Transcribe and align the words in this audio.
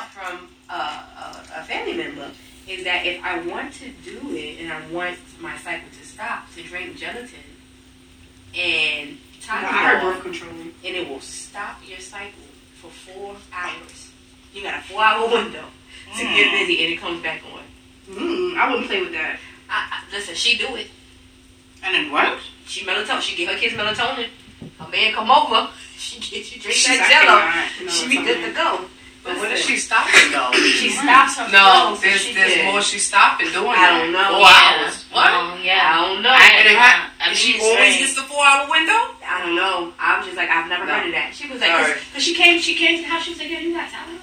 out 0.00 0.08
from 0.10 0.48
uh, 0.68 1.02
a, 1.56 1.60
a 1.60 1.64
family 1.64 1.96
member 1.96 2.30
is 2.68 2.84
that 2.84 3.04
if 3.04 3.22
I 3.22 3.40
want 3.42 3.72
to 3.74 3.88
do 4.04 4.34
it 4.34 4.60
and 4.60 4.72
I 4.72 4.86
want 4.90 5.18
my 5.40 5.56
cycle 5.58 5.88
to 5.98 6.06
stop, 6.06 6.52
to 6.54 6.62
drink 6.62 6.96
gelatin 6.96 7.26
and 8.54 9.18
I 9.48 9.64
heard 9.64 10.00
Tylenol, 10.00 10.14
birth 10.14 10.22
control. 10.22 10.50
and 10.52 10.72
it 10.84 11.08
will 11.08 11.20
stop 11.20 11.78
your 11.86 11.98
cycle 11.98 12.44
for 12.74 12.88
four 12.88 13.36
hours. 13.52 14.10
You 14.54 14.62
got 14.62 14.78
a 14.80 14.82
four 14.82 15.02
hour 15.02 15.28
window 15.28 15.64
to 16.16 16.22
get 16.22 16.52
busy 16.58 16.84
and 16.84 16.92
it 16.94 17.00
comes 17.00 17.22
back 17.22 17.42
on. 17.52 17.62
Mm, 18.08 18.56
I 18.56 18.70
wouldn't 18.70 18.88
play 18.88 19.00
with 19.00 19.12
that. 19.12 19.38
I, 19.68 20.02
I, 20.02 20.14
listen, 20.16 20.34
she 20.34 20.58
do 20.58 20.74
it. 20.76 20.88
And 21.82 21.96
it 21.96 22.12
works. 22.12 22.42
She 22.66 22.84
melatonin. 22.84 23.20
She 23.20 23.36
get 23.36 23.52
her 23.52 23.58
kids 23.58 23.74
melatonin. 23.74 24.28
Her 24.78 24.88
man 24.88 25.12
come 25.12 25.30
over. 25.30 25.70
She 26.00 26.18
get 26.18 26.50
you 26.56 26.58
drink 26.62 26.74
She's 26.74 26.96
that 26.96 27.12
jello. 27.12 27.36
right, 27.44 27.70
you 27.78 27.84
know, 27.84 27.92
She 27.92 28.08
be 28.08 28.24
good 28.24 28.42
to 28.42 28.52
go. 28.54 28.86
But 29.30 29.38
what 29.38 29.52
is 29.52 29.64
she 29.64 29.76
stopping 29.76 30.32
though? 30.32 30.50
She 30.52 30.90
stops 30.90 31.36
her 31.38 31.48
No, 31.50 31.94
flow, 31.94 31.94
so 31.94 32.00
there's 32.02 32.20
she 32.22 32.34
there's 32.34 32.54
can- 32.54 32.72
more 32.72 32.82
she's 32.82 33.06
stopping 33.06 33.50
doing. 33.52 33.68
I 33.70 33.98
don't 34.00 34.12
know. 34.12 34.30
Four 34.34 34.40
Yeah. 34.40 34.82
hours. 34.82 35.04
What? 35.12 35.30
Oh, 35.30 35.58
yeah. 35.62 35.94
I 35.94 36.06
don't 36.06 36.22
know. 36.22 36.30
I- 36.30 36.54
And 36.58 36.68
it 36.68 36.76
ha- 36.76 37.10
I 37.20 37.28
and 37.28 37.36
she 37.36 37.52
mean, 37.54 37.62
always 37.62 37.96
gets 37.98 38.14
the 38.14 38.22
four 38.22 38.44
hour 38.44 38.68
window. 38.70 39.00
I 39.26 39.40
don't 39.46 39.54
know. 39.56 39.92
I 39.98 40.18
was 40.18 40.26
just 40.26 40.36
like, 40.36 40.50
I've 40.50 40.68
never 40.68 40.84
No. 40.86 40.94
heard 40.94 41.06
of 41.06 41.12
that. 41.12 41.34
She 41.34 41.46
was 41.48 41.60
like, 41.60 41.70
Sorry. 41.70 41.94
because 41.94 42.22
she 42.24 42.34
came, 42.34 42.60
she 42.60 42.74
came 42.74 42.96
to 42.98 43.02
the 43.02 43.08
house. 43.08 43.22
She 43.24 43.30
was 43.30 43.38
like, 43.38 43.50
yeah, 43.50 43.60
you 43.60 43.72
got. 43.74 43.88
And 43.92 44.18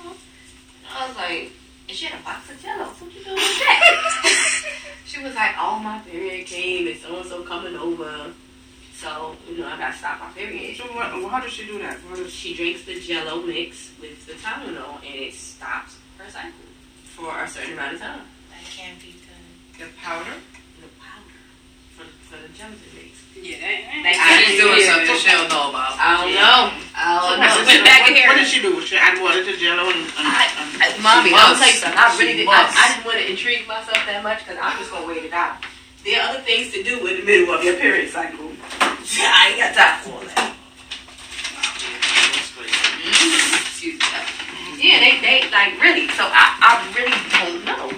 I 0.91 1.07
was 1.07 1.15
like, 1.15 1.51
and 1.87 1.95
she 1.97 2.05
had 2.05 2.19
a 2.19 2.23
box 2.23 2.49
of 2.51 2.61
Jello. 2.61 2.85
What 2.85 3.13
you 3.15 3.23
doing 3.23 3.35
with 3.35 3.59
that? 3.59 4.63
she 5.05 5.23
was 5.23 5.35
like, 5.35 5.51
oh, 5.59 5.79
my 5.79 5.99
period 5.99 6.45
came 6.45 6.87
and 6.87 6.97
so 6.99 7.17
and 7.17 7.25
so 7.29 7.43
coming 7.43 7.75
over. 7.77 8.31
So 8.97 9.35
you 9.49 9.57
know, 9.59 9.67
I 9.67 9.77
got 9.77 9.91
to 9.93 9.97
stop 9.97 10.19
my 10.19 10.29
period. 10.33 10.75
So 10.77 10.83
what, 10.85 11.05
how 11.29 11.39
does 11.39 11.51
she 11.53 11.65
do 11.67 11.77
that? 11.79 11.97
What 12.09 12.17
is 12.19 12.33
She 12.33 12.55
drinks 12.55 12.83
the 12.83 12.99
Jello 12.99 13.41
mix 13.45 13.91
with 14.01 14.25
the 14.25 14.33
Tylenol, 14.33 14.97
and 15.05 15.15
it 15.15 15.33
stops 15.33 15.97
her 16.17 16.25
cycle 16.29 16.65
for 17.05 17.29
a 17.43 17.47
certain 17.47 17.73
amount 17.73 17.93
of 17.93 17.99
time. 18.01 18.21
That 18.49 18.65
can't 18.65 18.97
be 18.99 19.13
done. 19.21 19.45
The 19.77 19.93
powder. 20.01 20.33
The 20.81 20.89
powder 20.97 21.37
for 21.93 22.09
for 22.25 22.41
the 22.41 22.49
gelatin 22.57 22.81
mix. 22.97 23.21
Yeah, 23.37 23.61
that, 23.61 24.01
Like, 24.01 24.17
that, 24.17 24.17
I 24.17 24.49
She's 24.49 24.57
didn't 24.57 24.65
doing 24.65 24.81
hear. 24.81 24.89
something 24.89 25.17
she 25.21 25.29
don't 25.29 25.45
know 25.53 25.69
about. 25.69 25.93
I 26.01 26.09
don't 26.17 26.33
know. 26.33 26.61
I 26.97 27.05
don't 27.21 27.37
know. 27.37 27.53
what, 27.53 27.69
Went 27.69 27.85
back 27.85 28.09
in 28.09 28.17
here. 28.17 28.27
what 28.33 28.41
does 28.41 28.49
she 28.49 28.65
do? 28.65 28.81
She 28.81 28.97
add 28.97 29.21
water 29.21 29.45
to 29.45 29.53
jello 29.61 29.93
and, 29.93 30.01
and, 30.17 30.25
I, 30.25 30.49
and 30.57 30.73
I, 30.81 30.97
mommy, 31.05 31.29
I'll 31.37 31.53
must. 31.53 31.61
tell 31.61 31.69
you 31.69 31.77
something. 31.85 32.01
I 32.01 32.09
She 32.17 32.25
really 32.25 32.37
did. 32.41 32.49
I, 32.49 32.65
must. 32.65 32.73
I 32.73 32.83
didn't 32.97 33.05
want 33.05 33.17
to 33.21 33.25
intrigue 33.29 33.69
myself 33.69 34.01
that 34.09 34.25
much 34.25 34.41
because 34.41 34.57
I'm 34.57 34.73
just 34.81 34.89
gonna 34.89 35.05
wait 35.05 35.21
it 35.29 35.37
out. 35.37 35.61
There 36.01 36.17
are 36.17 36.33
other 36.33 36.41
things 36.41 36.73
to 36.73 36.81
do 36.81 36.97
in 37.05 37.21
the 37.21 37.25
middle 37.29 37.53
of 37.53 37.61
your 37.61 37.77
period 37.77 38.09
cycle. 38.09 38.49
I 39.25 39.49
ain't 39.49 39.57
got 39.57 39.73
time 39.73 39.97
for 40.05 40.21
that. 40.29 40.53
That's 42.37 42.53
crazy. 42.53 42.77
Excuse 43.57 43.97
me. 43.97 44.09
Yeah, 44.77 45.01
they, 45.01 45.17
they 45.25 45.49
like 45.49 45.81
really. 45.81 46.05
So 46.13 46.21
I, 46.21 46.53
I 46.61 46.77
really 46.93 47.17
don't 47.33 47.65
know. 47.65 47.89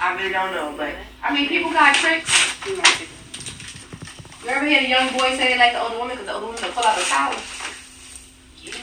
I 0.00 0.14
really 0.18 0.32
don't 0.32 0.50
know, 0.50 0.74
but 0.76 0.94
I 1.22 1.32
mean, 1.32 1.46
people 1.46 1.70
got 1.70 1.94
tricks. 1.94 2.26
you 2.66 2.82
ever 4.50 4.66
hear 4.66 4.82
the 4.82 4.88
young 4.88 5.12
boy 5.12 5.36
say 5.38 5.54
they 5.54 5.58
like 5.58 5.74
the 5.74 5.80
older 5.80 5.96
woman 5.96 6.18
because 6.18 6.26
the 6.26 6.34
older 6.34 6.46
woman 6.46 6.60
will 6.60 6.72
pull 6.74 6.82
out 6.82 6.98
the 6.98 7.04
towel? 7.06 7.38
Yeah. 8.66 8.82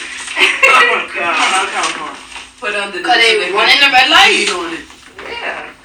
Oh 0.72 0.86
my 0.86 1.02
God. 1.12 1.34
Come 1.36 1.52
on, 1.60 1.66
come 1.66 1.84
on, 1.84 1.92
come 1.92 2.08
on. 2.08 2.16
Put 2.60 2.74
under 2.74 2.98
the. 2.98 3.04
Cause 3.04 3.16
they 3.16 3.52
running 3.52 3.80
the 3.80 3.90
red 3.92 4.08
light. 4.08 4.32
Beat 4.32 4.48
on 4.48 4.72
it. 4.72 4.86
Yeah. 5.28 5.79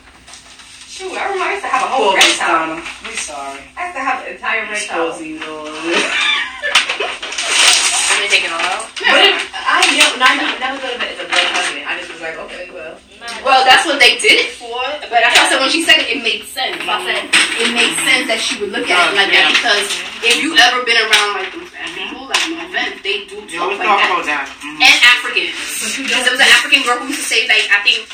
Shoot, 0.95 1.11
I 1.11 1.27
remember 1.27 1.43
I 1.43 1.59
used 1.59 1.67
to 1.67 1.71
have 1.75 1.83
a 1.83 1.91
whole 1.91 2.15
Poor 2.15 2.23
red 2.23 2.23
Miss 2.23 2.39
towel. 2.39 2.71
Donna. 2.71 2.79
We 3.03 3.11
sorry. 3.19 3.59
I 3.75 3.91
used 3.91 3.99
to 3.99 4.03
have 4.07 4.23
an 4.23 4.31
entire 4.31 4.63
red 4.71 4.79
towel. 4.87 5.11
Exposing 5.11 5.35
you 5.35 5.43
all. 5.43 5.67
Are 5.67 5.75
they 8.23 8.31
taking 8.31 8.47
it 8.47 8.55
all 8.55 8.63
out? 8.63 8.87
But 8.95 9.19
it, 9.27 9.35
I 9.59 9.83
never, 9.91 10.15
not, 10.15 10.31
not, 10.39 10.55
never 10.55 10.79
thought 10.79 10.95
of 10.95 11.03
it 11.03 11.11
as 11.11 11.19
a 11.19 11.27
blood 11.27 11.51
husband. 11.51 11.83
I 11.83 11.99
just 11.99 12.15
was 12.15 12.23
like, 12.23 12.39
okay, 12.47 12.71
well. 12.71 12.95
Well, 13.43 13.67
that's 13.67 13.83
what 13.83 13.99
they 13.99 14.15
did 14.23 14.39
it 14.39 14.55
for. 14.55 14.79
But 15.11 15.19
I 15.19 15.35
said 15.51 15.59
when 15.59 15.67
she 15.67 15.83
said 15.83 15.99
it, 15.99 16.15
it 16.15 16.23
made 16.23 16.47
sense. 16.47 16.79
I 16.87 16.95
said 17.03 17.27
it 17.59 17.75
makes 17.75 17.99
sense 18.07 18.31
that 18.31 18.39
she 18.39 18.55
would 18.63 18.71
look 18.71 18.87
at 18.87 18.95
it 19.11 19.19
like 19.19 19.35
that 19.35 19.51
because 19.51 19.83
if 20.23 20.39
you 20.39 20.55
ever 20.55 20.79
been 20.87 20.95
around 20.95 21.43
like 21.43 21.51
those 21.51 21.67
people, 21.91 22.23
like 22.31 22.39
no 22.55 22.63
offense, 22.71 23.03
they 23.03 23.27
do 23.27 23.43
They 23.43 23.59
talk 23.59 23.67
always 23.67 23.83
like 23.83 23.91
talk 23.91 23.99
that. 23.99 24.15
about 24.15 24.23
that. 24.31 24.47
Mhm. 24.63 24.79
And 24.79 24.95
Africans. 25.11 25.59
Because 26.07 26.23
there 26.23 26.31
was 26.37 26.39
an 26.39 26.47
African 26.55 26.87
girl 26.87 27.03
who 27.03 27.11
used 27.11 27.19
to 27.19 27.27
say 27.27 27.43
like 27.51 27.67
I 27.67 27.83
think 27.83 28.07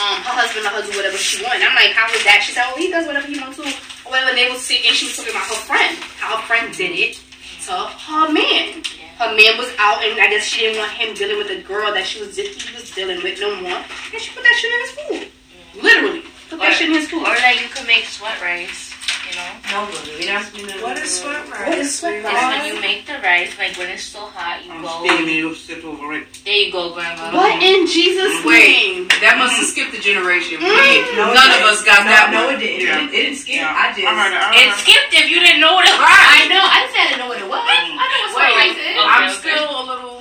um 0.00 0.16
her 0.24 0.32
husband 0.34 0.64
let 0.64 0.72
her 0.74 0.82
do 0.90 0.96
whatever 0.96 1.16
she 1.20 1.42
wanted. 1.44 1.62
I'm 1.62 1.76
like, 1.76 1.92
how 1.92 2.08
is 2.12 2.24
that? 2.24 2.40
She 2.42 2.52
said, 2.52 2.64
oh, 2.72 2.76
he 2.80 2.90
does 2.90 3.06
whatever 3.06 3.26
he 3.28 3.38
wants 3.38 3.56
to. 3.60 3.68
Or 4.08 4.16
whatever. 4.16 4.32
They 4.34 4.48
was 4.48 4.64
sick, 4.64 4.82
and 4.88 4.96
she 4.96 5.06
was 5.06 5.16
talking 5.16 5.32
about 5.36 5.46
her 5.52 5.60
friend, 5.68 5.94
how 6.18 6.36
her 6.40 6.44
friend 6.48 6.72
did 6.74 6.92
it 6.96 7.20
to 7.68 7.72
her 7.72 8.32
man. 8.32 8.80
Her 9.20 9.36
man 9.36 9.58
was 9.60 9.68
out, 9.76 10.00
and 10.02 10.16
I 10.18 10.32
guess 10.32 10.44
she 10.48 10.64
didn't 10.64 10.80
want 10.80 10.92
him 10.96 11.12
dealing 11.12 11.36
with 11.36 11.50
a 11.52 11.60
girl 11.62 11.92
that 11.92 12.06
she 12.08 12.24
was 12.24 12.36
he 12.36 12.48
was 12.74 12.88
dealing 12.90 13.22
with 13.22 13.38
no 13.38 13.52
more. 13.60 13.76
And 13.76 14.16
she 14.20 14.32
put 14.32 14.42
that 14.42 14.56
shit 14.56 14.72
in 14.72 14.80
his 14.80 14.92
food. 14.96 15.82
Literally, 15.84 16.22
put 16.48 16.58
that 16.58 16.70
Or- 16.70 16.72
shit 16.72 16.88
in 16.88 16.94
his 16.96 17.08
food. 17.08 17.20
Or 17.28 17.36
like 17.36 17.60
you 17.60 17.68
could 17.68 17.86
make 17.86 18.06
sweat 18.06 18.40
rice, 18.40 18.89
you 19.30 19.36
know? 19.38 19.52
No, 19.70 19.78
baby, 19.86 20.26
that's 20.26 20.50
me. 20.54 20.66
What 20.82 20.98
is 20.98 21.20
sweat 21.22 21.46
rice? 21.48 21.68
What 21.68 21.78
is 21.78 21.88
sweat 21.98 22.14
It's 22.18 22.24
rice? 22.26 22.50
when 22.50 22.74
you 22.74 22.80
make 22.82 23.06
the 23.06 23.18
rice, 23.22 23.54
like 23.58 23.78
when 23.78 23.88
it's 23.90 24.02
still 24.02 24.26
hot, 24.34 24.64
you 24.66 24.72
I'm 24.72 24.82
go. 24.82 24.90
steaming 25.06 25.36
you 25.38 25.54
sit 25.54 25.84
over 25.84 26.12
it. 26.18 26.26
There 26.44 26.54
you 26.54 26.72
go, 26.72 26.92
grandma. 26.92 27.30
What 27.30 27.62
in 27.62 27.86
Jesus' 27.86 28.42
Wait, 28.44 29.06
name? 29.06 29.08
that 29.22 29.38
must 29.38 29.56
have 29.62 29.66
skipped 29.70 29.94
a 29.94 30.00
generation. 30.02 30.58
Mm. 30.58 30.66
We- 30.66 31.14
No, 31.14 31.30
None 31.32 31.50
it 31.54 31.62
of 31.62 31.70
us 31.70 31.80
got 31.86 32.02
no, 32.04 32.10
that 32.10 32.28
No, 32.34 32.46
one. 32.50 32.54
it 32.56 32.58
didn't. 32.58 32.80
Yeah. 32.82 32.98
It, 32.98 33.10
didn't- 33.10 33.12
didn't 33.14 33.38
skip. 33.38 33.56
Yeah. 33.62 33.70
I 33.70 33.94
just. 33.94 34.02
I 34.06 34.12
heard 34.18 34.32
it. 34.34 34.40
I 34.42 34.50
It 34.50 34.66
heard 34.66 34.74
it. 34.74 34.82
skipped 34.82 35.12
if 35.14 35.26
you 35.30 35.38
didn't 35.38 35.60
know 35.62 35.74
what 35.78 35.86
it 35.86 35.94
was. 35.94 36.10
I 36.10 36.48
know. 36.50 36.64
I 36.66 36.78
just 36.90 36.96
had 36.98 37.08
to 37.14 37.16
know 37.22 37.28
what 37.30 37.38
it 37.38 37.48
was. 37.48 37.62
I 37.62 37.78
know 37.86 38.18
what 38.26 38.32
sweat 38.34 38.50
Wait. 38.50 38.58
rice 38.58 38.78
is. 38.82 38.94
Okay, 38.98 39.06
I'm 39.06 39.24
okay. 39.30 39.38
still 39.38 39.66
a 39.70 39.82
little. 39.86 40.16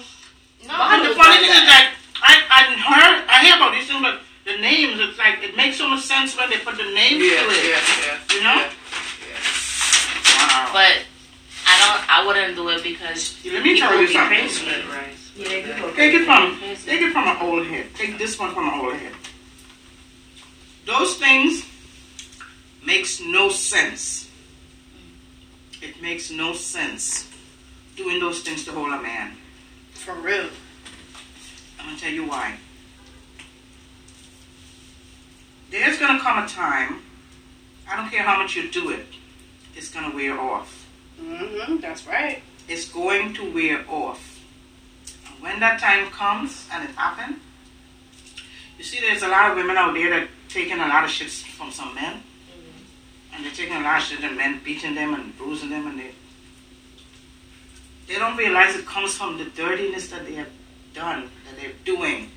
No, 0.70 0.76
But 0.78 1.02
the 1.02 1.14
funny 1.18 1.38
thing 1.42 1.50
is 1.50 1.66
that 1.66 1.98
I 2.22 2.34
I 2.46 2.62
heard 2.78 3.16
I 3.26 3.36
hear 3.42 3.56
about 3.58 3.74
these 3.74 3.88
things, 3.90 4.06
but 4.06 4.22
the 4.46 4.58
names 4.62 5.02
it's 5.02 5.18
like 5.18 5.42
it 5.42 5.58
makes 5.58 5.78
so 5.82 5.88
much 5.90 6.04
sense 6.06 6.38
when 6.38 6.50
they 6.54 6.58
put 6.62 6.78
the 6.78 6.86
names 6.94 7.18
Yeah, 7.26 7.42
to 7.42 7.50
it. 7.50 7.64
yeah, 7.66 7.82
yeah. 8.06 8.36
You 8.38 8.42
know? 8.46 8.60
Yeah. 10.50 10.66
Wow. 10.66 10.70
But 10.74 10.94
I 11.68 11.78
don't. 11.80 12.10
I 12.10 12.26
wouldn't 12.26 12.56
do 12.56 12.70
it 12.70 12.84
because 12.84 13.38
Let 13.46 13.64
me 13.64 13.80
tell 13.80 13.90
people 13.90 14.02
you 14.02 14.08
be 14.08 14.14
something. 14.14 14.38
crazy. 14.38 14.66
Sweat. 14.66 14.84
Yeah, 15.38 15.48
they 15.48 15.62
do 15.62 15.94
Take 15.96 16.14
it 16.16 16.26
from 16.26 16.58
Crazy. 16.58 16.90
take 16.90 17.02
it 17.02 17.14
from 17.14 17.28
an 17.28 17.38
old 17.42 17.66
head. 17.68 17.86
Take 17.96 18.18
this 18.18 18.38
one 18.38 18.54
from 18.54 18.68
an 18.68 18.80
old 18.80 18.94
head. 18.96 19.14
Those 20.86 21.16
things 21.18 21.64
makes 22.86 23.22
no 23.22 23.50
sense. 23.50 24.30
It 25.82 26.02
makes 26.02 26.30
no 26.32 26.54
sense 26.54 27.30
doing 27.96 28.20
those 28.20 28.42
things 28.42 28.66
to 28.66 28.72
hold 28.72 28.92
a 28.92 29.02
man. 29.02 29.38
For 29.94 30.14
real. 30.16 30.50
I'm 31.80 31.86
gonna 31.86 31.98
tell 31.98 32.12
you 32.12 32.26
why. 32.26 32.58
There's 35.72 36.00
gonna 36.00 36.20
come 36.20 36.44
a 36.44 36.48
time, 36.48 37.02
I 37.90 37.96
don't 37.96 38.10
care 38.10 38.24
how 38.24 38.42
much 38.42 38.56
you 38.56 38.70
do 38.70 38.90
it, 38.90 39.06
it's 39.80 39.90
gonna 39.90 40.14
wear 40.14 40.38
off. 40.38 40.86
Mm-hmm. 41.22 41.78
That's 41.78 42.06
right. 42.06 42.44
It's 42.68 42.92
going 42.92 43.34
to 43.36 43.54
wear 43.54 43.86
off. 43.90 44.44
And 45.26 45.42
when 45.42 45.60
that 45.62 45.80
time 45.80 46.12
comes 46.12 46.68
and 46.72 46.84
it 46.84 46.94
happens, 46.96 47.38
you 48.78 48.84
see 48.84 49.00
there's 49.00 49.24
a 49.24 49.30
lot 49.30 49.52
of 49.52 49.58
women 49.58 49.78
out 49.78 49.94
there 49.94 50.10
that 50.10 50.28
taking 50.50 50.80
a 50.80 50.88
lot 50.88 51.06
of 51.06 51.10
shit 51.10 51.30
from 51.30 51.72
some 51.72 51.96
men. 51.96 52.22
And 53.34 53.46
they're 53.46 53.54
taking 53.54 53.78
a 53.78 53.80
lot 53.80 54.00
of 54.00 54.04
shit 54.04 54.22
and 54.22 54.36
men 54.36 54.60
beating 54.66 54.96
them 54.96 55.14
and 55.14 55.36
bruising 55.38 55.70
them 55.70 55.88
and 55.88 55.98
they 55.98 56.12
they 58.08 58.16
don't 58.16 58.36
realize 58.36 58.76
it 58.76 58.88
comes 58.88 59.16
from 59.16 59.38
the 59.38 59.46
dirtiness 59.46 60.10
that 60.10 60.26
they 60.26 60.34
have 60.34 60.50
done, 60.96 61.30
that 61.46 61.62
they're 61.62 61.78
doing. 61.86 62.32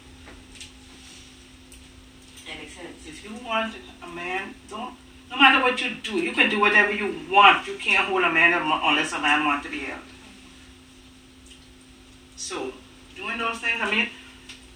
That 2.46 2.58
makes 2.58 2.74
sense. 2.74 3.06
If 3.06 3.24
you 3.24 3.34
want 3.42 3.74
a 4.02 4.06
man, 4.06 4.54
don't. 4.68 4.94
No 5.32 5.38
matter 5.38 5.62
what 5.64 5.80
you 5.80 5.94
do, 6.02 6.18
you 6.18 6.32
can 6.32 6.50
do 6.50 6.60
whatever 6.60 6.92
you 6.92 7.18
want. 7.30 7.66
You 7.66 7.76
can't 7.76 8.06
hold 8.06 8.22
a 8.22 8.30
man 8.30 8.52
unless 8.52 9.12
a 9.12 9.18
man 9.18 9.46
wants 9.46 9.64
to 9.64 9.72
be 9.72 9.78
held. 9.78 10.02
So, 12.36 12.70
doing 13.16 13.38
those 13.38 13.58
things, 13.58 13.80
I 13.80 13.90
mean, 13.90 14.08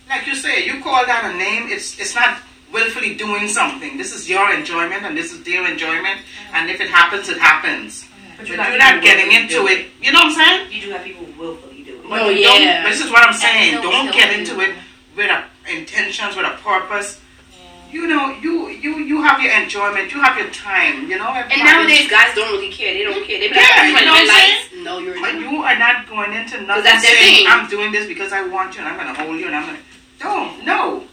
like 0.09 0.27
you 0.27 0.35
say, 0.35 0.65
you 0.65 0.83
call 0.83 1.05
that 1.05 1.31
a 1.35 1.37
name. 1.37 1.65
It's 1.69 1.99
it's 2.01 2.15
not 2.15 2.39
willfully 2.73 3.15
doing 3.17 3.49
something. 3.49 3.99
This 3.99 4.15
is 4.15 4.31
your 4.31 4.51
enjoyment, 4.51 5.03
and 5.05 5.15
this 5.15 5.31
is 5.31 5.43
their 5.43 5.71
enjoyment. 5.71 6.21
And 6.55 6.71
if 6.71 6.81
it 6.81 6.89
happens, 6.89 7.29
it 7.29 7.37
happens. 7.39 8.07
But 8.39 8.49
you're 8.49 8.57
got 8.57 8.79
not 8.79 9.03
getting 9.03 9.33
into 9.33 9.55
do 9.61 9.67
it. 9.69 9.87
You 10.01 10.13
know 10.13 10.21
what 10.21 10.39
I'm 10.39 10.47
saying? 10.47 10.73
You 10.73 10.81
do 10.83 10.91
have 10.93 11.05
people 11.05 11.27
who 11.27 11.39
willfully 11.41 11.83
do 11.83 11.97
it. 11.97 12.09
But 12.09 12.23
Oh, 12.23 12.29
you 12.31 12.45
don't- 12.45 12.63
yeah. 12.63 12.89
This 12.89 13.05
is 13.05 13.11
what 13.11 13.27
I'm 13.27 13.35
saying. 13.35 13.83
Don't 13.83 14.11
get 14.13 14.33
into 14.39 14.55
you. 14.55 14.61
it 14.63 14.75
with 15.17 15.31
a 15.31 15.45
intentions, 15.71 16.35
with 16.37 16.47
a 16.47 16.57
purpose. 16.63 17.21
You 17.93 18.07
know, 18.09 18.31
you 18.43 18.69
you 18.69 18.99
you 18.99 19.23
have 19.23 19.41
your 19.41 19.53
enjoyment. 19.53 20.13
You 20.13 20.21
have 20.21 20.37
your 20.37 20.51
time. 20.51 21.09
You 21.09 21.19
know. 21.19 21.29
And 21.29 21.51
everybody- 21.53 21.63
nowadays, 21.65 22.11
guys 22.11 22.35
don't 22.35 22.51
really 22.53 22.71
care. 22.73 22.93
They 22.95 23.05
don't 23.05 23.25
care. 23.27 23.39
They 23.39 23.49
be 23.49 23.55
like, 23.55 23.65
Yeah, 23.65 23.75
"I'm 23.77 23.89
you 23.89 24.05
know 24.05 24.13
what 24.13 24.31
I'm. 24.75 24.85
No, 24.85 24.99
you're 24.99 25.15
But 25.21 25.33
not. 25.35 25.41
you 25.41 25.63
are 25.63 25.79
not 25.79 26.09
going 26.09 26.33
into 26.33 26.61
nothing 26.63 26.85
that's 26.85 27.07
saying, 27.07 27.37
thing. 27.39 27.47
I'm 27.49 27.69
doing 27.69 27.93
this 27.93 28.07
because 28.07 28.33
I 28.33 28.43
want 28.47 28.75
you 28.75 28.81
and 28.81 28.89
I'm 28.89 28.97
going 28.97 29.13
to 29.15 29.21
hold 29.21 29.39
you 29.41 29.47
and 29.47 29.57
I'm 29.57 29.65
going 29.67 29.77
to. 29.77 29.83
Don't. 30.19 30.65
No. 30.65 31.05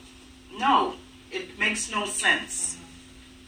No. 0.57 0.93
It 1.31 1.57
makes 1.57 1.91
no 1.91 2.05
sense. 2.05 2.77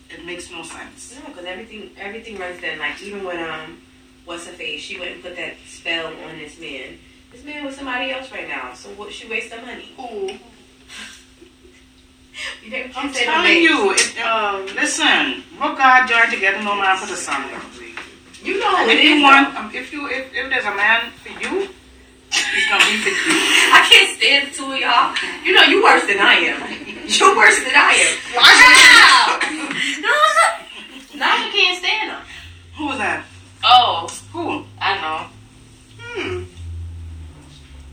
It 0.10 0.26
makes 0.26 0.50
no 0.52 0.64
sense. 0.64 1.16
No, 1.20 1.28
because 1.28 1.46
everything 1.46 1.92
everything 2.00 2.38
runs 2.38 2.60
then. 2.62 2.80
Like 2.80 3.02
even 3.02 3.24
when 3.24 3.38
um, 3.44 3.82
what's 4.26 4.46
her 4.48 4.54
face? 4.54 4.82
She 4.82 5.00
went 5.00 5.12
and 5.14 5.24
put 5.24 5.36
that 5.36 5.56
spell 5.68 6.08
on 6.08 6.38
this 6.38 6.60
man. 6.60 6.98
This 7.32 7.44
man 7.44 7.66
with 7.66 7.76
somebody 7.76 8.12
else 8.12 8.32
right 8.32 8.48
now, 8.48 8.74
so 8.74 8.90
what? 8.92 9.12
She 9.12 9.28
waste 9.28 9.52
her 9.52 9.64
money. 9.66 9.92
Ooh. 10.00 10.38
I'm 12.96 13.14
telling 13.14 13.62
you, 13.62 13.92
it, 13.92 14.18
um, 14.20 14.66
listen, 14.76 15.44
what 15.58 15.78
God 15.78 16.08
joined 16.08 16.32
together, 16.32 16.62
no 16.64 16.76
man 16.76 16.98
put 17.00 17.12
asunder. 17.12 17.60
You 18.44 18.60
know 18.60 18.76
And 18.78 18.86
who 18.86 18.92
it 18.92 19.00
if 19.00 19.04
you 19.06 19.24
want, 19.24 19.56
um, 19.56 19.72
if 19.74 19.92
you, 19.92 20.08
if, 20.08 20.34
if 20.34 20.50
there's 20.50 20.66
a 20.66 20.76
man 20.76 21.12
for 21.12 21.30
you, 21.30 21.68
he's 22.32 22.68
gonna 22.70 22.86
be 22.86 22.98
for 23.02 23.10
you. 23.10 23.16
I 23.74 23.82
can't 23.90 24.18
stand 24.18 24.48
the 24.50 24.56
two 24.56 24.72
of 24.72 24.78
y'all. 24.78 25.16
You 25.44 25.54
know 25.54 25.64
you 25.64 25.84
worse 25.84 26.06
than 26.06 26.20
I 26.20 26.34
am. 26.54 26.62
You're 27.08 27.36
worse 27.36 27.58
than 27.64 27.74
I 27.74 27.94
am. 28.06 28.16
now 31.18 31.46
you 31.46 31.52
can't 31.52 31.78
stand 31.80 32.12
him. 32.18 32.20
Who 32.78 32.86
was 32.88 32.98
that? 32.98 33.26
Oh, 33.64 34.08
Who? 34.34 34.66
I 34.80 35.02
know. 35.02 35.28
Hmm. 36.00 36.44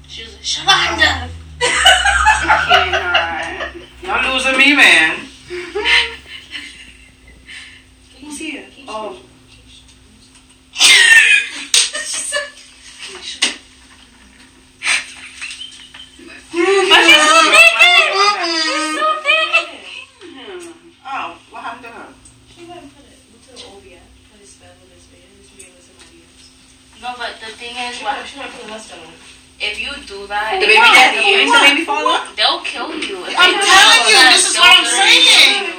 She 0.09 0.25
was 0.25 0.35
like, 0.35 0.43
Shalonda. 0.43 1.31
Cannot. 2.69 3.92
Y'all 4.03 4.35
losing 4.35 4.57
me, 4.59 4.75
man. 4.75 5.17
Who's 8.21 8.39
here? 8.39 8.67
Oh. 8.89 9.21
But 15.73 17.01
she's 17.07 17.23
so 17.23 17.39
naked. 17.55 18.09
She's 18.63 18.99
so 18.99 19.09
naked. 19.23 19.83
Oh, 21.05 21.39
what 21.51 21.63
happened 21.63 21.85
to 21.85 21.91
her? 21.91 22.09
She 22.55 22.65
went 22.65 22.83
and 22.83 22.91
put 22.95 23.05
it 23.07 23.19
to 23.47 23.51
the 23.57 23.63
OBI. 23.71 23.99
Put 24.31 24.41
his 24.41 24.51
spell 24.51 24.71
with 24.81 24.93
his 24.93 25.07
man. 25.13 25.29
His 25.41 25.51
man 25.57 25.71
with 25.77 25.85
somebody 25.87 26.19
else. 26.27 26.51
No, 27.03 27.09
but 27.17 27.41
the 27.41 27.51
thing 27.57 27.75
is, 27.77 27.97
She 27.97 28.05
what 28.05 28.17
went, 28.17 28.29
she 28.29 28.39
went 28.39 28.53
to 28.53 28.59
put 28.59 28.71
lust 28.71 28.93
on 28.93 28.99
him. 29.01 29.13
If 29.63 29.79
you 29.81 29.91
do 30.11 30.27
that, 30.27 30.59
The 30.59 30.67
baby 30.67 30.83
daddy. 30.91 31.23
Ain't 31.23 31.51
the 31.55 31.63
baby 31.63 31.85
father? 31.87 32.19
they'll 32.37 32.61
kill 32.67 32.91
you. 32.99 33.23
If 33.25 33.37
I'm 33.39 33.55
telling 33.55 34.05
you, 34.11 34.19
this 34.35 34.45
is 34.51 34.55
what 34.59 34.71
I'm 34.75 34.87
saying. 34.87 35.73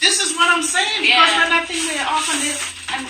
This 0.00 0.20
is 0.20 0.36
what 0.36 0.48
I'm 0.52 0.62
saying 0.62 1.00
because 1.00 1.32
Yeah. 1.32 1.40
when 1.40 1.48
that 1.56 1.64
thing 1.66 1.80
went 1.88 2.04
off 2.04 2.28
and 2.28 2.40
it, 2.44 2.58
and 2.92 3.02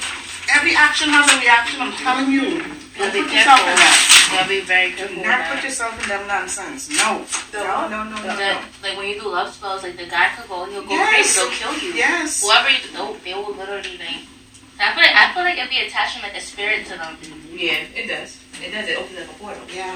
every 0.54 0.74
action 0.78 1.10
has 1.10 1.26
a 1.26 1.36
reaction. 1.42 1.82
I'm 1.82 1.92
telling 1.98 2.30
you, 2.30 2.62
don't 2.94 3.10
be 3.10 3.26
put 3.26 3.34
yourself 3.34 3.58
in 3.66 3.74
careful. 3.74 3.82
that. 3.82 4.30
They'll 4.30 4.46
be 4.48 4.62
very 4.62 4.90
Do 4.94 5.10
careful. 5.10 5.24
not 5.26 5.50
put 5.50 5.60
yourself 5.66 5.92
in 6.02 6.06
them 6.08 6.22
nonsense. 6.30 6.86
No, 6.94 7.26
no, 7.52 7.88
no, 7.90 8.06
no, 8.06 8.14
no. 8.14 8.36
The, 8.38 8.54
no. 8.54 8.60
like 8.86 8.94
when 8.96 9.08
you 9.10 9.18
do 9.20 9.26
love 9.26 9.50
spells, 9.52 9.82
like 9.82 9.96
the 9.98 10.06
guy 10.06 10.30
could 10.38 10.46
go, 10.48 10.64
he'll 10.70 10.86
go 10.86 10.94
Yes. 10.94 11.10
crazy, 11.10 11.34
they'll 11.34 11.50
kill 11.58 11.74
you. 11.82 11.94
Yes. 11.98 12.40
Whoever 12.46 12.70
you, 12.70 12.78
they'll, 12.94 13.14
they 13.26 13.34
will 13.34 13.54
literally 13.58 13.98
like. 13.98 14.22
I 14.78 14.94
feel 14.94 15.02
like 15.02 15.14
I 15.14 15.34
feel 15.34 15.42
like 15.42 15.58
it'd 15.58 15.70
be 15.70 15.82
attaching 15.86 16.22
like 16.22 16.36
a 16.36 16.40
spirit 16.40 16.86
to 16.86 16.94
them. 16.98 17.18
Yeah, 17.52 17.82
it 17.94 18.06
does. 18.06 18.38
It 18.64 18.70
does. 18.72 18.88
It 18.88 18.96
opens 18.98 19.18
up 19.20 19.28
a 19.30 19.34
portal. 19.38 19.62
Yeah. 19.72 19.92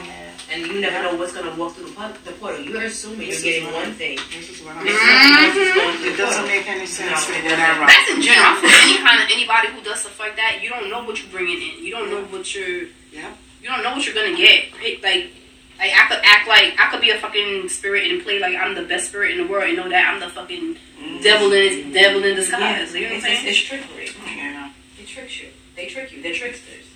And 0.52 0.66
you 0.66 0.80
never 0.80 1.02
know 1.02 1.16
what's 1.16 1.32
going 1.32 1.48
to 1.48 1.54
walk 1.60 1.74
through 1.74 1.86
the, 1.88 1.92
port- 1.96 2.24
the 2.24 2.32
portal. 2.32 2.60
You're 2.60 2.84
assuming 2.84 3.28
This 3.28 3.44
you're 3.44 3.54
is 3.54 3.60
getting 3.62 3.64
what 3.72 3.84
one 3.88 3.92
thing. 3.94 4.18
This 4.30 4.48
is 4.50 4.64
what 4.64 4.76
I'm 4.76 4.84
There's 4.84 5.00
saying. 5.00 5.12
something 5.18 5.44
else 5.44 5.56
that's 5.56 5.74
going 5.76 5.96
through 5.96 6.08
It 6.08 6.10
the 6.12 6.16
doesn't 6.16 6.42
portal. 6.44 6.56
make 6.56 6.68
any 6.68 6.86
sense 6.86 7.10
No, 7.10 7.34
to 7.34 7.38
it 7.38 7.42
go 7.42 7.48
doesn't. 7.48 7.58
that 7.58 7.74
route. 7.80 7.90
That's 7.92 8.08
in 8.12 8.20
general. 8.22 8.48
I 8.48 8.60
feel 8.60 8.76
any 8.88 8.96
kind 9.04 9.18
of 9.20 9.26
anybody 9.32 9.66
who 9.72 9.80
does 9.84 10.00
stuff 10.00 10.18
like 10.20 10.36
that, 10.36 10.60
you 10.62 10.68
don't 10.68 10.88
know 10.88 11.02
what 11.04 11.16
you're 11.20 11.32
bringing 11.32 11.60
in. 11.60 11.84
You 11.84 11.92
don't 11.92 12.10
know 12.10 12.22
what 12.32 12.44
you're. 12.54 12.88
Yeah. 13.12 13.32
You 13.62 13.68
don't 13.68 13.82
know 13.82 13.92
what 13.92 14.04
you're 14.06 14.14
gonna 14.14 14.36
get. 14.36 14.72
Hey, 14.80 14.96
Like, 15.02 15.32
like 15.78 15.92
I 15.94 16.08
could 16.08 16.20
act 16.24 16.48
like 16.48 16.74
I 16.78 16.90
could 16.90 17.00
be 17.00 17.10
a 17.10 17.18
fucking 17.18 17.68
spirit 17.68 18.10
and 18.10 18.22
play 18.22 18.38
like 18.38 18.56
I'm 18.56 18.74
the 18.74 18.82
best 18.82 19.08
spirit 19.08 19.32
in 19.32 19.44
the 19.44 19.48
world 19.50 19.64
and 19.68 19.76
know 19.76 19.88
that 19.88 20.08
I'm 20.12 20.20
the 20.20 20.28
fucking 20.28 20.76
mm. 21.00 21.22
devil 21.22 21.52
in 21.52 21.92
devil 21.92 22.22
in 22.24 22.34
disguise. 22.36 22.94
You 22.94 23.00
know 23.02 23.06
what 23.06 23.12
I'm 23.12 23.16
it's, 23.18 23.24
saying? 23.26 23.46
it's, 23.46 23.58
it's 23.58 23.68
trickery. 23.68 24.08
Yeah. 24.26 24.70
It 25.00 25.06
tricks 25.06 25.40
you. 25.42 25.48
They 25.76 25.86
trick 25.86 26.10
you. 26.12 26.22
They're 26.22 26.34
tricksters. 26.34 26.86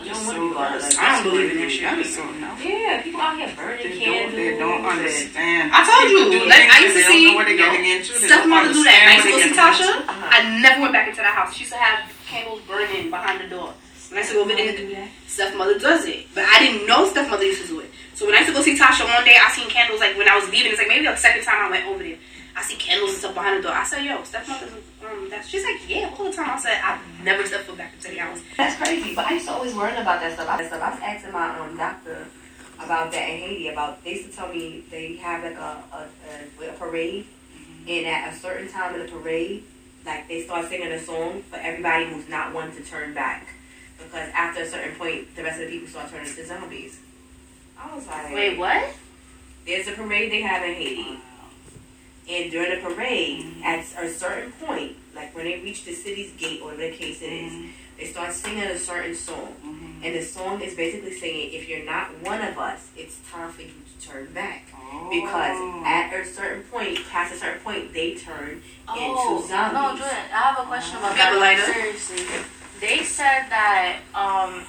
That 0.00 0.06
You 0.06 0.12
is 0.12 0.16
don't 0.16 0.26
so 0.26 0.32
want 0.32 0.40
to 0.40 0.48
be 0.48 0.54
part 0.56 0.80
that. 0.80 0.96
I 0.96 1.06
don't 1.12 1.24
believe 1.28 1.50
in 1.52 1.56
that 1.60 1.70
shit. 1.70 1.84
That 1.84 1.98
is 2.00 2.10
so 2.16 2.24
no. 2.40 2.50
Yeah, 2.56 3.02
people 3.04 3.20
out 3.20 3.36
here 3.36 3.52
burning 3.54 3.84
They 3.84 3.98
candles. 4.00 4.32
they 4.34 4.50
don't 4.56 4.80
understand. 4.84 5.70
I 5.76 5.80
told 5.84 6.08
you, 6.08 6.18
People 6.24 6.40
do 6.40 6.48
like, 6.48 6.66
I 6.72 6.78
used 6.80 6.96
to 6.96 6.96
and 6.96 6.96
they 6.96 7.02
don't 7.04 7.12
see- 7.12 7.26
know 7.28 7.36
what 7.36 7.46
they're 7.46 7.60
getting 7.60 7.84
into. 7.84 8.10
Steph 8.16 8.46
mother 8.48 8.72
do 8.72 8.82
that. 8.84 8.96
I 9.04 9.12
used 9.20 9.28
to 9.28 9.32
go 9.36 9.38
see 9.44 9.52
Tasha. 9.52 9.90
I 10.08 10.38
never 10.64 10.80
went 10.80 10.92
back 10.96 11.06
into 11.12 11.20
that 11.20 11.36
house. 11.36 11.52
She 11.52 11.68
used 11.68 11.72
to 11.76 11.78
have 11.78 12.08
candles 12.26 12.60
burning 12.64 13.10
behind 13.12 13.44
the 13.44 13.48
door. 13.52 13.76
When 14.08 14.18
I 14.18 14.20
used 14.24 14.32
to 14.32 14.40
go 14.40 14.42
over 14.48 14.54
there, 14.56 15.06
Steph 15.28 15.54
mother 15.54 15.78
does 15.78 16.04
it, 16.08 16.26
but 16.34 16.42
I 16.48 16.58
didn't 16.58 16.86
know 16.88 17.06
Steph 17.06 17.30
mother 17.30 17.44
used 17.44 17.62
to 17.62 17.68
do 17.68 17.78
it. 17.80 17.90
So 18.14 18.26
when 18.26 18.34
I 18.34 18.38
used 18.42 18.50
to 18.50 18.56
go 18.56 18.62
see 18.62 18.74
Tasha 18.76 19.04
one 19.06 19.24
day, 19.24 19.36
I 19.38 19.48
seen 19.52 19.68
candles 19.70 20.00
like 20.00 20.16
when 20.18 20.28
I 20.28 20.34
was 20.36 20.48
leaving. 20.50 20.72
It's 20.72 20.78
like 20.80 20.88
maybe 20.88 21.04
the 21.06 21.14
second 21.16 21.44
time 21.44 21.60
I 21.66 21.70
went 21.70 21.86
over 21.86 22.02
there. 22.02 22.16
I 22.60 22.62
see 22.62 22.76
candles 22.76 23.10
and 23.12 23.18
stuff 23.20 23.34
behind 23.34 23.58
the 23.58 23.62
door. 23.68 23.72
I 23.72 23.84
said, 23.84 24.04
"Yo, 24.04 24.22
Steph 24.22 24.46
mother's 24.46 24.70
um." 24.70 25.30
That 25.30 25.46
she's 25.46 25.64
like, 25.64 25.80
"Yeah, 25.88 26.14
all 26.18 26.26
the 26.26 26.32
time." 26.32 26.50
I 26.50 26.58
said, 26.58 26.78
"I've 26.84 27.00
never 27.24 27.46
stepped 27.46 27.64
foot 27.64 27.78
back 27.78 27.94
into 27.94 28.08
the 28.10 28.18
house." 28.18 28.40
That's 28.58 28.76
crazy. 28.76 29.14
But 29.14 29.26
I 29.28 29.34
used 29.34 29.46
to 29.46 29.52
always 29.54 29.74
learn 29.74 29.96
about 29.96 30.20
that 30.20 30.34
stuff. 30.34 30.46
I, 30.46 30.66
stuff. 30.66 30.82
I 30.82 30.90
was 30.90 31.00
asking 31.00 31.32
my 31.32 31.58
um 31.58 31.74
doctor 31.78 32.26
about 32.78 33.12
that 33.12 33.28
in 33.30 33.38
Haiti. 33.38 33.68
About 33.68 34.04
they 34.04 34.12
used 34.12 34.30
to 34.30 34.36
tell 34.36 34.48
me 34.52 34.84
they 34.90 35.16
have 35.16 35.42
like 35.42 35.56
a 35.56 35.82
a, 35.90 36.64
a, 36.64 36.68
a 36.68 36.72
parade, 36.74 37.24
and 37.88 38.06
at 38.06 38.30
a 38.30 38.36
certain 38.36 38.68
time 38.68 38.94
in 38.94 39.06
the 39.06 39.10
parade, 39.10 39.64
like 40.04 40.28
they 40.28 40.42
start 40.42 40.68
singing 40.68 40.92
a 40.92 41.00
song 41.00 41.42
for 41.48 41.56
everybody 41.56 42.10
who's 42.10 42.28
not 42.28 42.52
one 42.52 42.70
to 42.76 42.82
turn 42.82 43.14
back, 43.14 43.48
because 43.96 44.28
after 44.34 44.64
a 44.64 44.68
certain 44.68 44.94
point, 44.96 45.34
the 45.34 45.42
rest 45.42 45.62
of 45.62 45.66
the 45.66 45.72
people 45.72 45.88
start 45.88 46.10
turning 46.10 46.28
into 46.28 46.44
zombies. 46.44 47.00
I 47.78 47.94
was 47.94 48.06
like, 48.06 48.34
Wait, 48.34 48.58
what? 48.58 48.94
There's 49.64 49.88
a 49.88 49.92
parade 49.92 50.30
they 50.30 50.42
have 50.42 50.62
in 50.62 50.74
Haiti. 50.74 51.18
And 52.30 52.50
during 52.50 52.70
the 52.82 52.88
parade, 52.94 53.44
at 53.64 53.84
a 53.98 54.08
certain 54.08 54.52
point, 54.52 54.96
like 55.16 55.34
when 55.34 55.44
they 55.46 55.58
reach 55.60 55.84
the 55.84 55.92
city's 55.92 56.30
gate, 56.32 56.60
or 56.62 56.66
whatever 56.70 56.82
the 56.92 56.96
case 56.96 57.20
it 57.22 57.32
is, 57.32 57.52
they 57.98 58.06
start 58.06 58.32
singing 58.32 58.62
a 58.62 58.78
certain 58.78 59.14
song. 59.14 59.54
And 60.02 60.14
the 60.14 60.22
song 60.22 60.62
is 60.62 60.74
basically 60.74 61.12
saying, 61.12 61.52
if 61.52 61.68
you're 61.68 61.84
not 61.84 62.06
one 62.22 62.40
of 62.40 62.56
us, 62.56 62.88
it's 62.96 63.18
time 63.30 63.50
for 63.50 63.62
you 63.62 63.68
to 63.68 64.06
turn 64.08 64.26
back. 64.32 64.64
Because 65.10 65.56
Oh. 65.58 65.82
at 65.84 66.12
a 66.14 66.24
certain 66.24 66.62
point, 66.64 66.98
past 67.10 67.34
a 67.34 67.36
certain 67.36 67.60
point, 67.60 67.92
they 67.92 68.14
turn 68.14 68.62
Oh, 68.88 68.94
into 69.36 69.48
zombies. 69.48 69.74
no, 69.74 69.88
Jordan, 69.96 70.24
I 70.32 70.38
have 70.38 70.58
a 70.60 70.62
question 70.66 70.96
about 70.98 71.16
Yeah, 71.16 71.30
but 71.30 71.40
that. 71.40 71.58
like- 71.58 71.74
Seriously. 71.74 72.26
They 72.80 73.04
said 73.04 73.44
that, 73.50 73.98
um, 74.14 74.64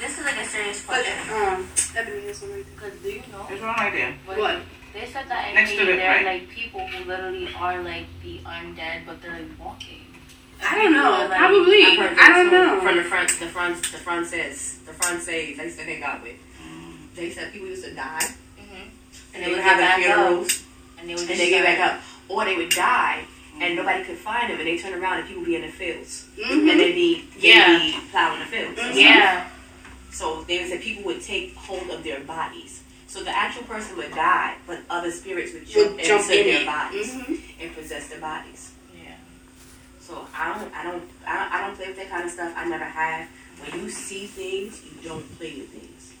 this 0.00 0.18
is 0.18 0.24
like 0.24 0.38
a 0.38 0.46
serious 0.46 0.80
But 0.86 1.04
question. 1.04 1.34
um, 1.34 1.68
Ebony 1.94 2.18
is 2.28 2.38
something. 2.38 2.64
Because 2.74 2.92
do 3.00 3.08
you 3.10 3.22
know? 3.30 3.44
There's 3.48 3.60
one 3.60 3.74
right 3.76 3.92
there. 3.92 4.14
What? 4.24 4.60
They 4.98 5.04
said 5.06 5.28
that 5.28 5.48
in 5.50 5.54
Next 5.56 5.72
to 5.72 5.76
Haiti, 5.78 5.92
it, 5.92 5.96
there 5.96 6.10
are 6.10 6.14
right? 6.24 6.40
like 6.40 6.48
people 6.48 6.80
who 6.86 7.04
literally 7.04 7.48
are 7.54 7.82
like 7.82 8.06
the 8.22 8.38
undead, 8.38 9.04
but 9.04 9.20
they're 9.20 9.32
like 9.32 9.58
walking. 9.60 10.00
I 10.64 10.74
don't 10.74 10.92
know. 10.94 11.02
People 11.02 11.12
are, 11.12 11.28
like- 11.28 11.38
Probably. 11.38 11.82
I've 11.84 11.98
heard 11.98 12.18
I 12.18 12.28
don't 12.32 12.50
know. 12.50 12.80
From 12.80 12.96
the 12.96 13.02
front, 13.04 13.28
the 13.28 13.46
front, 13.46 13.76
the 13.76 13.98
front 13.98 14.26
says, 14.26 14.78
the 14.86 14.92
front 14.94 15.22
says, 15.22 15.58
I 15.60 15.64
used 15.64 15.78
to 15.78 15.84
hang 15.84 16.02
out 16.02 16.22
with. 16.22 16.36
They 17.14 17.30
said 17.30 17.52
people 17.52 17.68
used 17.68 17.84
to 17.84 17.94
die, 17.94 18.20
Mm-hmm. 18.58 18.88
and 19.34 19.44
they 19.44 19.50
would 19.50 19.60
have 19.60 19.78
back 19.78 19.98
funerals. 19.98 20.64
And 20.98 21.08
they 21.08 21.14
would 21.14 21.20
and 21.20 21.28
just 21.28 21.40
they 21.40 21.50
get 21.50 21.64
back 21.64 21.78
up, 21.94 22.00
or 22.28 22.44
they 22.46 22.56
would 22.56 22.70
die 22.70 23.24
and 23.60 23.74
nobody 23.76 24.04
could 24.04 24.18
find 24.18 24.50
them, 24.50 24.58
and 24.58 24.66
they 24.68 24.76
turn 24.78 24.92
around 25.02 25.18
and 25.20 25.26
people 25.28 25.40
would 25.42 25.46
be 25.48 25.56
in 25.56 25.62
the 25.62 25.68
fields, 25.68 26.26
Mhm. 26.38 26.70
and 26.70 26.80
they 26.80 26.92
be 26.92 27.24
they 27.40 27.48
Yeah. 27.54 27.78
be 27.78 27.96
plowing 28.10 28.40
the 28.40 28.46
fields. 28.46 28.78
Mhm. 28.80 28.94
Yeah. 28.94 29.48
So 30.10 30.42
they 30.48 30.66
said 30.68 30.80
people 30.82 31.04
would 31.04 31.22
take 31.22 31.54
hold 31.54 31.88
of 31.90 32.02
their 32.04 32.20
bodies. 32.20 32.80
So 33.16 33.24
the 33.24 33.30
actual 33.34 33.62
person 33.62 33.96
would 33.96 34.10
die, 34.14 34.56
but 34.66 34.80
other 34.90 35.10
spirits 35.10 35.54
would 35.54 35.66
jump, 35.66 35.96
Would 35.96 36.04
jump 36.04 36.20
into 36.24 36.38
in 36.38 36.46
their 36.52 36.60
it. 36.62 36.66
bodies 36.66 37.14
Mhm. 37.14 37.40
and 37.62 37.74
possess 37.74 38.08
their 38.08 38.20
bodies. 38.20 38.72
Yeah. 38.94 39.12
So 40.00 40.28
I 40.36 40.52
don't, 40.52 40.74
I 40.74 40.82
don't, 40.84 41.02
I 41.26 41.34
don't, 41.38 41.52
I 41.54 41.66
don't 41.66 41.76
play 41.76 41.86
with 41.88 41.96
that 41.96 42.10
kind 42.10 42.24
of 42.26 42.30
stuff. 42.30 42.52
I 42.54 42.66
never 42.68 42.84
have. 42.84 43.26
When 43.64 43.84
you 43.84 43.88
see 43.90 44.26
things, 44.26 44.82
you 44.84 45.08
don't 45.08 45.24
play 45.38 45.54
with 45.56 45.70
things. 45.72 46.12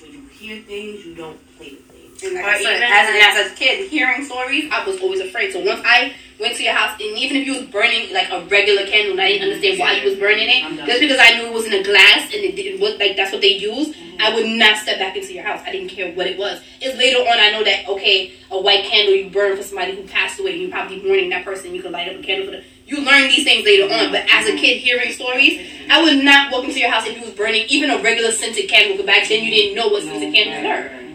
When 0.00 0.10
you 0.12 0.22
hear 0.32 0.62
things, 0.62 1.04
you 1.04 1.14
don't 1.14 1.36
play 1.58 1.72
with 1.76 1.84
things. 1.90 2.22
And 2.22 2.32
like 2.34 2.44
Or 2.44 2.48
I 2.48 2.62
said, 2.62 2.76
even 2.76 2.82
as, 2.82 3.14
like- 3.14 3.36
as 3.44 3.52
a 3.52 3.54
kid, 3.54 3.90
hearing 3.90 4.24
stories, 4.24 4.70
I 4.72 4.86
was 4.86 4.98
always 5.02 5.20
afraid. 5.20 5.52
So 5.52 5.60
once 5.60 5.82
I 5.84 6.14
went 6.40 6.56
to 6.56 6.62
your 6.62 6.72
house, 6.72 6.98
and 6.98 7.18
even 7.18 7.36
if 7.36 7.46
you 7.46 7.52
was 7.60 7.64
burning 7.64 8.10
like 8.14 8.30
a 8.30 8.40
regular 8.46 8.86
candle, 8.86 9.12
and 9.12 9.20
I 9.20 9.28
didn't 9.32 9.48
understand 9.52 9.78
why 9.78 9.92
you 10.00 10.08
was 10.08 10.18
burning 10.18 10.48
it, 10.48 10.86
just 10.86 11.00
because 11.00 11.18
I 11.20 11.36
knew 11.36 11.48
it 11.48 11.52
was 11.52 11.66
in 11.66 11.74
a 11.74 11.82
glass 11.82 12.24
and 12.32 12.40
it 12.42 12.56
didn't 12.56 12.80
look 12.80 12.98
like 12.98 13.16
that's 13.16 13.32
what 13.32 13.42
they 13.42 13.52
use, 13.60 13.94
I 14.20 14.34
would 14.34 14.46
not 14.46 14.78
step 14.78 14.98
back 14.98 15.16
into 15.16 15.34
your 15.34 15.44
house. 15.44 15.62
I 15.66 15.72
didn't 15.72 15.88
care 15.88 16.12
what 16.14 16.26
it 16.26 16.38
was. 16.38 16.60
It's 16.80 16.96
later 16.98 17.18
on 17.18 17.38
I 17.38 17.50
know 17.50 17.64
that 17.64 17.88
okay, 17.88 18.32
a 18.50 18.60
white 18.60 18.84
candle 18.84 19.14
you 19.14 19.30
burn 19.30 19.56
for 19.56 19.62
somebody 19.62 19.96
who 19.96 20.06
passed 20.08 20.38
away, 20.40 20.52
and 20.52 20.62
you 20.62 20.68
probably 20.68 21.02
mourning 21.02 21.30
that 21.30 21.44
person. 21.44 21.74
You 21.74 21.82
could 21.82 21.92
light 21.92 22.08
up 22.08 22.20
a 22.20 22.22
candle 22.22 22.46
for 22.46 22.52
them. 22.52 22.64
You 22.86 23.04
learn 23.04 23.28
these 23.28 23.44
things 23.44 23.64
later 23.64 23.92
on, 23.92 24.12
but 24.12 24.24
as 24.32 24.48
a 24.48 24.56
kid 24.56 24.78
hearing 24.78 25.12
stories, 25.12 25.68
I 25.90 26.02
would 26.02 26.24
not 26.24 26.52
walk 26.52 26.64
into 26.64 26.78
your 26.78 26.90
house 26.90 27.04
if 27.04 27.16
you 27.16 27.24
was 27.24 27.34
burning 27.34 27.66
even 27.68 27.90
a 27.90 28.00
regular 28.00 28.30
scented 28.30 28.68
candle. 28.68 28.92
Because 28.92 29.06
back 29.06 29.28
then 29.28 29.42
you 29.42 29.50
didn't 29.50 29.74
know 29.74 29.88
what 29.88 30.02
scented 30.02 30.32
candles 30.32 30.64
were. 30.64 31.06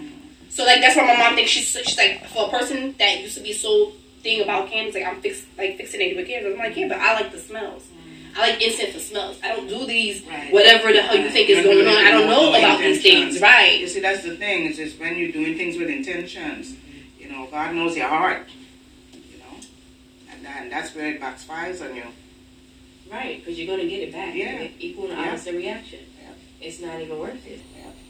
So 0.50 0.65
like 0.65 0.81
that's 0.81 0.98
why 0.98 1.08
my 1.08 1.17
mom 1.17 1.36
thinks 1.36 1.51
she's 1.51 1.72
she's 1.86 1.98
like 1.98 2.27
for 2.27 2.48
a 2.48 2.50
person 2.50 2.93
that 3.00 3.22
used 3.22 3.38
to 3.38 3.43
be 3.43 3.53
so 3.53 3.93
thing 4.22 4.41
about 4.41 4.70
candles, 4.70 4.96
like 4.96 5.05
I'm 5.05 5.22
fix 5.22 5.46
like 5.58 5.79
fixated 5.79 6.15
with 6.15 6.27
candles. 6.27 6.53
I'm 6.53 6.60
like, 6.60 6.75
yeah, 6.75 6.88
but 6.88 6.98
I 6.98 7.13
like 7.13 7.31
the 7.31 7.39
smells. 7.39 7.88
I 8.36 8.40
like 8.52 8.62
incense 8.62 8.94
for 8.94 9.00
smells. 9.00 9.38
I 9.44 9.50
don't 9.50 9.68
do 9.68 9.86
these 9.86 10.22
Right. 10.24 10.52
whatever 10.54 10.92
the 10.94 11.02
hell 11.02 11.18
you 11.18 11.30
think 11.30 11.50
is 11.50 11.64
going 11.66 11.86
on. 11.88 11.96
I 11.96 12.12
don't 12.12 12.28
know 12.28 12.50
about 12.54 12.80
these 12.80 13.02
things, 13.02 13.42
right? 13.42 13.80
You 13.80 13.88
see, 13.88 14.00
that's 14.00 14.24
the 14.24 14.38
thing. 14.38 14.68
It's 14.68 14.78
just 14.78 15.00
when 15.00 15.18
you're 15.18 15.32
doing 15.32 15.58
things 15.58 15.78
with 15.78 15.90
intentions. 15.90 16.76
You 17.20 17.30
know, 17.30 17.48
God 17.52 17.76
knows 17.76 17.96
your 17.96 18.08
heart. 18.08 18.48
You 19.14 19.38
know, 19.40 19.60
and, 20.32 20.46
that, 20.46 20.62
and 20.64 20.72
that's 20.72 20.96
where 20.96 21.08
it 21.08 21.22
backfires 21.22 21.82
on 21.88 21.96
you. 21.96 22.04
Right, 23.12 23.40
because 23.44 23.60
you're 23.60 23.68
gonna 23.76 23.90
get 23.90 24.00
it 24.04 24.14
back. 24.14 24.34
Yeah. 24.34 24.68
Equal 24.80 25.12
and 25.12 25.20
Yeah. 25.20 25.30
opposite 25.30 25.56
reaction. 25.56 26.00
It's 26.62 26.80
not 26.80 27.02
even 27.02 27.18
worth 27.18 27.46
it. 27.48 27.60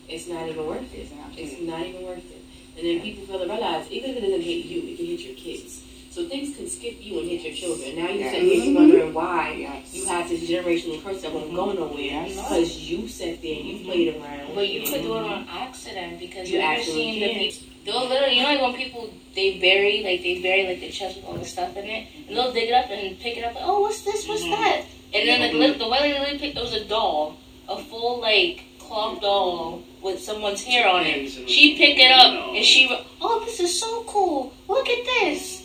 It's 0.09 0.27
not 0.27 0.47
even 0.49 0.65
worth 0.67 0.93
it. 0.93 1.07
It's 1.37 1.61
not 1.61 1.87
even 1.87 2.03
worth 2.03 2.17
it. 2.17 2.43
And 2.77 2.85
then 2.85 3.01
people 3.01 3.25
fail 3.25 3.39
to 3.39 3.45
realize, 3.45 3.89
even 3.89 4.11
if 4.11 4.17
it 4.17 4.21
doesn't 4.21 4.41
hit 4.41 4.65
you, 4.65 4.81
it 4.91 4.97
can 4.97 5.05
hit 5.05 5.19
your 5.21 5.35
kids. 5.35 5.81
So 6.11 6.27
things 6.27 6.57
can 6.57 6.67
skip 6.67 6.97
you 6.99 7.19
and 7.19 7.29
hit 7.29 7.41
your 7.41 7.55
children. 7.55 7.95
Now 7.95 8.09
you 8.11 8.23
sit 8.29 8.41
here, 8.41 8.53
you're 8.53 8.65
mm-hmm. 8.65 8.75
wondering 8.75 9.13
why 9.13 9.55
Yes. 9.57 9.93
you 9.95 10.05
have 10.07 10.27
this 10.27 10.43
generational 10.43 11.01
curse 11.01 11.21
that 11.21 11.31
won't 11.31 11.55
go 11.55 11.67
mm-hmm. 11.67 11.79
nowhere 11.79 12.27
Yes. 12.27 12.35
because 12.35 12.77
you 12.79 13.07
sat 13.07 13.41
there 13.41 13.55
and 13.55 13.65
you 13.65 13.75
mm-hmm. 13.75 13.85
played 13.85 14.15
around. 14.17 14.53
But 14.53 14.67
you 14.67 14.81
could 14.81 15.03
do 15.03 15.15
it 15.15 15.23
on 15.23 15.47
accident 15.47 16.19
because 16.19 16.49
You 16.49 16.57
you 16.57 16.63
ever 16.65 16.73
actually 16.73 16.93
seen 16.93 17.19
the 17.21 17.29
can. 17.29 17.39
people. 17.39 17.67
They'll 17.85 18.09
literally, 18.09 18.35
you 18.35 18.43
know, 18.43 18.49
like 18.49 18.61
when 18.61 18.73
people 18.75 19.13
they 19.35 19.57
bury, 19.59 20.03
like 20.03 20.21
they 20.21 20.41
bury 20.41 20.67
like 20.67 20.81
the 20.81 20.91
chest 20.91 21.15
with 21.15 21.25
all 21.25 21.37
the 21.37 21.45
stuff 21.45 21.77
in 21.77 21.85
it, 21.85 22.07
and 22.27 22.35
they'll 22.35 22.51
dig 22.51 22.67
it 22.67 22.73
up 22.73 22.89
and 22.91 23.17
pick 23.17 23.37
it 23.37 23.45
up. 23.45 23.55
Like, 23.55 23.63
oh, 23.65 23.79
what's 23.79 24.01
this? 24.01 24.27
What's 24.27 24.43
Mhm. 24.43 24.51
that? 24.51 24.81
And 25.13 25.29
then 25.29 25.39
like 25.39 25.53
lit- 25.53 25.79
the 25.79 25.87
way 25.87 25.99
they 26.01 26.19
literally 26.19 26.39
picked, 26.39 26.57
it 26.57 26.61
was 26.61 26.73
a 26.73 26.83
doll, 26.83 27.37
a 27.69 27.81
full 27.81 28.19
like 28.19 28.65
cloth 28.79 29.21
doll 29.21 29.81
with 30.01 30.21
someone's 30.21 30.61
hair 30.61 30.89
on 30.89 31.05
it. 31.05 31.29
She 31.29 31.77
picked 31.77 31.99
it 31.99 32.11
up 32.11 32.53
and 32.53 32.65
she, 32.65 32.89
wrote, 32.89 33.05
oh, 33.21 33.41
this 33.45 33.61
is 33.61 33.79
so 33.79 34.03
cool. 34.03 34.51
Look 34.67 34.89
at 34.89 35.05
this. 35.05 35.60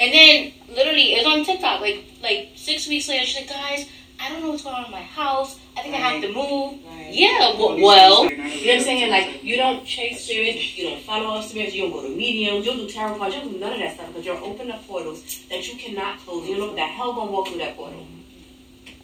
And 0.00 0.12
then 0.12 0.52
literally, 0.68 1.14
it 1.14 1.24
was 1.24 1.26
on 1.26 1.44
TikTok. 1.44 1.80
Like 1.80 2.04
like 2.22 2.50
six 2.56 2.88
weeks 2.88 3.08
later, 3.08 3.26
she's 3.26 3.36
like, 3.36 3.48
guys, 3.50 3.88
I 4.18 4.28
don't 4.30 4.42
know 4.42 4.50
what's 4.50 4.62
going 4.62 4.76
on 4.76 4.86
in 4.86 4.90
my 4.90 5.02
house. 5.02 5.58
I 5.76 5.82
think 5.82 5.94
I 5.94 5.98
have 5.98 6.22
to 6.22 6.32
move. 6.32 6.78
Right. 6.84 7.08
Yeah, 7.10 7.38
All 7.42 7.68
w- 7.68 7.84
well, 7.84 8.28
things 8.28 8.38
are 8.38 8.42
not 8.42 8.54
You 8.54 8.66
know 8.66 8.72
what 8.72 8.78
I'm 8.78 8.84
saying? 8.84 9.10
Like, 9.10 9.44
you 9.44 9.56
don't 9.56 9.84
chase 9.84 10.24
spirits, 10.24 10.76
you 10.78 10.90
don't 10.90 11.02
follow 11.02 11.38
up 11.38 11.44
spirits, 11.44 11.74
you 11.74 11.82
don't 11.82 11.92
go 11.92 12.02
to 12.02 12.08
mediums, 12.08 12.66
you 12.66 12.72
don't 12.72 12.86
do 12.86 12.88
tarot 12.88 13.16
cards, 13.18 13.34
you 13.34 13.40
don't 13.40 13.52
do 13.52 13.58
none 13.58 13.72
of 13.72 13.78
that 13.78 13.94
stuff 13.94 14.08
because 14.08 14.26
you're 14.26 14.36
opening 14.38 14.72
up 14.72 14.86
portals 14.86 15.22
that 15.48 15.66
you 15.66 15.78
cannot 15.78 16.18
close. 16.20 16.46
You 16.46 16.58
know 16.58 16.66
what 16.66 16.76
the 16.76 16.82
hell 16.82 17.12
gonna 17.14 17.30
walk 17.30 17.48
through 17.48 17.58
that 17.58 17.76
portal. 17.76 18.06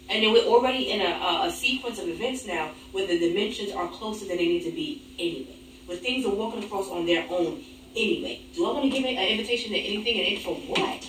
And 0.09 0.23
then 0.23 0.31
we're 0.31 0.45
already 0.45 0.91
in 0.91 1.01
a, 1.01 1.05
a, 1.09 1.47
a 1.47 1.51
sequence 1.51 1.99
of 1.99 2.07
events 2.07 2.45
now 2.45 2.71
where 2.91 3.05
the 3.05 3.19
dimensions 3.19 3.71
are 3.73 3.87
closer 3.89 4.25
than 4.25 4.37
they 4.37 4.47
need 4.47 4.63
to 4.63 4.71
be 4.71 5.01
anyway. 5.19 5.57
Where 5.85 5.97
things 5.97 6.25
are 6.25 6.33
walking 6.33 6.63
across 6.63 6.89
on 6.89 7.05
their 7.05 7.25
own 7.29 7.63
anyway. 7.95 8.41
Do 8.55 8.65
I 8.65 8.73
want 8.73 8.83
to 8.85 8.89
give 8.89 9.05
an 9.05 9.15
invitation 9.15 9.71
to 9.71 9.77
anything 9.77 10.19
and 10.19 10.27
it 10.27 10.43
for 10.43 10.55
what? 10.55 11.03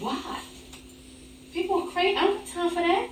Why? 0.00 0.40
People 1.52 1.82
are 1.82 1.90
crazy. 1.90 2.16
I 2.16 2.26
don't 2.26 2.38
have 2.38 2.48
time 2.48 2.68
for 2.68 2.82
that. 2.82 3.08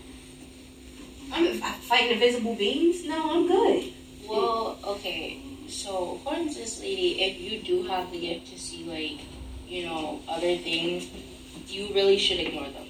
I'm 1.33 1.59
fighting 1.59 2.13
invisible 2.13 2.55
beings? 2.55 3.05
No, 3.05 3.31
I'm 3.33 3.47
good. 3.47 3.93
Well, 4.29 4.79
okay. 4.85 5.41
So 5.69 6.21
according 6.21 6.51
to 6.51 6.55
this 6.55 6.81
lady, 6.81 7.23
if 7.23 7.41
you 7.41 7.63
do 7.63 7.89
have 7.89 8.11
the 8.13 8.21
gift 8.21 8.53
to 8.53 8.59
see 8.59 8.85
like, 8.85 9.27
you 9.69 9.87
know, 9.87 10.21
other 10.29 10.57
things, 10.57 11.09
you 11.69 11.93
really 11.95 12.19
should 12.19 12.39
ignore 12.39 12.69
them. 12.69 12.87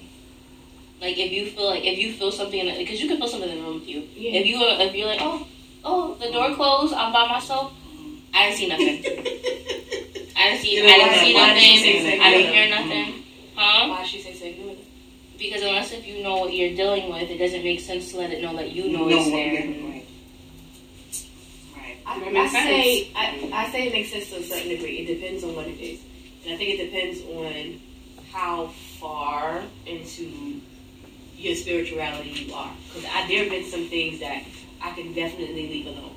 Like 1.01 1.19
if 1.19 1.33
you 1.33 1.51
feel 1.51 1.67
like 1.67 1.85
if 1.85 1.99
you 1.99 2.13
feel 2.13 2.33
something 2.33 2.59
in 2.59 2.69
it, 2.69 2.79
because 2.79 3.01
you 3.01 3.09
can 3.09 3.19
feel 3.19 3.29
something 3.29 3.49
in 3.51 3.57
the 3.57 3.63
room 3.63 3.81
with 3.81 3.89
you. 3.89 4.09
Yeah. 4.15 4.41
If 4.41 4.47
you 4.47 4.57
are, 4.57 4.81
if 4.81 4.95
you're 4.95 5.09
like, 5.09 5.21
oh, 5.21 5.47
oh, 5.85 6.15
the 6.15 6.31
door 6.31 6.55
closed, 6.55 6.95
I'm 6.95 7.13
by 7.13 7.29
myself. 7.29 7.73
I 8.35 8.51
didn't 8.51 8.59
see 8.59 8.69
nothing. 8.69 9.05
I 10.47 10.51
didn't 10.51 10.63
see. 10.63 10.77
You 10.77 10.83
know 10.83 10.89
I 10.89 10.97
didn't 10.99 11.19
see 11.25 11.35
why 11.35 11.53
did 11.55 11.63
she 11.63 11.77
nothing. 11.77 12.03
say 12.03 12.21
I 12.21 12.31
didn't 12.31 12.53
hear 12.55 12.69
nothing. 12.71 13.23
Huh? 13.57 13.89
Why 13.89 14.03
she 14.05 14.21
say 14.21 14.35
so 14.35 14.45
ignore? 14.47 14.77
Because 15.39 15.63
unless 15.63 15.93
if 15.93 16.07
you 16.07 16.23
know 16.23 16.37
what 16.39 16.55
you're 16.55 16.75
dealing 16.77 17.11
with, 17.13 17.29
it 17.31 17.39
doesn't 17.39 17.63
make 17.63 17.81
sense 17.81 18.11
to 18.13 18.19
let 18.19 18.31
it 18.31 18.43
know 18.43 18.57
that 18.57 18.73
you 18.73 18.89
know 18.91 19.07
No, 19.09 19.19
it's 19.19 19.31
there. 19.31 19.53
right. 19.55 20.07
Right. 21.77 21.99
I, 22.07 22.41
I 22.41 22.49
say 22.49 23.11
I, 23.15 23.51
I 23.53 23.71
say 23.73 23.89
it 23.89 23.93
makes 23.93 24.13
sense 24.13 24.31
to 24.31 24.37
a 24.37 24.43
certain 24.43 24.69
degree. 24.69 24.99
It 25.01 25.07
depends 25.15 25.45
on 25.45 25.55
what 25.55 25.67
it 25.67 25.79
is, 25.81 26.01
and 26.45 26.55
I 26.55 26.57
think 26.57 26.79
it 26.81 26.91
depends 26.91 27.21
on 27.23 27.81
how 28.33 28.69
far 29.01 29.63
into 29.87 30.61
your 31.37 31.55
spirituality 31.55 32.31
you 32.31 32.55
are. 32.55 32.73
Because 32.95 33.03
there 33.29 33.41
have 33.41 33.51
been 33.51 33.65
some 33.71 33.87
things 33.89 34.21
that 34.21 34.43
I 34.83 34.93
can 34.93 35.13
definitely 35.13 35.69
leave 35.69 35.87
alone, 35.87 36.15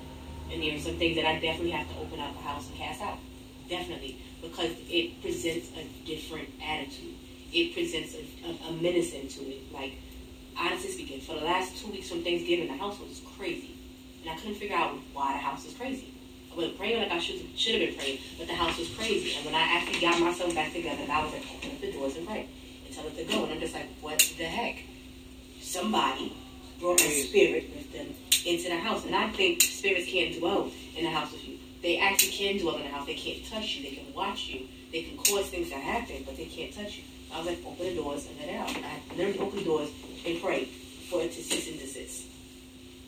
and 0.51 0.61
there 0.63 0.75
are 0.75 0.79
some 0.79 0.95
things 0.95 1.15
that 1.17 1.25
I 1.25 1.39
definitely 1.39 1.71
have 1.71 1.89
to 1.89 1.99
open 1.99 2.19
up 2.19 2.33
the 2.33 2.41
house 2.41 2.67
and 2.69 2.77
cast 2.77 3.01
out. 3.01 3.17
Definitely, 3.69 4.17
because 4.41 4.71
it 4.89 5.21
presents 5.21 5.69
a 5.77 5.85
different 6.05 6.49
attitude. 6.63 7.13
It 7.53 7.73
presents 7.73 8.15
a, 8.15 8.47
a, 8.47 8.69
a 8.69 8.73
menacing 8.73 9.27
to 9.27 9.41
it. 9.41 9.71
Like 9.71 9.93
honestly 10.59 10.91
speaking, 10.91 11.21
for 11.21 11.35
the 11.35 11.45
last 11.45 11.77
two 11.77 11.91
weeks 11.91 12.09
from 12.09 12.23
Thanksgiving, 12.23 12.67
the 12.67 12.77
house 12.77 12.99
was 12.99 13.21
crazy. 13.37 13.75
And 14.21 14.31
I 14.31 14.35
couldn't 14.35 14.55
figure 14.55 14.75
out 14.75 14.95
why 15.13 15.33
the 15.33 15.39
house 15.39 15.65
was 15.65 15.73
crazy. 15.75 16.13
I 16.51 16.55
wasn't 16.55 16.77
praying 16.77 16.99
like 16.99 17.11
I 17.11 17.19
should 17.19 17.41
should 17.55 17.79
have 17.79 17.89
been 17.89 17.97
praying, 17.97 18.19
but 18.37 18.47
the 18.47 18.55
house 18.55 18.77
was 18.77 18.89
crazy. 18.95 19.35
And 19.37 19.45
when 19.45 19.55
I 19.55 19.61
actually 19.61 20.01
got 20.01 20.19
myself 20.19 20.53
back 20.55 20.73
together, 20.73 21.03
I 21.09 21.23
was 21.23 21.31
like, 21.31 21.43
open 21.55 21.71
up 21.71 21.81
the 21.81 21.91
doors 21.91 22.17
and 22.17 22.27
pray 22.27 22.47
and 22.85 22.95
tell 22.95 23.05
it 23.05 23.15
to 23.17 23.23
go. 23.23 23.43
And 23.43 23.53
I'm 23.53 23.59
just 23.59 23.75
like, 23.75 23.87
what 24.01 24.19
the 24.37 24.45
heck? 24.45 24.77
Somebody 25.61 26.35
brought 26.79 27.01
a 27.01 27.09
spirit 27.09 27.69
with 27.75 27.93
them 27.93 28.07
into 28.45 28.69
the 28.69 28.77
house. 28.77 29.05
And 29.05 29.15
I 29.15 29.29
think 29.29 29.61
spirits 29.61 30.09
can't 30.09 30.39
dwell 30.39 30.71
in 30.97 31.03
the 31.03 31.11
house 31.11 31.31
with 31.31 31.47
you. 31.47 31.58
They 31.81 31.97
actually 31.97 32.31
can 32.31 32.57
dwell 32.57 32.75
in 32.77 32.83
the 32.83 32.89
house. 32.89 33.05
They 33.07 33.15
can't 33.15 33.45
touch 33.45 33.75
you. 33.75 33.83
They 33.83 33.95
can 33.95 34.13
watch 34.13 34.47
you. 34.47 34.67
They 34.91 35.03
can 35.03 35.17
cause 35.17 35.47
things 35.47 35.69
to 35.69 35.75
happen, 35.75 36.23
but 36.25 36.35
they 36.35 36.45
can't 36.45 36.73
touch 36.73 36.97
you. 36.97 37.03
I 37.33 37.37
was 37.39 37.47
like, 37.47 37.59
open 37.65 37.85
the 37.85 37.95
doors 37.95 38.27
and 38.27 38.39
let 38.39 38.55
out. 38.55 38.75
I 38.75 39.15
literally 39.15 39.39
opened 39.39 39.61
the 39.61 39.65
doors 39.65 39.89
and 40.25 40.41
pray 40.41 40.65
for 41.09 41.21
it 41.21 41.31
to 41.31 41.43
cease 41.43 41.69
and 41.69 41.79
desist. 41.79 42.25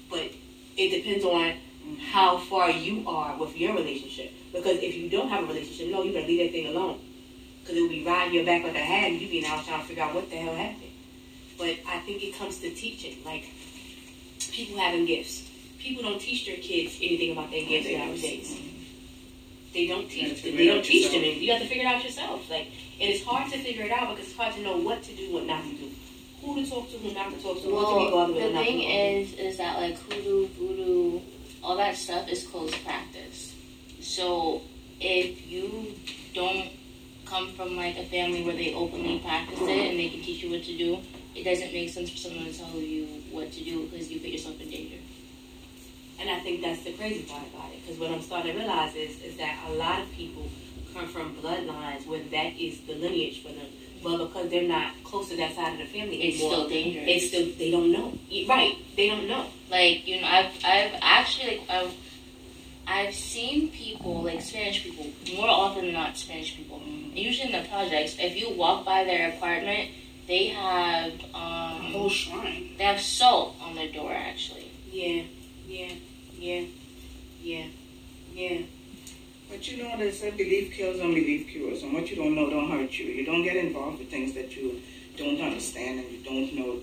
But 0.10 0.32
it 0.78 0.90
depends 0.90 1.26
on 1.26 1.54
how 2.12 2.38
far 2.38 2.70
you 2.70 3.08
are 3.08 3.38
with 3.38 3.58
your 3.58 3.74
relationship. 3.74 4.32
Because 4.54 4.78
if 4.78 4.96
you 4.96 5.10
don't 5.10 5.30
have 5.30 5.44
a 5.44 5.48
relationship, 5.48 5.90
no, 5.90 6.04
you 6.04 6.14
better 6.14 6.28
leave 6.28 6.40
that 6.40 6.52
thing 6.52 6.68
alone. 6.68 7.00
Because 7.62 7.78
it 7.78 7.82
will 7.82 7.90
be 7.90 8.06
riding 8.06 8.34
your 8.34 8.46
back 8.46 8.64
like 8.64 8.76
a 8.76 8.80
hag. 8.80 9.20
You 9.20 9.28
be 9.28 9.42
now 9.42 9.62
trying 9.62 9.82
to 9.82 9.88
figure 9.88 10.04
out 10.04 10.14
what 10.14 10.30
the 10.30 10.36
hell 10.36 10.56
happened. 10.56 10.92
But 11.58 11.78
I 11.88 12.00
think 12.00 12.24
it 12.24 12.38
comes 12.38 12.60
to 12.60 12.70
teaching. 12.74 13.18
Like 13.26 13.46
people 14.52 14.80
having 14.80 15.06
gifts. 15.06 15.50
People 15.82 16.04
don't 16.04 16.20
teach 16.22 16.46
their 16.46 16.58
kids 16.58 16.98
anything 17.02 17.32
about 17.32 17.50
their 17.52 17.66
gifts 17.66 17.90
nowadays. 17.90 18.60
They 19.74 19.88
don't 19.88 20.10
teach 20.10 20.44
them. 20.44 20.58
They 20.58 20.68
don't 20.68 20.84
teach 20.84 21.06
yourself. 21.06 21.24
them. 21.24 21.42
You 21.42 21.52
have 21.54 21.62
to 21.62 21.68
figure 21.68 21.84
it 21.84 21.88
out 21.88 22.04
yourself. 22.04 22.50
Like, 22.50 22.68
and 23.00 23.10
it's 23.10 23.24
hard 23.24 23.52
to 23.52 23.58
figure 23.58 23.86
it 23.86 23.92
out 23.92 24.10
because 24.16 24.30
it's 24.30 24.38
hard 24.38 24.54
to 24.56 24.62
know 24.62 24.78
what 24.78 25.02
to 25.04 25.14
do, 25.16 25.34
what 25.34 25.46
not 25.46 25.64
to 25.64 25.74
do, 25.74 25.90
who 26.42 26.56
to 26.64 26.70
talk 26.70 26.92
to, 26.92 26.98
who 26.98 27.14
not 27.14 27.32
to 27.32 27.42
talk 27.42 27.62
to, 27.64 27.70
what 27.70 27.94
to 27.94 28.06
be 28.06 28.12
bothered 28.12 28.36
with, 28.36 28.44
the 28.44 28.50
what 28.50 28.54
not 28.54 28.60
to 28.60 28.66
thing 28.66 29.20
with. 29.20 29.30
is, 29.30 29.40
is 29.40 29.58
that 29.58 29.80
like 29.80 29.98
hoodoo, 29.98 30.48
voodoo, 30.50 31.22
all 31.64 31.78
that 31.78 31.96
stuff 31.96 32.28
is 32.28 32.46
closed 32.48 32.76
practice. 32.84 33.56
So 34.02 34.62
if 35.00 35.48
you 35.48 35.96
don't 36.34 36.70
come 37.26 37.54
from 37.54 37.78
like 37.78 37.98
a 37.98 38.06
family 38.06 38.44
where 38.44 38.56
they 38.56 38.74
openly 38.74 39.20
practice 39.20 39.60
it 39.62 39.70
and 39.70 39.98
they 39.98 40.10
can 40.10 40.22
teach 40.22 40.44
you 40.44 40.52
what 40.52 40.64
to 40.64 40.78
do, 40.78 41.00
it 41.34 41.44
doesn't 41.44 41.72
make 41.72 41.90
sense 41.90 42.10
for 42.12 42.18
someone 42.18 42.46
to 42.46 42.54
tell 42.54 42.76
you 42.76 43.06
what 43.32 43.52
to 43.54 43.64
do 43.64 43.88
because 43.88 44.12
you 44.12 44.20
put 44.20 44.30
yourself 44.30 44.60
in 44.60 44.70
danger. 44.70 44.98
And 46.22 46.30
I 46.30 46.40
think 46.40 46.62
that's 46.62 46.84
the 46.84 46.94
crazy 46.94 47.24
part 47.24 47.44
about 47.54 47.72
it. 47.72 47.82
Because 47.82 48.00
what 48.00 48.12
I'm 48.12 48.22
starting 48.22 48.54
to 48.54 48.58
realize 48.60 48.94
is, 48.96 49.20
is 49.22 49.38
that 49.38 49.58
a 49.68 49.72
lot 49.74 50.02
of 50.02 50.12
people 50.12 50.50
come 50.94 51.08
from 51.08 51.36
bloodlines 51.36 52.06
where 52.06 52.22
that 52.32 52.54
is 52.60 52.82
the 52.82 52.94
lineage 52.94 53.42
for 53.42 53.50
them. 53.50 53.68
But 54.04 54.18
because 54.18 54.50
they're 54.52 54.68
not 54.68 54.94
close 55.04 55.30
to 55.30 55.38
that 55.38 55.56
side 55.56 55.74
of 55.74 55.80
the 55.80 55.86
family 55.86 56.22
It's 56.24 56.38
anymore, 56.42 56.54
still 56.54 56.70
dangerous. 56.70 57.06
it's 57.08 57.28
still 57.28 57.48
they 57.58 57.72
don't 57.72 57.92
know. 57.92 58.18
Right? 58.48 58.76
They 58.96 59.10
don't 59.10 59.28
know. 59.28 59.46
like 59.70 60.08
you 60.08 60.22
know 60.22 60.28
I've 60.28 60.52
I've 60.66 60.94
actually 61.02 61.58
like 61.60 61.70
I've 61.70 61.94
I've 62.88 63.14
seen 63.14 63.70
people 63.70 64.24
like 64.24 64.42
Spanish 64.42 64.84
people 64.84 65.06
more 65.36 65.48
often 65.50 65.86
than 65.86 65.94
not 65.94 66.18
Spanish 66.18 66.56
people. 66.58 66.82
And 66.84 67.18
usually 67.18 67.54
in 67.54 67.62
the 67.64 67.68
projects, 67.70 68.16
if 68.20 68.36
you 68.36 68.56
walk 68.56 68.86
by 68.86 69.04
their 69.04 69.30
apartment, 69.30 69.92
they 70.28 70.48
have 70.48 71.14
A 71.34 71.38
um 71.38 71.94
whole 71.94 72.10
shrine. 72.10 72.72
they 72.78 72.84
have 72.84 73.00
salt 73.00 73.56
on 73.62 73.76
their 73.76 73.92
door 73.92 74.12
actually. 74.12 74.72
Yeah. 74.92 75.24
Yeah. 75.68 75.94
Yeah. 76.42 76.64
Yeah. 77.40 77.68
Yeah. 78.34 78.62
But 79.48 79.72
you 79.72 79.84
know, 79.84 79.96
they 79.96 80.10
say 80.10 80.32
belief 80.32 80.74
kills 80.74 81.00
and 81.00 81.14
belief 81.14 81.50
cures, 81.50 81.84
and 81.84 81.94
what 81.94 82.10
you 82.10 82.16
don't 82.16 82.34
know 82.34 82.50
don't 82.50 82.72
hurt 82.72 82.98
you. 82.98 83.06
You 83.06 83.24
don't 83.24 83.44
get 83.44 83.58
involved 83.58 84.00
with 84.00 84.10
things 84.10 84.34
that 84.34 84.58
you 84.58 84.82
don't 85.18 85.40
understand 85.40 86.00
and 86.00 86.10
you 86.10 86.24
don't 86.24 86.56
know 86.56 86.80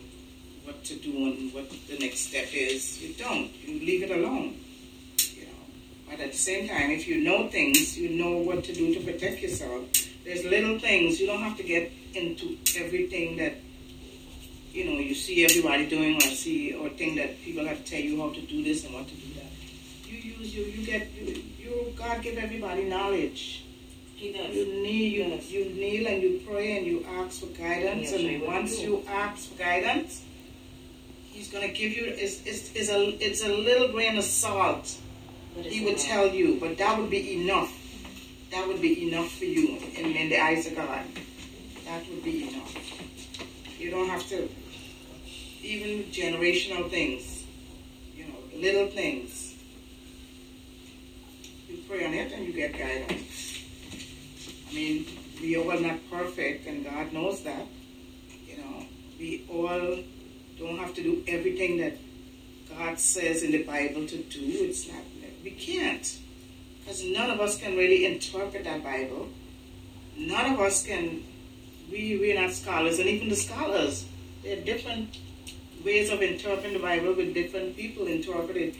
what 0.62 0.84
to 0.84 0.94
do 0.94 1.10
and 1.10 1.52
what 1.52 1.68
the 1.88 1.98
next 1.98 2.28
step 2.28 2.46
is. 2.52 3.02
You 3.02 3.14
don't. 3.14 3.50
You 3.66 3.80
leave 3.84 4.04
it 4.04 4.12
alone. 4.12 4.60
You 5.34 5.46
know. 5.46 5.64
But 6.08 6.20
at 6.20 6.30
the 6.30 6.38
same 6.38 6.68
time, 6.68 6.92
if 6.92 7.08
you 7.08 7.24
know 7.24 7.48
things, 7.48 7.98
you 7.98 8.10
know 8.10 8.36
what 8.36 8.62
to 8.62 8.72
do 8.72 8.94
to 8.94 9.00
protect 9.00 9.42
yourself. 9.42 9.86
There's 10.24 10.44
little 10.44 10.78
things. 10.78 11.18
You 11.18 11.26
don't 11.26 11.42
have 11.42 11.56
to 11.56 11.64
get 11.64 11.90
into 12.14 12.56
everything 12.76 13.38
that 13.38 13.54
you 14.70 14.84
know 14.84 15.00
you 15.00 15.16
see 15.16 15.44
everybody 15.44 15.88
doing 15.88 16.16
or 16.18 16.20
see 16.20 16.74
or 16.74 16.90
think 16.90 17.16
that 17.16 17.42
people 17.42 17.66
have 17.66 17.82
to 17.84 17.90
tell 17.90 18.00
you 18.00 18.20
how 18.20 18.30
to 18.30 18.40
do 18.42 18.62
this 18.62 18.84
and 18.84 18.94
what 18.94 19.08
to 19.08 19.14
do 19.14 19.27
use 20.38 20.54
you 20.54 20.64
you 20.64 20.86
get 20.86 21.10
you, 21.12 21.42
you 21.58 21.94
God 21.96 22.22
give 22.22 22.38
everybody 22.38 22.84
knowledge. 22.84 23.64
He 24.14 24.32
does. 24.32 24.54
You 24.54 24.66
kneel 24.82 25.12
you, 25.12 25.24
Yes. 25.34 25.50
you 25.50 25.64
kneel 25.66 26.06
and 26.08 26.22
you 26.22 26.42
pray 26.46 26.76
and 26.78 26.86
you 26.86 27.04
ask 27.20 27.40
for 27.40 27.46
guidance 27.46 28.10
show 28.10 28.16
and 28.16 28.42
once 28.42 28.80
you 28.80 29.04
ask 29.08 29.50
for 29.50 29.58
guidance, 29.58 30.22
He's 31.30 31.50
gonna 31.52 31.68
give 31.68 31.92
you 31.92 32.04
it's, 32.06 32.44
it's, 32.44 32.72
it's 32.74 32.90
a 32.90 33.00
it's 33.24 33.44
a 33.44 33.48
little 33.48 33.88
grain 33.92 34.16
of 34.18 34.24
salt. 34.24 34.96
He 35.56 35.84
would 35.84 35.98
tell 35.98 36.26
you, 36.28 36.58
but 36.60 36.78
that 36.78 36.98
would 36.98 37.10
be 37.10 37.42
enough. 37.42 37.72
That 38.50 38.66
would 38.66 38.80
be 38.80 39.08
enough 39.08 39.30
for 39.38 39.44
you 39.44 39.78
in, 39.96 40.16
in 40.16 40.28
the 40.30 40.40
eyes 40.40 40.66
of 40.66 40.74
God. 40.76 41.04
That 41.84 42.08
would 42.08 42.24
be 42.24 42.48
enough. 42.48 42.74
You 43.78 43.90
don't 43.90 44.08
have 44.08 44.26
to 44.28 44.48
even 45.62 46.04
generational 46.10 46.90
things. 46.90 47.44
You 48.16 48.24
know, 48.24 48.38
little 48.56 48.88
things. 48.88 49.47
You 51.68 51.78
pray 51.88 52.06
on 52.06 52.14
it 52.14 52.32
and 52.32 52.46
you 52.46 52.52
get 52.52 52.72
guidance. 52.72 53.62
I 54.70 54.74
mean, 54.74 55.06
we 55.40 55.56
all 55.56 55.78
not 55.78 55.98
perfect 56.10 56.66
and 56.66 56.84
God 56.84 57.12
knows 57.12 57.42
that. 57.42 57.66
You 58.46 58.56
know, 58.56 58.86
we 59.18 59.44
all 59.50 59.98
don't 60.58 60.78
have 60.78 60.94
to 60.94 61.02
do 61.02 61.22
everything 61.28 61.78
that 61.78 61.98
God 62.70 62.98
says 62.98 63.42
in 63.42 63.52
the 63.52 63.62
Bible 63.64 64.06
to 64.06 64.16
do. 64.16 64.40
It's 64.40 64.88
not, 64.88 65.02
we 65.44 65.50
can't. 65.50 66.18
Because 66.80 67.04
none 67.04 67.30
of 67.30 67.40
us 67.40 67.58
can 67.58 67.76
really 67.76 68.06
interpret 68.06 68.64
that 68.64 68.82
Bible. 68.82 69.28
None 70.16 70.54
of 70.54 70.60
us 70.60 70.86
can, 70.86 71.22
we, 71.90 72.18
we're 72.18 72.40
not 72.40 72.52
scholars, 72.52 72.98
and 72.98 73.08
even 73.08 73.28
the 73.28 73.36
scholars, 73.36 74.06
there 74.42 74.56
are 74.56 74.60
different 74.62 75.18
ways 75.84 76.10
of 76.10 76.22
interpreting 76.22 76.72
the 76.72 76.78
Bible 76.78 77.12
with 77.12 77.34
different 77.34 77.76
people 77.76 78.06
interpret 78.06 78.56
it. 78.56 78.74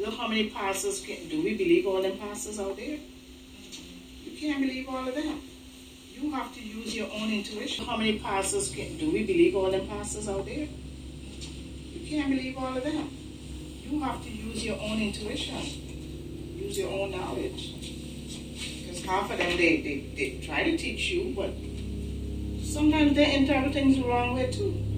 Look 0.00 0.14
how 0.14 0.28
many 0.28 0.48
pastors 0.48 1.04
can, 1.04 1.28
do 1.28 1.42
we 1.42 1.54
believe 1.58 1.86
all 1.86 2.00
them 2.00 2.16
pastors 2.16 2.58
out 2.58 2.74
there? 2.76 2.96
You 4.24 4.38
can't 4.38 4.60
believe 4.60 4.88
all 4.88 5.06
of 5.06 5.14
them. 5.14 5.42
You 6.14 6.30
have 6.32 6.54
to 6.54 6.60
use 6.62 6.96
your 6.96 7.08
own 7.12 7.30
intuition. 7.30 7.84
How 7.84 7.98
many 7.98 8.18
pastors 8.18 8.70
can, 8.74 8.96
do 8.96 9.10
we 9.10 9.24
believe 9.24 9.54
all 9.54 9.70
them 9.70 9.86
pastors 9.88 10.26
out 10.26 10.46
there? 10.46 10.68
You 11.92 12.08
can't 12.08 12.30
believe 12.30 12.56
all 12.56 12.74
of 12.74 12.82
them. 12.82 13.10
You 13.82 14.00
have 14.00 14.22
to 14.24 14.30
use 14.30 14.64
your 14.64 14.80
own 14.80 15.02
intuition. 15.02 15.56
Use 16.56 16.78
your 16.78 16.90
own 16.90 17.10
knowledge. 17.10 17.74
Because 18.80 19.04
half 19.04 19.30
of 19.30 19.36
them, 19.36 19.56
they, 19.58 19.82
they, 19.82 20.12
they 20.16 20.46
try 20.46 20.64
to 20.64 20.78
teach 20.78 21.10
you, 21.10 21.34
but 21.36 21.50
sometimes 22.64 23.14
they 23.14 23.34
interpret 23.36 23.74
things 23.74 23.96
the 23.96 24.04
wrong 24.04 24.34
way 24.34 24.50
too. 24.50 24.89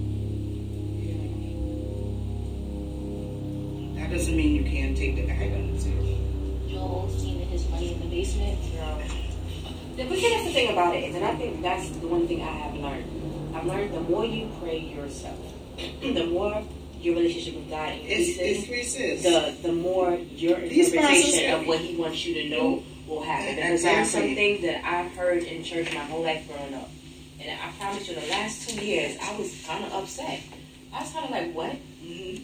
Doesn't 4.13 4.37
mean 4.37 4.55
you 4.55 4.71
can't 4.71 4.97
take 4.97 5.17
the 5.17 5.23
guidance. 5.23 5.85
Joel 5.85 7.09
Osteen 7.11 7.43
and 7.43 7.51
his 7.51 7.69
money 7.69 7.93
in 7.95 8.01
the 8.01 8.07
basement. 8.07 8.59
Yeah, 8.75 10.07
But 10.09 10.19
see, 10.19 10.31
that's 10.31 10.45
the 10.45 10.53
thing 10.53 10.73
about 10.73 10.95
it, 10.95 11.15
and 11.15 11.25
I 11.25 11.35
think 11.37 11.63
that's 11.63 11.89
the 11.91 12.09
one 12.09 12.27
thing 12.29 12.43
I 12.43 12.47
have 12.47 12.75
learned. 12.75 13.57
I've 13.57 13.67
learned 13.67 13.95
the 13.95 14.01
more 14.01 14.25
you 14.25 14.51
pray 14.61 14.79
yourself, 14.79 15.39
the 16.01 16.27
more 16.27 16.63
your 17.01 17.17
relationship 17.17 17.57
with 17.57 17.69
God 17.71 17.93
It's, 18.03 18.39
increases, 18.39 19.25
increases. 19.25 19.63
the 19.63 19.69
the 19.69 19.75
more 19.75 20.15
your 20.15 20.61
These 20.61 20.93
interpretation 20.93 21.55
of 21.55 21.67
what 21.67 21.81
He 21.81 21.97
wants 21.97 22.25
you 22.25 22.35
to 22.35 22.49
know 22.49 22.83
will 23.09 23.23
happen. 23.23 23.57
Because 23.57 23.83
there 23.83 24.01
are 24.01 24.05
some 24.05 24.35
things 24.35 24.63
that 24.63 24.85
I've 24.85 25.11
heard 25.13 25.43
in 25.43 25.65
church 25.65 25.93
my 25.93 26.01
whole 26.05 26.23
life 26.23 26.47
growing 26.49 26.75
up, 26.75 26.89
and 27.41 27.51
I 27.61 27.73
promise 27.79 28.09
you, 28.09 28.15
the 28.15 28.27
last 28.29 28.69
two 28.69 28.77
years, 28.85 29.17
I 29.23 29.37
was 29.37 29.53
kind 29.67 29.85
of 29.85 29.93
upset. 29.93 30.41
I 30.95 31.01
was 31.03 31.11
kind 31.13 31.25
of 31.25 31.31
like, 31.31 31.53
"What? 31.55 31.77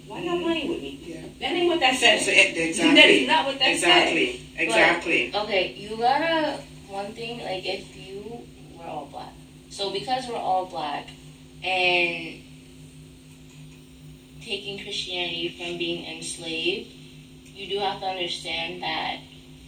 Why 0.08 0.20
y'all 0.20 0.38
with 0.38 0.80
me? 0.80 1.00
Yeah. 1.04 1.20
That 1.40 1.54
ain't 1.54 1.68
what 1.68 1.80
that 1.80 1.96
says. 1.96 2.24
So, 2.24 2.32
exactly. 2.32 3.02
is 3.22 3.28
not 3.28 3.46
what 3.46 3.58
that 3.58 3.76
says." 3.76 3.76
Exactly. 3.76 4.40
Exactly. 4.56 5.34
Okay, 5.34 5.74
you 5.74 5.96
gotta 5.98 6.58
one 6.88 7.12
thing 7.12 7.40
like 7.40 7.66
if 7.66 7.94
you 7.94 8.40
we're 8.76 8.86
all 8.86 9.06
black, 9.06 9.34
so 9.68 9.92
because 9.92 10.26
we're 10.26 10.36
all 10.36 10.64
black, 10.64 11.08
and 11.62 12.42
taking 14.40 14.82
Christianity 14.82 15.50
from 15.50 15.76
being 15.76 16.16
enslaved, 16.16 16.90
you 17.54 17.68
do 17.68 17.78
have 17.80 18.00
to 18.00 18.06
understand 18.06 18.82
that 18.82 19.18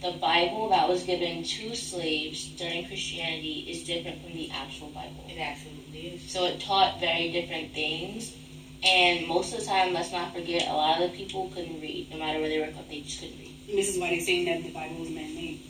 the 0.01 0.17
Bible 0.17 0.69
that 0.69 0.89
was 0.89 1.03
given 1.03 1.43
to 1.43 1.75
slaves 1.75 2.47
during 2.57 2.87
Christianity 2.87 3.67
is 3.69 3.83
different 3.83 4.23
from 4.23 4.33
the 4.33 4.49
actual 4.51 4.87
Bible. 4.87 5.23
It 5.29 5.37
absolutely 5.37 6.15
is. 6.15 6.31
So 6.31 6.45
it 6.45 6.59
taught 6.59 6.99
very 6.99 7.31
different 7.31 7.73
things. 7.73 8.35
And 8.83 9.27
most 9.27 9.53
of 9.53 9.59
the 9.59 9.65
time, 9.65 9.93
let's 9.93 10.11
not 10.11 10.33
forget, 10.33 10.67
a 10.67 10.73
lot 10.73 11.01
of 11.01 11.11
the 11.11 11.17
people 11.17 11.49
couldn't 11.53 11.79
read. 11.81 12.09
No 12.11 12.17
matter 12.17 12.39
where 12.39 12.49
they 12.49 12.59
were 12.59 12.67
from, 12.67 12.83
they 12.89 13.01
just 13.01 13.19
couldn't 13.19 13.37
read. 13.37 13.51
And 13.69 13.77
this 13.77 13.89
is 13.89 13.99
why 13.99 14.09
they're 14.09 14.19
saying 14.21 14.45
that 14.45 14.63
the 14.63 14.71
Bible 14.71 14.97
was 15.01 15.09
man-made. 15.09 15.61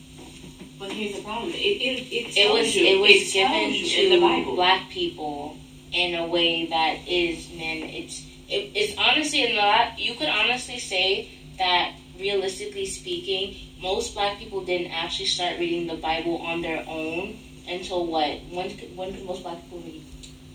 But 0.80 0.92
here's 0.94 1.16
the 1.18 1.22
problem. 1.24 1.52
It 1.52 1.58
it 1.58 2.08
it, 2.12 2.38
It 2.38 2.52
was 2.52 2.76
you, 2.76 2.86
it 2.86 3.00
was 3.00 3.32
tells 3.32 3.52
given 3.52 3.90
to 3.90 4.10
the 4.16 4.20
Bible. 4.22 4.56
black 4.56 4.90
people 4.90 5.58
in 5.92 6.16
a 6.16 6.26
way 6.26 6.66
that 6.68 6.98
is 7.08 7.50
man. 7.52 7.84
It's 7.84 8.26
it, 8.50 8.72
it's 8.74 8.98
honestly 8.98 9.54
a 9.54 9.58
lot. 9.62 10.00
You 10.00 10.16
could 10.16 10.30
honestly 10.30 10.80
say 10.80 11.30
that 11.60 11.94
realistically 12.18 12.88
speaking, 12.88 13.56
most 13.80 14.16
black 14.16 14.40
people 14.40 14.66
didn't 14.66 14.92
actually 14.92 15.28
start 15.28 15.60
reading 15.60 15.86
the 15.86 16.02
Bible 16.02 16.38
on 16.38 16.62
their 16.62 16.84
own 16.88 17.38
until 17.68 18.08
what? 18.08 18.42
When 18.50 18.72
when 18.96 19.14
could 19.14 19.26
most 19.26 19.44
black 19.44 19.62
people 19.64 19.80
read? 19.82 20.04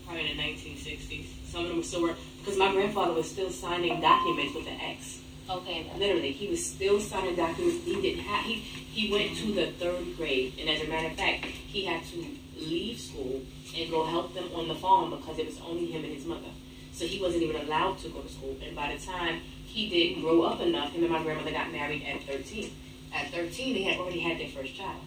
Probably 0.05 0.29
in 0.29 0.35
the 0.35 0.43
1960s. 0.43 1.25
Some 1.47 1.63
of 1.63 1.69
them 1.69 1.83
still 1.83 2.01
were 2.01 2.15
because 2.47 2.59
my 2.59 2.71
grandfather 2.71 3.11
was 3.11 3.29
still 3.29 3.49
signing 3.49 3.99
documents 3.99 4.55
with 4.55 4.65
an 4.67 4.79
X. 4.79 5.19
Okay. 5.49 5.91
Literally, 5.97 6.31
he 6.31 6.47
was 6.47 6.65
still 6.65 6.97
signing 7.01 7.35
documents. 7.35 7.83
He 7.83 8.01
didn't 8.01 8.23
have 8.23 8.45
he 8.45 8.55
he 8.55 9.11
went 9.11 9.35
to 9.39 9.53
the 9.53 9.71
third 9.71 10.15
grade, 10.15 10.53
and 10.57 10.69
as 10.69 10.81
a 10.81 10.87
matter 10.87 11.07
of 11.07 11.13
fact, 11.13 11.43
he 11.43 11.83
had 11.83 12.05
to 12.05 12.25
leave 12.57 13.01
school 13.01 13.41
and 13.77 13.91
go 13.91 14.05
help 14.05 14.33
them 14.33 14.49
on 14.55 14.69
the 14.69 14.75
farm 14.75 15.09
because 15.09 15.37
it 15.37 15.45
was 15.45 15.59
only 15.59 15.87
him 15.87 16.05
and 16.05 16.13
his 16.13 16.25
mother. 16.25 16.47
So 16.93 17.05
he 17.05 17.21
wasn't 17.21 17.43
even 17.43 17.61
allowed 17.67 17.99
to 17.99 18.09
go 18.09 18.21
to 18.21 18.29
school. 18.29 18.55
And 18.65 18.73
by 18.73 18.95
the 18.95 19.05
time 19.05 19.41
he 19.65 19.89
did 19.89 20.21
grow 20.21 20.43
up 20.43 20.61
enough, 20.61 20.93
him 20.93 21.03
and 21.03 21.11
my 21.11 21.21
grandmother 21.21 21.51
got 21.51 21.69
married 21.69 22.03
at 22.03 22.23
13. 22.23 22.71
At 23.13 23.29
13, 23.31 23.73
they 23.73 23.83
had 23.83 23.99
already 23.99 24.21
had 24.21 24.39
their 24.39 24.47
first 24.47 24.73
child. 24.73 25.01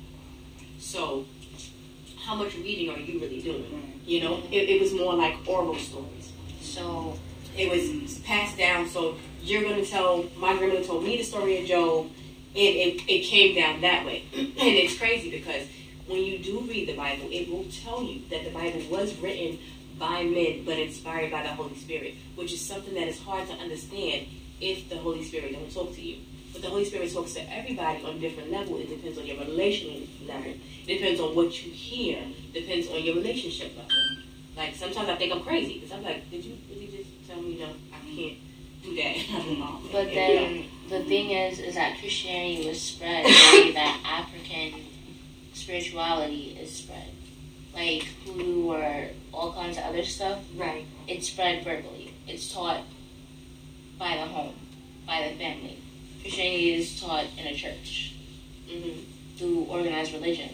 So, 0.78 1.24
how 2.18 2.34
much 2.34 2.54
reading 2.56 2.90
are 2.90 2.98
you 2.98 3.18
really 3.18 3.40
doing? 3.40 3.64
Mm-hmm. 3.64 3.98
You 4.04 4.20
know, 4.20 4.42
it, 4.52 4.68
it 4.68 4.80
was 4.80 4.92
more 4.92 5.14
like 5.14 5.36
oral 5.48 5.76
stories. 5.76 6.32
So 6.60 7.18
It 7.56 7.70
was 7.70 8.18
passed 8.20 8.56
down. 8.58 8.88
So 8.88 9.16
you're 9.42 9.62
going 9.62 9.82
to 9.82 9.88
tell, 9.88 10.24
my 10.36 10.56
grandmother 10.56 10.84
told 10.84 11.04
me 11.04 11.16
the 11.16 11.24
story 11.24 11.58
of 11.58 11.66
Job, 11.66 12.06
and 12.06 12.56
it, 12.56 13.02
it 13.08 13.24
came 13.24 13.54
down 13.54 13.80
that 13.80 14.04
way. 14.04 14.24
and 14.34 14.54
it's 14.58 14.98
crazy 14.98 15.30
because 15.30 15.66
when 16.06 16.24
you 16.24 16.38
do 16.38 16.60
read 16.60 16.88
the 16.88 16.96
Bible, 16.96 17.28
it 17.30 17.48
will 17.48 17.66
tell 17.84 18.02
you 18.02 18.22
that 18.30 18.44
the 18.44 18.50
Bible 18.50 18.82
was 18.90 19.16
written 19.18 19.58
by 19.98 20.24
men 20.24 20.64
but 20.64 20.78
inspired 20.78 21.30
by 21.30 21.42
the 21.42 21.50
Holy 21.50 21.76
Spirit, 21.76 22.14
which 22.34 22.52
is 22.52 22.60
something 22.60 22.94
that 22.94 23.06
is 23.06 23.20
hard 23.20 23.46
to 23.48 23.54
understand 23.54 24.26
if 24.60 24.88
the 24.88 24.96
Holy 24.96 25.22
Spirit 25.24 25.52
don't 25.52 25.72
talk 25.72 25.94
to 25.94 26.00
you. 26.00 26.18
But 26.52 26.62
the 26.62 26.68
Holy 26.68 26.84
Spirit 26.84 27.12
talks 27.12 27.34
to 27.34 27.52
everybody 27.54 28.02
on 28.02 28.16
a 28.16 28.18
different 28.18 28.50
level. 28.50 28.76
It 28.78 28.88
depends 28.88 29.18
on 29.18 29.26
your 29.26 29.38
relational 29.38 30.00
level. 30.26 30.52
It 30.86 30.98
depends 30.98 31.20
on 31.20 31.36
what 31.36 31.64
you 31.64 31.70
hear. 31.70 32.24
Depends 32.52 32.88
on 32.88 33.02
your 33.04 33.14
relationship 33.14 33.76
level. 33.76 33.94
Like 34.56 34.74
sometimes 34.74 35.08
I 35.08 35.14
think 35.14 35.32
I'm 35.32 35.42
crazy 35.42 35.74
because 35.74 35.92
I'm 35.92 36.02
like, 36.02 36.28
did 36.30 36.44
you 36.44 36.58
really 36.68 36.89
tell 37.30 37.42
me 37.42 37.58
no? 37.58 37.68
I 37.92 37.98
can't 38.14 38.38
do 38.82 38.96
that. 38.96 39.80
But 39.92 40.12
then 40.12 40.64
the 40.88 41.04
thing 41.04 41.30
is, 41.30 41.58
is 41.58 41.74
that 41.74 41.98
Christianity 41.98 42.68
was 42.68 42.80
spread 42.80 43.24
the 43.24 43.28
way 43.28 43.72
that 43.72 44.00
African 44.04 44.80
spirituality 45.52 46.58
is 46.60 46.74
spread. 46.74 47.10
Like 47.74 48.02
hoodoo 48.24 48.72
or 48.72 49.06
all 49.32 49.52
kinds 49.52 49.78
of 49.78 49.84
other 49.84 50.02
stuff, 50.02 50.40
right. 50.56 50.84
it's 51.06 51.28
spread 51.28 51.62
verbally. 51.64 52.12
It's 52.26 52.52
taught 52.52 52.82
by 53.98 54.16
the 54.16 54.26
home, 54.26 54.54
by 55.06 55.28
the 55.28 55.38
family. 55.38 55.78
Christianity 56.22 56.74
is 56.74 57.00
taught 57.00 57.26
in 57.38 57.46
a 57.46 57.54
church 57.54 58.14
hmm 58.68 59.00
through 59.40 59.64
organized 59.70 60.12
religion. 60.12 60.50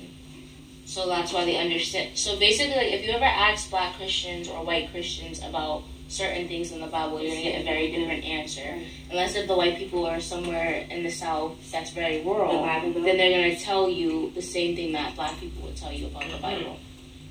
So 0.84 1.08
that's 1.08 1.32
why 1.32 1.44
they 1.44 1.56
understand. 1.56 2.16
So 2.16 2.38
basically, 2.38 2.76
like, 2.76 2.92
if 2.92 3.04
you 3.04 3.10
ever 3.10 3.24
ask 3.24 3.68
black 3.68 3.96
Christians 3.96 4.48
or 4.48 4.64
white 4.64 4.92
Christians 4.92 5.40
about 5.40 5.82
certain 6.08 6.46
things 6.48 6.72
in 6.72 6.80
the 6.80 6.86
Bible, 6.86 7.20
you're 7.20 7.30
gonna 7.30 7.42
get 7.42 7.60
a 7.60 7.64
very 7.64 7.90
different 7.90 8.24
answer. 8.24 8.78
Unless 9.10 9.36
if 9.36 9.48
the 9.48 9.56
white 9.56 9.76
people 9.76 10.06
are 10.06 10.20
somewhere 10.20 10.86
in 10.90 11.02
the 11.02 11.10
South 11.10 11.56
that's 11.70 11.90
very 11.90 12.18
The 12.18 12.24
rural, 12.24 12.62
Bible 12.62 13.02
then 13.02 13.16
they're 13.16 13.42
gonna 13.42 13.60
tell 13.60 13.88
you 13.88 14.30
the 14.34 14.42
same 14.42 14.76
thing 14.76 14.92
that 14.92 15.16
black 15.16 15.38
people 15.38 15.62
would 15.62 15.76
tell 15.76 15.92
you 15.92 16.06
about 16.06 16.30
the 16.30 16.38
Bible. 16.38 16.78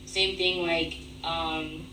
Same 0.06 0.38
thing, 0.38 0.66
like, 0.66 0.98
um, 1.24 1.88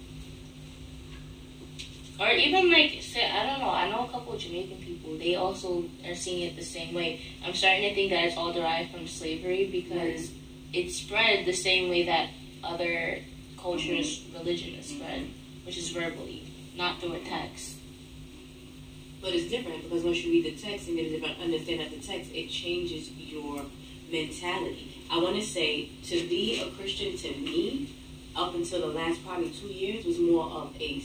or 2.20 2.30
even 2.30 2.70
like, 2.70 2.98
say, 3.00 3.28
I 3.28 3.46
don't 3.46 3.60
know. 3.60 3.70
I 3.70 3.90
know 3.90 4.04
a 4.04 4.08
couple 4.08 4.34
of 4.34 4.40
Jamaican 4.40 4.78
people. 4.78 5.18
They 5.18 5.34
also 5.34 5.84
are 6.06 6.14
seeing 6.14 6.42
it 6.42 6.56
the 6.56 6.64
same 6.64 6.94
way. 6.94 7.20
I'm 7.44 7.54
starting 7.54 7.88
to 7.88 7.94
think 7.94 8.10
that 8.10 8.24
it's 8.24 8.36
all 8.36 8.52
derived 8.52 8.92
from 8.92 9.08
slavery 9.08 9.68
because 9.72 10.30
it 10.72 10.90
spread 10.90 11.46
the 11.46 11.52
same 11.52 11.90
way 11.90 12.04
that 12.04 12.30
other 12.62 13.18
cultures' 13.58 14.24
religion 14.34 14.74
is 14.74 14.86
spread, 14.86 15.28
which 15.64 15.78
is 15.78 15.90
verbally, 15.90 16.41
not 16.76 17.00
through 17.00 17.14
a 17.14 17.20
text. 17.20 17.76
But 19.20 19.34
it's 19.34 19.50
different 19.50 19.84
because 19.84 20.02
once 20.02 20.24
you 20.24 20.32
read 20.32 20.44
the 20.44 20.60
text 20.60 20.88
and 20.88 20.96
get 20.96 21.06
a 21.06 21.10
different 21.10 21.40
understanding 21.40 21.86
of 21.86 21.92
the 21.92 22.06
text, 22.06 22.30
it 22.34 22.48
changes 22.48 23.10
your 23.12 23.64
mentality. 24.10 25.06
I 25.10 25.18
want 25.18 25.36
to 25.36 25.42
say 25.42 25.90
to 26.04 26.28
be 26.28 26.60
a 26.60 26.70
Christian 26.70 27.16
to 27.16 27.28
me, 27.38 27.94
up 28.34 28.54
until 28.54 28.80
the 28.80 28.86
last 28.98 29.24
probably 29.24 29.50
two 29.50 29.68
years, 29.68 30.04
was 30.04 30.18
more 30.18 30.46
of 30.46 30.74
a 30.80 31.02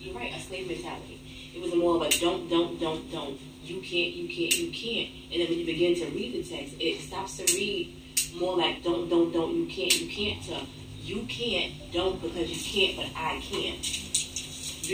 you're 0.00 0.14
right 0.14 0.34
a 0.34 0.40
slave 0.40 0.66
mentality. 0.66 1.20
It 1.54 1.60
was 1.60 1.74
more 1.74 1.96
of 1.96 2.02
a 2.02 2.10
don't 2.18 2.48
don't 2.48 2.80
don't 2.80 3.10
don't 3.12 3.38
you 3.62 3.80
can't 3.80 4.14
you 4.14 4.28
can't 4.28 4.58
you 4.58 4.70
can't. 4.70 5.10
And 5.30 5.40
then 5.40 5.48
when 5.48 5.58
you 5.58 5.66
begin 5.66 5.94
to 5.96 6.06
read 6.06 6.32
the 6.32 6.42
text, 6.42 6.74
it 6.80 7.00
stops 7.00 7.36
to 7.36 7.44
read 7.54 7.96
more 8.34 8.56
like 8.56 8.82
don't 8.82 9.08
don't 9.08 9.32
don't 9.32 9.54
you 9.54 9.66
can't 9.66 10.00
you 10.00 10.08
can't 10.08 10.42
to 10.44 10.66
you 11.02 11.22
can't 11.28 11.72
don't 11.92 12.20
because 12.20 12.50
you 12.50 12.62
can't 12.62 12.96
but 12.96 13.20
I 13.20 13.40
can. 13.40 13.76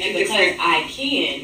And 0.02 0.14
because 0.14 0.56
I 0.60 0.84
can, 0.88 1.40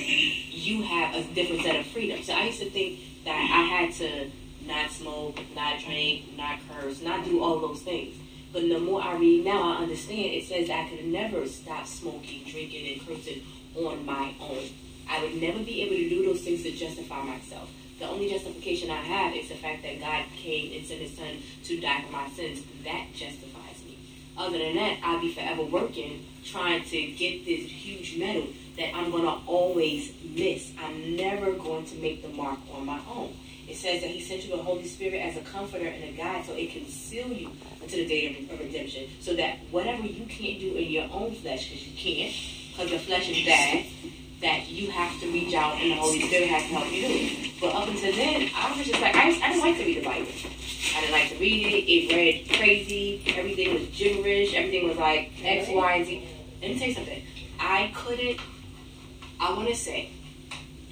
you 0.51 0.83
have 0.83 1.15
a 1.15 1.23
different 1.35 1.63
set 1.63 1.77
of 1.77 1.87
freedom. 1.87 2.23
So 2.23 2.33
I 2.33 2.45
used 2.45 2.61
to 2.61 2.71
think 2.71 3.01
that 3.25 3.35
I 3.35 3.63
had 3.63 3.93
to 3.95 4.31
not 4.67 4.91
smoke, 4.91 5.39
not 5.55 5.81
drink, 5.81 6.37
not 6.37 6.59
curse, 6.71 7.03
not 7.03 7.25
do 7.25 7.43
all 7.43 7.61
those 7.61 7.83
things. 7.83 8.17
But 8.53 8.69
the 8.69 8.79
more 8.79 9.03
I 9.03 9.17
read 9.17 9.45
now, 9.45 9.73
I 9.73 9.83
understand 9.83 10.35
it 10.35 10.45
says 10.45 10.69
I 10.69 10.89
could 10.89 11.07
never 11.07 11.47
stop 11.47 11.87
smoking, 11.87 12.45
drinking, 12.47 12.93
and 12.93 13.07
cursing 13.07 13.43
on 13.75 14.05
my 14.05 14.35
own. 14.41 14.69
I 15.09 15.23
would 15.23 15.41
never 15.41 15.59
be 15.61 15.83
able 15.83 15.97
to 15.97 16.09
do 16.09 16.27
those 16.27 16.43
things 16.43 16.63
to 16.63 16.73
justify 16.73 17.23
myself. 17.23 17.71
The 17.99 18.09
only 18.09 18.29
justification 18.29 18.91
I 18.91 18.97
have 18.97 19.35
is 19.35 19.49
the 19.49 19.55
fact 19.55 19.83
that 19.85 20.01
God 20.01 20.25
came 20.37 20.77
and 20.77 20.87
sent 20.87 21.01
His 21.01 21.17
Son 21.17 21.39
to 21.65 21.81
die 21.81 22.03
for 22.03 22.13
my 22.13 22.29
sins. 22.31 22.63
That 22.85 23.07
justifies. 23.15 23.52
Other 24.43 24.59
than 24.59 24.75
that, 24.75 24.99
I'll 25.05 25.21
be 25.21 25.33
forever 25.33 25.63
working, 25.63 26.27
trying 26.45 26.83
to 26.87 27.07
get 27.13 27.45
this 27.45 27.61
huge 27.71 28.19
medal 28.19 28.49
that 28.77 28.93
I'm 28.93 29.13
going 29.13 29.23
to 29.23 29.39
always 29.47 30.13
miss. 30.25 30.73
I'm 30.83 31.15
never 31.15 31.53
going 31.53 31.85
to 31.87 31.95
make 31.99 32.23
the 32.23 32.29
mark 32.29 32.59
on 32.75 32.85
my 32.85 32.99
own. 33.09 33.37
It 33.69 33.77
says 33.77 34.03
that 34.03 34.11
He 34.11 34.21
sent 34.21 34.45
you 34.45 34.57
the 34.57 34.63
Holy 34.65 34.85
Spirit 34.89 35.21
as 35.21 35.37
a 35.37 35.43
comforter 35.43 35.87
and 35.87 36.03
a 36.03 36.13
guide 36.17 36.45
so 36.45 36.55
it 36.55 36.73
can 36.73 36.89
seal 36.89 37.29
you 37.29 37.53
until 37.81 37.99
the 38.01 38.09
day 38.09 38.49
of 38.51 38.59
redemption. 38.59 39.09
So 39.21 39.37
that 39.37 39.59
whatever 39.71 40.05
you 40.05 40.27
can't 40.27 40.59
do 40.59 40.75
in 40.75 40.91
your 40.91 41.09
own 41.13 41.37
flesh, 41.37 41.69
because 41.69 41.87
you 41.87 41.97
can't, 41.97 42.35
because 42.73 42.91
your 42.91 42.99
flesh 42.99 43.29
is 43.29 43.47
bad, 43.47 43.87
that 44.43 44.69
you 44.69 44.91
have 44.91 45.19
to 45.21 45.27
reach 45.33 45.55
out 45.55 45.77
and 45.81 45.93
the 45.93 45.95
Holy 45.95 46.21
Spirit 46.21 46.49
has 46.49 46.63
to 46.63 46.69
help 46.69 46.93
you 46.93 47.01
do 47.01 47.09
it. 47.09 47.53
But 47.61 47.75
up 47.75 47.89
until 47.89 48.13
then, 48.13 48.51
I 48.55 48.77
was 48.77 48.87
just 48.87 49.01
like, 49.01 49.15
I, 49.15 49.29
I 49.29 49.53
didn't 49.53 49.61
like 49.61 49.77
to 49.79 49.85
read 49.85 49.99
the 49.99 50.05
Bible. 50.05 50.33
I 50.95 51.01
didn't 51.01 51.13
like 51.13 51.29
to 51.31 51.39
read 51.39 51.67
it. 51.67 51.91
It 51.91 52.15
read 52.15 52.59
crazy. 52.59 53.23
Everything 53.37 53.75
was 53.75 53.89
gibberish. 53.97 54.55
Everything 54.55 54.89
was 54.89 54.99
like 54.99 55.33
X, 55.43 55.69
Y, 55.71 55.93
and 55.95 56.07
Z. 56.07 56.29
Let 56.61 56.71
me 56.71 56.79
tell 56.79 56.89
you 56.89 56.95
something. 56.95 57.23
I 57.61 57.93
couldn't, 57.95 58.41
I 59.41 59.53
want 59.55 59.69
to 59.69 59.77
say, 59.77 60.11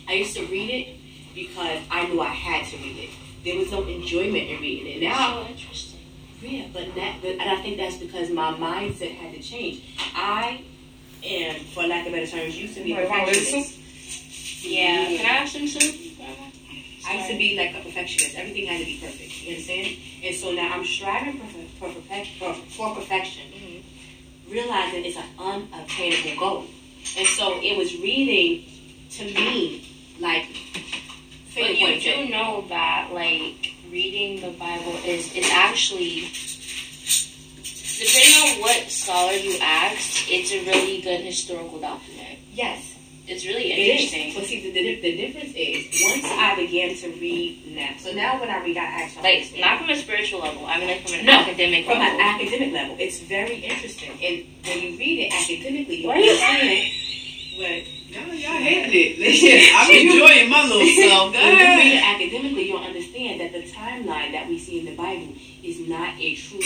I 0.08 0.12
used 0.12 0.36
to 0.36 0.46
read 0.46 0.70
it 0.70 1.34
because 1.34 1.80
I 1.90 2.06
knew 2.06 2.20
I 2.20 2.26
had 2.26 2.66
to 2.70 2.76
read 2.76 2.96
it. 2.96 3.10
There 3.44 3.58
was 3.58 3.70
no 3.72 3.84
enjoyment 3.86 4.48
in 4.48 4.60
reading 4.60 4.86
it. 4.86 5.02
Now, 5.02 5.42
so 5.42 5.48
interesting. 5.48 6.00
yeah, 6.40 6.66
but 6.72 6.94
that, 6.94 7.18
but, 7.20 7.30
and 7.30 7.42
I 7.42 7.60
think 7.62 7.78
that's 7.78 7.96
because 7.96 8.30
my 8.30 8.52
mindset 8.52 9.14
had 9.16 9.34
to 9.34 9.42
change. 9.42 9.82
I 10.14 10.64
am, 11.24 11.60
for 11.74 11.84
lack 11.86 12.06
of 12.06 12.12
better 12.12 12.26
terms, 12.26 12.56
used 12.56 12.74
to 12.76 12.82
be 12.84 12.92
a 12.92 13.08
Right, 13.08 13.26
perfectionist. 13.26 13.78
Yeah. 14.64 15.06
Mm-hmm. 15.06 15.16
Can 15.16 15.26
I 15.26 15.28
have 15.28 15.48
some 15.48 15.66
soup? 15.66 15.94
I 17.08 17.14
used 17.16 17.30
to 17.30 17.38
be 17.38 17.56
like 17.56 17.74
a 17.74 17.80
perfectionist. 17.82 18.36
Everything 18.36 18.66
had 18.66 18.78
to 18.80 18.84
be 18.84 18.98
perfect. 19.00 19.42
You 19.42 19.50
understand? 19.54 19.96
And 20.22 20.34
so 20.36 20.52
now 20.52 20.72
I'm 20.74 20.84
striving 20.84 21.38
for, 21.40 21.88
for, 21.88 21.94
perfect, 21.94 22.28
for, 22.38 22.54
for 22.54 22.94
perfection, 22.94 23.50
mm-hmm. 23.52 24.52
realizing 24.52 25.04
it's 25.06 25.16
an 25.16 25.24
unattainable 25.38 26.38
goal. 26.38 26.64
And 27.16 27.26
so 27.26 27.58
it 27.62 27.76
was 27.78 27.94
reading 28.00 28.64
to 29.12 29.24
me 29.24 29.88
like 30.20 30.46
But 30.50 31.64
finger 31.64 31.72
you 31.72 31.86
pointing. 31.86 32.26
do 32.26 32.32
know 32.32 32.64
that, 32.68 33.08
like, 33.12 33.74
reading 33.90 34.40
the 34.40 34.50
Bible 34.56 34.94
is 35.04 35.34
is 35.34 35.48
actually, 35.50 36.28
depending 38.00 38.36
on 38.56 38.60
what 38.62 38.90
scholar 38.90 39.32
you 39.32 39.56
ask, 39.60 40.24
it's 40.30 40.50
a 40.52 40.64
really 40.64 41.00
good 41.02 41.20
historical 41.20 41.78
document. 41.78 42.38
Yes, 42.52 42.96
It's 43.28 43.44
really 43.46 43.70
it 43.72 43.78
is. 43.78 44.12
interesting. 44.12 44.34
But 44.34 44.44
see, 44.48 44.58
the, 44.64 44.72
the, 44.72 45.00
the 45.00 45.12
difference 45.16 45.52
is 45.54 45.86
once 46.02 46.24
I 46.24 46.56
began 46.56 46.96
to 46.96 47.08
read 47.20 47.76
now. 47.76 47.90
So 47.98 48.12
now 48.12 48.40
when 48.40 48.50
I 48.50 48.58
read, 48.64 48.76
I 48.76 48.84
actually 49.04 49.22
Like, 49.22 49.36
understand. 49.36 49.60
not 49.60 49.78
from 49.80 49.90
a 49.90 49.96
spiritual 49.96 50.40
level. 50.40 50.66
I 50.66 50.78
mean, 50.80 50.88
like, 50.88 51.06
from 51.06 51.20
an 51.20 51.26
No, 51.26 51.32
academic 51.44 51.84
from 51.84 51.98
level. 51.98 52.18
an 52.18 52.26
academic 52.26 52.72
level. 52.72 52.96
It's 52.98 53.20
very 53.20 53.56
interesting. 53.60 54.10
And 54.18 54.34
when 54.66 54.78
you 54.82 54.98
read 54.98 55.16
it 55.28 55.32
academically, 55.36 56.02
you 56.02 56.08
Why 56.08 56.14
are 56.16 56.20
you 56.20 56.30
understand 56.32 56.90
what 57.60 57.84
Y'all, 58.10 58.34
y'all 58.34 58.58
hating 58.58 58.90
it. 58.90 59.18
Listen, 59.22 59.70
I'm 59.78 59.86
enjoying 60.10 60.50
my 60.50 60.64
little 60.66 60.82
self. 60.98 61.32
Go 61.32 61.38
when 61.38 61.52
you 61.54 61.76
read 61.78 61.94
it 61.94 62.02
academically, 62.02 62.66
you'll 62.68 62.82
understand 62.82 63.40
that 63.40 63.52
the 63.52 63.62
timeline 63.70 64.32
that 64.32 64.48
we 64.48 64.58
see 64.58 64.80
in 64.80 64.86
the 64.86 64.96
Bible 64.96 65.28
is 65.62 65.78
not 65.86 66.18
a 66.18 66.34
true 66.34 66.58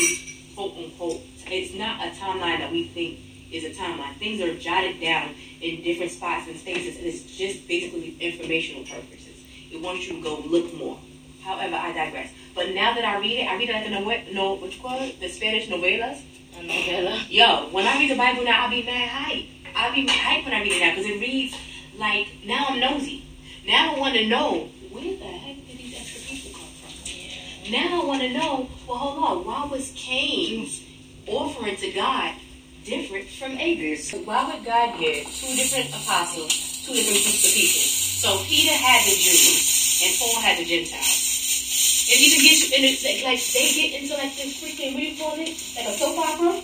quote 0.54 0.76
unquote. 0.76 1.20
It's 1.46 1.74
not 1.74 2.06
a 2.06 2.10
timeline 2.10 2.58
that 2.58 2.72
we 2.72 2.84
think 2.88 3.18
is 3.52 3.64
a 3.64 3.70
timeline. 3.70 4.16
Things 4.16 4.40
are 4.40 4.54
jotted 4.58 5.00
down 5.00 5.34
in 5.60 5.82
different 5.82 6.12
spots 6.12 6.48
and 6.48 6.56
spaces, 6.56 6.96
and 6.96 7.06
it's 7.06 7.22
just 7.36 7.68
basically 7.68 8.16
informational 8.20 8.84
purposes. 8.84 9.44
It 9.70 9.80
wants 9.80 10.06
you 10.06 10.16
to 10.16 10.22
go 10.22 10.40
look 10.40 10.74
more. 10.74 10.98
However, 11.42 11.76
I 11.76 11.92
digress. 11.92 12.30
But 12.54 12.70
now 12.70 12.94
that 12.94 13.04
I 13.04 13.18
read 13.20 13.40
it, 13.40 13.46
I 13.46 13.56
read 13.56 13.68
it 13.68 13.72
like 13.72 13.86
a 13.86 13.90
no, 13.90 14.32
no 14.32 14.54
what 14.54 14.74
you 14.74 14.80
call 14.80 15.02
it, 15.02 15.20
the 15.20 15.28
Spanish 15.28 15.68
novelas. 15.68 16.22
A 16.56 16.62
novella. 16.62 17.20
Yo, 17.28 17.68
when 17.70 17.86
I 17.86 17.98
read 17.98 18.10
the 18.10 18.16
Bible 18.16 18.44
now, 18.44 18.64
I'll 18.64 18.70
be 18.70 18.82
mad 18.82 19.08
hype. 19.08 19.46
I'll 19.74 19.92
be 19.92 20.02
mad 20.02 20.16
hype 20.16 20.44
when 20.44 20.54
I 20.54 20.62
read 20.62 20.72
it 20.72 20.80
now 20.80 20.90
because 20.94 21.06
it 21.06 21.20
reads 21.20 21.56
like 21.98 22.28
now 22.44 22.66
I'm 22.68 22.80
nosy. 22.80 23.24
Now 23.66 23.94
I 23.94 23.98
want 23.98 24.14
to 24.14 24.26
know 24.28 24.68
where 24.90 25.02
the 25.02 25.24
heck 25.24 25.63
Now 27.70 28.02
I 28.02 28.04
want 28.04 28.20
to 28.20 28.28
know. 28.28 28.68
Well, 28.86 28.98
hold 28.98 29.24
on. 29.24 29.46
Why 29.46 29.64
was 29.66 29.92
Cain's 29.96 30.84
offering 31.26 31.76
to 31.76 31.90
God 31.92 32.34
different 32.84 33.26
from 33.28 33.56
Abel's? 33.56 34.12
Why 34.26 34.52
would 34.52 34.64
God 34.64 35.00
give 35.00 35.24
two 35.24 35.56
different 35.56 35.88
apostles 35.88 36.84
two 36.84 36.92
different 36.92 37.24
groups 37.24 37.48
of 37.48 37.54
people? 37.56 37.80
So 38.20 38.44
Peter 38.44 38.74
had 38.74 39.00
the 39.08 39.16
Jews 39.16 40.00
and 40.04 40.12
Paul 40.20 40.42
had 40.42 40.58
the 40.58 40.64
Gentiles. 40.68 42.04
It 42.12 42.20
even 42.20 42.44
gets 42.44 42.68
you 42.68 42.76
in 42.76 42.84
like, 42.84 43.24
like 43.24 43.40
they 43.40 43.72
get 43.72 44.02
into 44.02 44.12
like 44.12 44.36
this 44.36 44.60
freaking 44.60 44.92
what 44.92 45.00
do 45.00 45.06
you 45.08 45.16
call 45.16 45.32
it? 45.40 45.56
Like 45.72 45.88
a 45.88 45.92
soap 45.96 46.18
opera. 46.20 46.60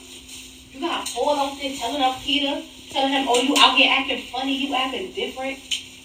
You 0.73 0.81
got 0.81 1.09
Paul 1.09 1.33
out 1.41 1.57
there 1.61 1.73
telling 1.77 2.03
up 2.03 2.21
Peter, 2.21 2.61
telling 2.91 3.13
him, 3.13 3.27
"Oh, 3.27 3.41
you 3.41 3.57
out 3.57 3.77
here 3.77 3.89
acting 3.91 4.21
funny, 4.29 4.55
you 4.69 4.75
acting 4.75 5.13
different. 5.13 5.59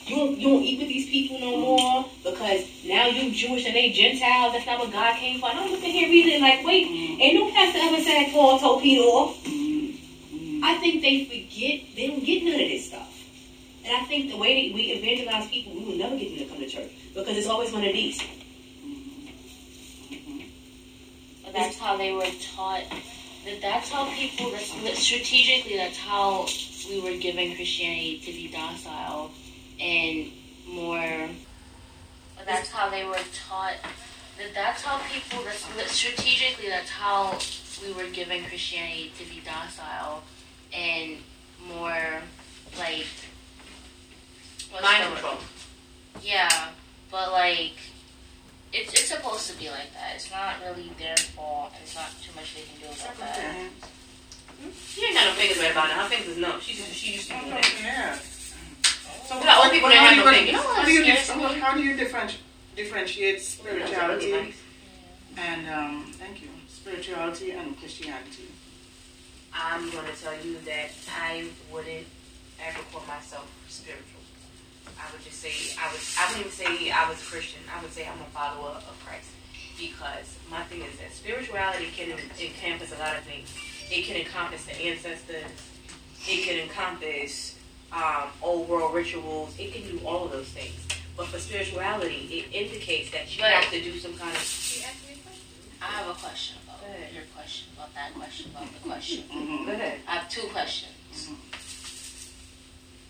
You 0.05 0.15
don't, 0.17 0.37
you 0.39 0.47
don't 0.49 0.61
eat 0.61 0.79
with 0.79 0.87
these 0.87 1.09
people 1.09 1.39
no 1.39 1.57
more 1.57 2.05
because 2.23 2.63
now 2.85 3.07
you 3.07 3.31
Jewish 3.31 3.65
and 3.65 3.75
they 3.75 3.91
Gentiles. 3.91 4.53
That's 4.53 4.65
not 4.67 4.79
what 4.79 4.91
God 4.91 5.15
came 5.15 5.39
for." 5.39 5.49
And 5.49 5.59
I'm 5.59 5.71
looking 5.71 5.91
here 5.91 6.09
reading 6.09 6.41
like, 6.41 6.63
wait, 6.63 6.85
ain't 6.85 7.33
no 7.33 7.49
pastor 7.51 7.79
ever 7.81 8.01
said 8.03 8.31
Paul 8.31 8.59
told 8.59 8.83
Peter 8.83 9.01
off. 9.01 9.35
I 10.63 10.77
think 10.77 11.01
they 11.01 11.25
forget 11.25 11.95
they 11.95 12.07
don't 12.07 12.23
get 12.23 12.43
none 12.43 12.53
of 12.53 12.59
this 12.59 12.87
stuff. 12.87 13.11
And 13.83 13.95
I 13.97 14.05
think 14.05 14.31
the 14.31 14.37
way 14.37 14.67
that 14.67 14.75
we 14.75 14.83
evangelize 14.91 15.49
people, 15.49 15.73
we 15.73 15.85
will 15.85 15.97
never 15.97 16.17
get 16.17 16.29
them 16.29 16.39
to 16.39 16.45
come 16.45 16.59
to 16.59 16.67
church 16.67 16.91
because 17.15 17.37
it's 17.37 17.47
always 17.47 17.71
one 17.71 17.83
of 17.83 17.93
these. 17.93 18.21
That's 21.51 21.77
how 21.79 21.97
they 21.97 22.11
were 22.11 22.27
taught. 22.55 22.83
That 23.45 23.61
that's 23.61 23.89
how 23.89 24.05
people. 24.13 24.51
That's, 24.51 24.71
that 24.83 24.97
strategically, 24.97 25.77
that's 25.77 25.97
how 25.97 26.47
we 26.89 26.99
were 26.99 27.17
given 27.17 27.55
Christianity 27.55 28.19
to 28.19 28.31
be 28.31 28.51
docile 28.51 29.31
and 29.79 30.31
more. 30.67 31.29
But 32.37 32.45
that's 32.45 32.69
how 32.69 32.89
they 32.89 33.05
were 33.05 33.19
taught. 33.47 33.75
That 34.37 34.53
that's 34.53 34.81
how 34.81 34.99
people. 35.11 35.43
That's, 35.45 35.91
strategically, 35.91 36.69
that's 36.69 36.89
how 36.89 37.37
we 37.85 37.93
were 37.93 38.09
given 38.11 38.43
Christianity 38.45 39.11
to 39.17 39.25
be 39.25 39.41
docile 39.45 40.23
and 40.73 41.17
more 41.67 42.21
like. 42.77 43.05
Mind 44.81 45.13
control. 45.13 45.37
Yeah, 46.21 46.69
but 47.09 47.31
like, 47.31 47.73
it's 48.73 48.91
it's 48.93 49.07
supposed 49.07 49.49
to 49.49 49.57
be 49.57 49.69
like 49.69 49.93
that. 49.93 50.15
It's 50.15 50.29
not 50.31 50.55
really 50.65 50.91
their 50.99 51.15
fault. 51.15 51.71
and 51.75 51.83
It's 51.83 51.95
not 51.95 52.09
too 52.21 52.31
much 52.35 52.55
they 52.55 52.63
can 52.63 52.81
do 52.81 52.87
about 52.87 53.17
that. 53.19 53.69
She 54.87 55.05
ain't 55.05 55.15
got 55.15 55.27
no 55.27 55.33
fingers 55.33 55.59
right 55.59 55.71
about 55.71 55.89
it. 55.89 55.95
Her 55.95 56.09
fingers 56.09 56.27
is 56.35 56.37
numb. 56.37 56.59
She 56.59 56.73
just 56.75 56.93
she 56.93 57.13
used 57.13 57.29
to 57.29 57.39
do 57.39 57.49
that. 57.51 57.63
Oh, 57.63 57.83
yeah. 57.83 58.19
So 59.27 59.37
We 59.39 59.43
got 59.43 59.63
old 59.64 59.64
people 59.75 59.89
that 59.89 59.97
how 59.97 60.05
have 60.05 60.15
do 60.15 60.23
no 60.25 60.31
you- 60.31 60.37
fingers. 60.37 60.47
You 60.47 60.53
know 60.57 60.63
what 60.63 60.77
How 60.77 60.85
do 60.85 60.91
you, 60.91 61.03
scares 61.03 61.27
dif- 61.27 61.61
how 61.61 61.73
do 61.75 61.83
you 61.83 61.95
differenti- 61.95 62.41
differentiate 62.75 63.41
spirituality 63.41 64.31
really 64.31 64.43
nice. 64.43 64.57
and 65.37 65.69
um, 65.69 66.11
thank 66.13 66.41
you, 66.41 66.49
spirituality 66.67 67.51
and 67.51 67.77
Christianity? 67.79 68.47
I'm 69.53 69.89
gonna 69.91 70.11
tell 70.21 70.35
you 70.45 70.57
that 70.65 70.89
I 71.15 71.45
wouldn't 71.71 72.07
ever 72.61 72.79
call 72.91 73.03
myself 73.07 73.47
spiritual. 73.69 74.19
I 74.99 75.11
would 75.11 75.23
just 75.23 75.39
say 75.39 75.51
I 75.79 75.91
would. 75.91 76.01
I 76.19 76.27
wouldn't 76.27 76.45
even 76.47 76.51
say 76.51 76.91
I 76.91 77.07
was 77.09 77.21
a 77.21 77.25
Christian. 77.25 77.61
I 77.75 77.81
would 77.81 77.91
say 77.91 78.05
I'm 78.07 78.19
a 78.19 78.25
follower 78.35 78.75
of 78.75 78.95
Christ 79.05 79.29
because 79.77 80.37
my 80.49 80.61
thing 80.63 80.81
is 80.81 80.97
that 80.99 81.11
spirituality 81.13 81.87
can 81.95 82.11
encompass 82.39 82.91
a 82.93 82.97
lot 82.99 83.15
of 83.17 83.23
things. 83.23 83.49
It 83.91 84.03
can 84.05 84.17
encompass 84.17 84.65
the 84.65 84.75
ancestors. 84.75 85.51
It 86.27 86.43
can 86.45 86.59
encompass 86.59 87.54
um, 87.95 88.29
old 88.41 88.67
world 88.67 88.93
rituals. 88.93 89.55
It 89.57 89.73
can 89.73 89.83
do 89.83 89.99
all 90.05 90.25
of 90.25 90.31
those 90.31 90.47
things. 90.49 90.75
But 91.17 91.27
for 91.27 91.39
spirituality, 91.39 92.45
it 92.51 92.53
indicates 92.53 93.09
that 93.11 93.33
you 93.35 93.41
But- 93.41 93.51
have 93.51 93.71
to 93.71 93.81
do 93.81 93.97
some 93.99 94.17
kind 94.17 94.35
of. 94.35 94.85
I 95.81 95.85
have 95.85 96.07
a 96.09 96.13
question 96.13 96.57
about 96.65 96.81
Go 96.81 96.87
ahead. 96.87 97.13
your 97.13 97.23
question 97.35 97.67
about 97.75 97.93
that 97.93 98.13
question 98.15 98.51
about 98.51 98.67
the 98.73 98.79
question. 98.89 99.23
Mm-hmm. 99.31 99.65
Go 99.65 99.71
ahead. 99.71 99.99
I 100.07 100.11
have 100.17 100.29
two 100.29 100.47
questions. 100.47 100.91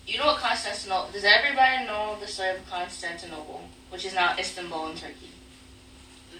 You 0.06 0.18
know 0.18 0.26
what 0.26 0.38
Constantinople? 0.40 1.10
Does 1.12 1.24
everybody 1.24 1.84
know 1.86 2.16
the 2.20 2.26
story 2.28 2.50
of 2.50 2.70
Constantinople, 2.70 3.62
which 3.90 4.04
is 4.04 4.14
now 4.14 4.36
Istanbul 4.38 4.88
in 4.90 4.96
Turkey? 4.96 5.30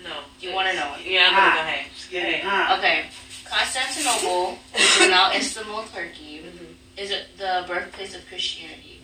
No. 0.05 0.21
You 0.41 0.55
want 0.55 0.69
to 0.71 0.75
know 0.77 0.95
it? 1.01 1.07
Yeah, 1.11 1.29
I'm 1.31 1.35
gonna 1.35 1.55
go 1.55 1.61
ahead. 1.63 1.87
Go 2.13 2.19
ahead. 2.19 2.43
Ah, 2.45 2.79
Okay, 2.79 3.05
Constantinople, 3.45 4.59
which 4.73 5.01
is 5.01 5.09
now 5.11 5.33
Istanbul, 5.33 5.83
Turkey, 5.93 6.43
Mhm. 6.45 6.66
Is 6.97 7.11
it 7.11 7.27
the 7.37 7.65
birthplace 7.67 8.15
of 8.15 8.27
Christianity. 8.27 9.01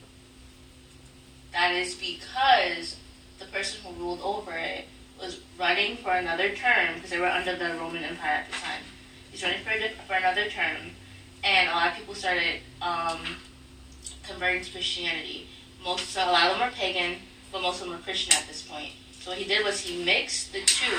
That 1.52 1.74
is 1.74 1.94
because 1.94 2.96
the 3.38 3.44
person 3.46 3.80
who 3.82 4.02
ruled 4.02 4.20
over 4.22 4.52
it 4.52 4.86
was 5.20 5.40
running 5.58 5.96
for 5.98 6.12
another 6.12 6.50
term 6.50 6.94
because 6.94 7.10
they 7.10 7.20
were 7.20 7.26
under 7.26 7.54
the 7.56 7.74
Roman 7.78 8.02
Empire 8.02 8.44
at 8.44 8.46
the 8.46 8.52
time. 8.52 8.82
He's 9.30 9.42
running 9.42 9.60
for, 9.62 9.72
for 10.06 10.14
another 10.14 10.48
term, 10.48 10.90
and 11.44 11.68
a 11.68 11.72
lot 11.72 11.88
of 11.88 11.94
people 11.94 12.14
started 12.14 12.60
um, 12.80 13.18
converting 14.22 14.62
to 14.62 14.70
Christianity. 14.70 15.48
Most, 15.84 16.10
so 16.10 16.22
a 16.22 16.30
lot 16.30 16.50
of 16.50 16.58
them 16.58 16.68
were 16.68 16.74
pagan, 16.74 17.16
but 17.50 17.62
most 17.62 17.80
of 17.80 17.88
them 17.88 17.96
were 17.96 18.02
Christian 18.02 18.34
at 18.34 18.46
this 18.46 18.62
point. 18.62 18.92
So 19.20 19.30
what 19.30 19.38
he 19.38 19.44
did 19.44 19.64
was 19.64 19.80
he 19.80 20.04
mixed 20.04 20.52
the 20.52 20.60
two, 20.60 20.96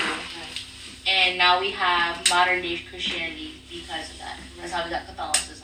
and 1.06 1.36
now 1.36 1.60
we 1.60 1.70
have 1.72 2.28
modern 2.28 2.62
day 2.62 2.80
Christianity 2.88 3.52
because 3.70 4.10
of 4.10 4.18
that. 4.18 4.38
That's 4.58 4.72
how 4.72 4.84
we 4.84 4.90
got 4.90 5.06
Catholicism, 5.06 5.63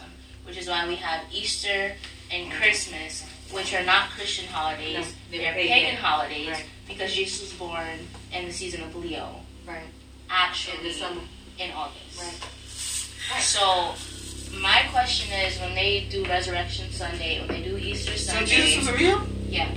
which 0.51 0.59
is 0.59 0.67
why 0.69 0.85
we 0.89 0.97
have 0.97 1.23
Easter 1.33 1.93
and 2.33 2.51
Christmas, 2.51 3.25
which 3.53 3.73
are 3.73 3.85
not 3.85 4.11
Christian 4.11 4.47
holidays. 4.49 4.97
No, 4.99 5.05
they're 5.31 5.41
they're 5.43 5.53
pagan, 5.55 5.75
pagan. 5.75 5.97
holidays 5.97 6.49
Right. 6.49 6.67
because 6.89 7.15
Jesus 7.15 7.41
was 7.43 7.53
born 7.53 7.87
in 8.35 8.47
the 8.47 8.53
season 8.53 8.83
of 8.83 8.97
Leo, 8.97 9.37
Right. 9.65 9.85
actually 10.29 10.79
In 10.79 10.85
the 10.89 10.93
summer. 10.93 11.21
in 11.59 11.71
August. 11.71 12.19
Right. 12.19 13.43
So 13.43 13.95
my 14.59 14.83
question 14.91 15.33
is, 15.39 15.57
when 15.61 15.77
they 15.77 16.09
do 16.11 16.25
Resurrection 16.25 16.91
Sunday, 16.91 17.39
when 17.39 17.47
they 17.49 17.63
do 17.63 17.77
Easter 17.79 18.17
Sunday. 18.19 18.47
So 18.47 18.57
Sunday, 18.57 18.67
Jesus 18.75 18.91
was 18.91 19.01
real? 19.01 19.23
yeah, 19.49 19.69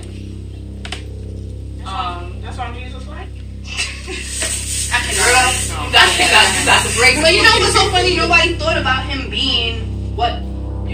That's 1.78 1.86
um, 1.86 2.32
what, 2.32 2.42
that's 2.42 2.58
what 2.58 2.74
Jesus 2.74 3.06
like? 3.06 3.28
I 4.90 4.98
cannot. 5.06 5.86
You 5.86 5.92
got, 5.92 6.18
you 6.18 6.26
got, 6.34 6.58
you 6.58 6.66
got 6.66 6.82
to 6.86 6.96
break. 6.98 7.20
But 7.22 7.32
you 7.32 7.42
know 7.42 7.58
what's 7.60 7.74
so 7.74 7.90
funny? 7.90 8.16
Nobody 8.16 8.54
thought 8.54 8.76
about 8.76 9.06
him 9.06 9.30
being 9.30 10.16
what 10.16 10.42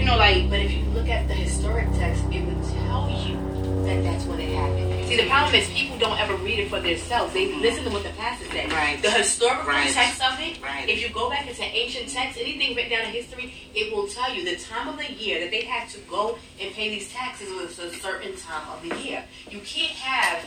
you 0.01 0.07
know, 0.07 0.17
like 0.17 0.49
But 0.49 0.59
if 0.59 0.71
you 0.71 0.83
look 0.97 1.07
at 1.07 1.27
the 1.27 1.33
historic 1.35 1.87
text, 1.93 2.23
it 2.31 2.43
would 2.43 2.63
tell 2.73 3.07
you 3.09 3.37
that 3.85 4.03
that's 4.03 4.25
when 4.25 4.39
it 4.39 4.53
happened. 4.55 5.07
See, 5.07 5.17
the 5.17 5.27
problem 5.27 5.53
is 5.55 5.69
people 5.69 5.97
don't 5.99 6.19
ever 6.19 6.35
read 6.37 6.59
it 6.59 6.69
for 6.69 6.79
themselves. 6.79 7.33
They 7.33 7.53
listen 7.55 7.83
to 7.83 7.89
what 7.91 8.03
the 8.03 8.09
pastor 8.17 8.45
said. 8.45 8.71
Right. 8.71 9.01
The 9.01 9.11
historical 9.11 9.67
Right. 9.67 9.91
text 9.91 10.21
of 10.23 10.39
it, 10.39 10.61
Right. 10.61 10.87
if 10.89 11.01
you 11.01 11.09
go 11.09 11.29
back 11.29 11.47
into 11.47 11.63
ancient 11.63 12.09
texts, 12.09 12.39
anything 12.41 12.75
written 12.75 12.91
down 12.91 13.01
in 13.05 13.11
history, 13.11 13.53
it 13.75 13.93
will 13.93 14.07
tell 14.07 14.33
you 14.33 14.43
the 14.43 14.55
time 14.55 14.87
of 14.87 14.97
the 14.97 15.11
year 15.11 15.39
that 15.41 15.51
they 15.51 15.61
had 15.61 15.89
to 15.89 15.99
go 16.09 16.39
and 16.59 16.73
pay 16.73 16.89
these 16.89 17.11
taxes 17.11 17.49
was 17.51 17.77
a 17.77 17.93
certain 17.99 18.35
time 18.37 18.67
of 18.71 18.81
the 18.87 18.95
year. 19.03 19.23
You 19.49 19.59
can't 19.59 19.91
have, 19.91 20.45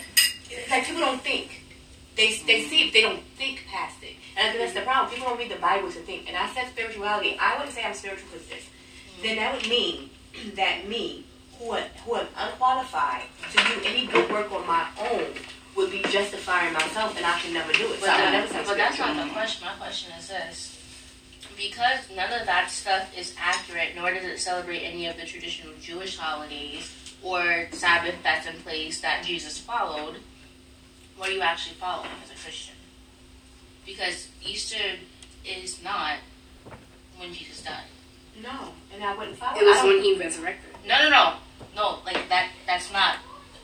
like, 0.71 0.87
people 0.87 1.01
don't 1.03 1.23
think. 1.23 1.61
They, 2.17 2.41
they 2.47 2.63
see 2.63 2.89
it, 2.89 2.93
they 2.93 3.03
don't 3.03 3.23
think 3.37 3.67
past 3.71 3.97
it. 4.03 4.15
And 4.37 4.47
I 4.47 4.51
think 4.51 4.63
that's 4.63 4.75
the 4.75 4.83
problem. 4.83 5.13
People 5.13 5.29
don't 5.29 5.39
read 5.39 5.51
the 5.51 5.57
Bible 5.61 5.91
to 5.91 5.99
think. 6.01 6.27
And 6.29 6.37
I 6.37 6.49
said 6.55 6.69
spirituality. 6.71 7.37
I 7.41 7.57
wouldn't 7.57 7.75
say 7.75 7.85
I'm 7.85 7.95
spiritual 7.95 8.29
because 8.33 8.47
this. 8.49 8.65
Then 9.25 9.37
that 9.37 9.57
would 9.57 9.69
mean 9.71 10.11
that 10.55 10.87
me, 10.87 11.25
who 11.59 11.73
am, 11.73 11.85
who 12.05 12.17
am 12.17 12.27
unqualified 12.37 13.23
to 13.53 13.57
do 13.65 13.81
any 13.87 14.07
good 14.07 14.31
work 14.31 14.53
on 14.53 14.67
my 14.67 14.87
own, 15.01 15.25
would 15.75 15.91
be 15.91 16.03
justifying 16.03 16.75
myself, 16.75 17.17
and 17.17 17.25
I 17.25 17.39
can 17.41 17.55
never 17.55 17.73
do 17.73 17.91
it. 17.91 18.01
So 18.01 18.07
But, 18.07 18.11
I 18.11 18.17
would 18.17 18.25
that- 18.27 18.33
never 18.33 18.49
say 18.49 18.65
but 18.67 18.77
that's 18.77 18.99
not 18.99 19.17
the 19.27 19.33
question. 19.33 19.67
My 19.67 19.73
question 19.75 20.13
is 20.19 20.29
this. 20.29 20.71
Because 21.57 22.01
none 22.15 22.33
of 22.39 22.45
that 22.47 22.71
stuff 22.71 23.17
is 23.17 23.35
accurate, 23.41 23.97
nor 23.97 24.13
does 24.13 24.25
it 24.25 24.39
celebrate 24.41 24.81
any 24.81 25.07
of 25.07 25.17
the 25.17 25.25
traditional 25.25 25.73
Jewish 25.81 26.19
holidays 26.19 26.93
or 27.23 27.69
Sabbath 27.73 28.17
that's 28.23 28.47
in 28.47 28.57
place 28.61 29.01
that 29.01 29.25
Jesus 29.25 29.57
followed, 29.59 30.17
what 31.17 31.31
are 31.31 31.33
you 31.33 31.41
actually 31.41 31.77
following 31.77 32.11
as 32.25 32.31
a 32.31 32.43
Christian? 32.43 32.75
Because 33.87 34.29
Easter 34.45 34.99
is 35.47 35.83
not 35.83 36.17
when 37.17 37.33
Jesus 37.33 37.63
died. 37.63 37.85
No, 38.43 38.73
and 38.93 39.03
I 39.05 39.15
wouldn't 39.17 39.39
follow. 39.39 39.59
it 39.59 39.65
was 39.65 39.77
don't- 39.79 39.89
when 39.89 40.03
he 40.03 40.19
resurrected. 40.19 40.71
No, 40.87 40.99
no, 41.03 41.11
no. 41.11 41.35
No, 41.75 41.99
like 42.05 42.29
that 42.29 42.51
that's 42.67 42.93
not 42.93 43.17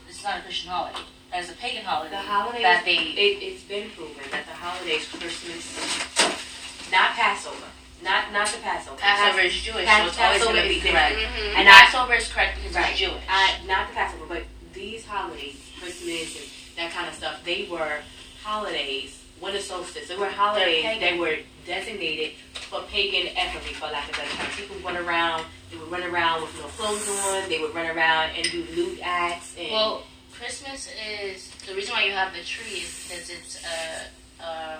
it's 0.09 0.23
not 0.23 0.39
a 0.39 0.41
Christian 0.41 0.69
holiday. 0.71 0.99
That 1.31 1.43
is 1.43 1.49
a 1.49 1.53
pagan 1.53 1.83
holiday. 1.85 2.11
the 2.15 2.21
holidays. 2.21 2.61
that 2.63 2.83
they 2.85 2.97
it, 2.97 3.43
it's 3.43 3.63
been 3.63 3.89
proven 3.91 4.15
that 4.31 4.45
the 4.45 4.53
holidays, 4.53 5.07
Christmas, 5.07 6.91
not 6.91 7.11
Passover, 7.11 7.67
not 8.03 8.31
not 8.33 8.47
the 8.47 8.57
Passover. 8.59 8.97
Passover 8.97 9.39
is 9.41 9.53
Jewish, 9.53 9.85
Pas- 9.85 10.01
so 10.01 10.07
it's 10.07 10.19
always 10.19 10.39
Passover 10.39 10.53
going 10.57 10.63
to 10.63 10.69
be 10.69 10.75
is 10.77 10.83
correct. 10.91 11.15
Mm-hmm. 11.15 11.55
And 11.57 11.67
Passover 11.67 12.13
is 12.15 12.27
correct 12.31 12.57
because 12.57 12.75
Right. 12.75 12.89
it's 12.91 12.99
Jewish. 12.99 13.23
I, 13.29 13.59
not 13.65 13.87
the 13.89 13.93
Passover, 13.95 14.25
but 14.27 14.43
these 14.73 15.05
holidays, 15.05 15.55
Christmas 15.79 16.35
and 16.35 16.47
that 16.87 16.91
kind 16.91 17.07
of 17.07 17.13
stuff, 17.13 17.43
they 17.45 17.67
were 17.71 17.99
holidays, 18.43 19.23
winter 19.39 19.59
solstice. 19.61 20.07
They 20.09 20.17
were 20.17 20.29
holidays 20.29 20.83
pagan. 20.83 21.01
that 21.01 21.19
were 21.19 21.37
designated 21.65 22.33
for 22.71 22.81
pagan 22.83 23.27
effigy, 23.35 23.73
for 23.73 23.87
lack 23.87 24.07
of 24.09 24.15
a 24.15 24.21
better 24.21 24.37
term. 24.37 24.47
People 24.55 24.77
run 24.77 24.95
around, 24.95 25.43
they 25.69 25.77
would 25.77 25.91
run 25.91 26.03
around 26.03 26.41
with 26.41 26.55
no 26.57 26.67
clothes 26.79 27.07
on, 27.27 27.49
they 27.49 27.59
would 27.59 27.75
run 27.75 27.85
around 27.95 28.29
and 28.37 28.49
do 28.49 28.65
lewd 28.73 28.99
acts. 29.03 29.55
And 29.59 29.71
Well, 29.71 30.03
Christmas 30.31 30.87
is 31.21 31.51
the 31.67 31.75
reason 31.75 31.93
why 31.93 32.05
you 32.05 32.13
have 32.13 32.33
the 32.33 32.43
tree 32.43 32.79
is 32.79 33.05
because 33.07 33.29
it's 33.29 33.61
a 33.65 34.43
a, 34.43 34.79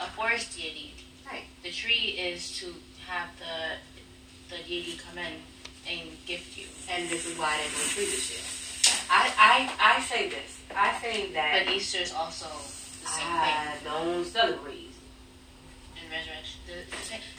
a 0.00 0.06
forest 0.14 0.54
deity. 0.56 0.92
Right. 1.26 1.44
The 1.64 1.70
tree 1.70 2.14
is 2.20 2.52
to 2.60 2.66
have 3.08 3.28
the 3.40 3.56
the 4.54 4.62
deity 4.68 4.98
come 4.98 5.16
in 5.18 5.32
and 5.88 6.10
gift 6.26 6.58
you. 6.58 6.66
and 6.92 7.08
this 7.08 7.24
is 7.26 7.38
why 7.38 7.56
they're 7.56 7.72
going 7.72 7.88
tree 7.88 8.04
this 8.04 8.30
year. 8.30 8.44
I, 9.10 9.32
I, 9.80 9.96
I 9.96 10.00
say 10.02 10.28
this. 10.28 10.60
I 10.76 11.00
say 11.00 11.32
that 11.32 11.64
But 11.66 11.74
Easter 11.74 11.98
is 11.98 12.12
also 12.12 12.46
the 12.46 13.08
same 13.08 13.26
I 13.26 13.74
don't 13.82 14.24
celebrate. 14.24 14.89
Resurrection. 16.10 16.60
The, 16.66 16.74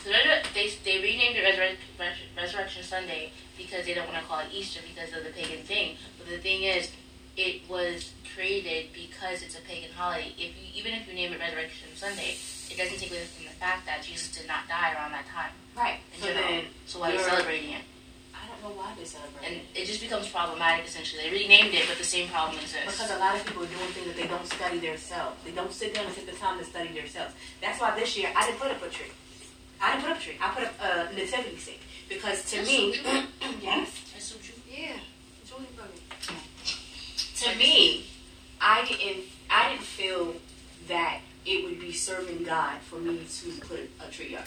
the, 0.03 0.47
they 0.53 0.67
they 0.83 0.97
renamed 1.03 1.35
it 1.37 1.43
Resurrec- 1.45 1.77
Res- 1.99 2.25
Resurrection 2.35 2.83
Sunday 2.83 3.31
because 3.57 3.85
they 3.85 3.93
don't 3.93 4.07
want 4.07 4.19
to 4.19 4.25
call 4.25 4.39
it 4.39 4.47
Easter 4.51 4.79
because 4.87 5.15
of 5.15 5.23
the 5.23 5.31
pagan 5.31 5.63
thing. 5.65 5.95
But 6.17 6.27
the 6.29 6.37
thing 6.39 6.63
is, 6.63 6.89
it 7.37 7.61
was 7.69 8.11
created 8.35 8.87
because 8.93 9.41
it's 9.43 9.57
a 9.57 9.61
pagan 9.61 9.91
holiday. 9.95 10.31
If 10.37 10.55
you 10.57 10.67
even 10.75 10.93
if 10.93 11.07
you 11.07 11.13
name 11.13 11.33
it 11.33 11.39
Resurrection 11.39 11.89
Sunday, 11.95 12.35
it 12.69 12.77
doesn't 12.77 12.97
take 12.99 13.11
away 13.11 13.23
from 13.25 13.45
the 13.45 13.55
fact 13.59 13.85
that 13.85 14.03
Jesus 14.03 14.31
did 14.31 14.47
not 14.47 14.67
die 14.67 14.93
around 14.93 15.11
that 15.11 15.27
time 15.27 15.51
Right. 15.75 15.99
in 16.15 16.21
So 16.21 16.27
general. 16.27 16.47
then, 16.49 16.63
so 16.85 16.99
why 16.99 17.11
are 17.11 17.13
you 17.13 17.19
celebrating 17.19 17.71
it? 17.73 17.83
I 18.33 18.47
don't 18.47 18.61
know 18.63 18.75
why 18.79 18.90
they 19.01 19.07
celebrate. 19.09 19.43
And 19.47 19.55
it 19.73 19.85
just 19.85 20.01
becomes 20.01 20.29
problematic 20.29 20.85
essentially. 20.85 21.23
They 21.25 21.31
renamed 21.31 21.73
it, 21.73 21.85
but 21.89 21.97
the 21.97 22.03
same 22.05 22.29
problem 22.29 22.61
exists. 22.61 22.85
Because 22.85 23.11
a 23.11 23.17
lot 23.17 23.35
of 23.35 23.45
people 23.45 23.63
are 23.63 23.73
doing 23.73 23.91
things 23.97 24.07
that 24.07 24.15
they 24.15 24.27
don't 24.27 24.45
study 24.45 24.77
themselves. 24.79 25.35
They 25.43 25.51
don't 25.51 25.73
sit 25.73 25.93
down 25.93 26.05
and 26.05 26.15
take 26.15 26.27
the 26.29 26.37
time 26.37 26.59
to 26.59 26.65
study 26.65 26.93
themselves. 26.93 27.33
That's 27.61 27.81
why 27.81 27.97
this 27.97 28.17
year 28.17 28.29
I 28.35 28.45
didn't 28.45 28.59
put 28.59 28.71
up 28.71 28.81
a 28.83 28.89
tree. 28.89 29.11
I 29.81 29.91
didn't 29.93 30.03
put 30.05 30.11
up 30.11 30.17
a 30.19 30.21
tree. 30.21 30.37
I 30.39 30.47
put 30.53 30.63
up 30.63 30.73
a 30.79 31.13
nativity 31.15 31.57
scene. 31.57 31.81
Because 32.07 32.43
to 32.51 32.57
That's 32.57 32.67
me, 32.69 32.93
so 32.93 33.01
true. 33.11 33.23
yes, 33.61 33.89
That's 34.13 34.25
so 34.25 34.35
true. 34.43 34.61
yeah, 34.69 34.97
Julie 35.47 35.65
Burger. 35.75 36.35
To 37.41 37.57
me, 37.57 38.05
I 38.59 38.85
didn't. 38.85 39.23
I 39.49 39.69
didn't 39.71 39.83
feel 39.83 40.35
that 40.87 41.19
it 41.45 41.63
would 41.65 41.79
be 41.79 41.91
serving 41.91 42.43
God 42.43 42.79
for 42.81 42.97
me 42.99 43.21
to 43.25 43.51
put 43.61 43.89
a 44.05 44.11
tree 44.11 44.35
up. 44.35 44.45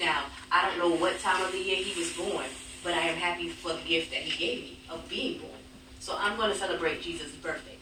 Now, 0.00 0.24
I 0.50 0.68
don't 0.68 0.78
know 0.78 0.94
what 0.96 1.18
time 1.20 1.44
of 1.44 1.52
the 1.52 1.58
year 1.58 1.76
he 1.76 1.98
was 1.98 2.12
born, 2.12 2.46
but 2.82 2.94
I 2.94 3.00
am 3.00 3.16
happy 3.16 3.48
for 3.48 3.72
the 3.72 3.82
gift 3.86 4.10
that 4.10 4.20
he 4.20 4.36
gave 4.38 4.62
me 4.62 4.78
of 4.90 5.08
being 5.08 5.38
born. 5.38 5.52
So 6.00 6.16
I'm 6.18 6.36
going 6.36 6.50
to 6.50 6.56
celebrate 6.56 7.02
Jesus' 7.02 7.30
birthday. 7.32 7.76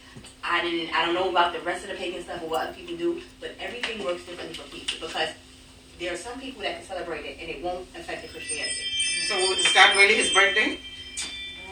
I 0.44 0.60
didn't. 0.62 0.94
I 0.94 1.04
don't 1.06 1.14
know 1.14 1.30
about 1.30 1.52
the 1.52 1.60
rest 1.60 1.84
of 1.84 1.90
the 1.90 1.96
pagan 1.96 2.22
stuff 2.22 2.42
or 2.42 2.48
what 2.48 2.62
other 2.66 2.72
people 2.74 2.96
do, 2.96 3.22
but 3.40 3.52
everything 3.60 4.04
works 4.04 4.24
differently 4.24 4.54
for 4.54 4.68
people 4.70 5.06
because 5.06 5.28
there 5.98 6.12
are 6.12 6.16
some 6.16 6.38
people 6.40 6.62
that 6.62 6.76
can 6.78 6.84
celebrate 6.84 7.24
it 7.24 7.38
and 7.40 7.48
it 7.48 7.62
won't 7.62 7.86
affect 7.94 8.22
the 8.22 8.28
Christianity. 8.28 8.74
So 9.28 9.36
is 9.36 9.72
that 9.74 9.94
really 9.96 10.14
his 10.14 10.30
birthday? 10.32 10.80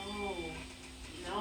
No, 0.06 0.34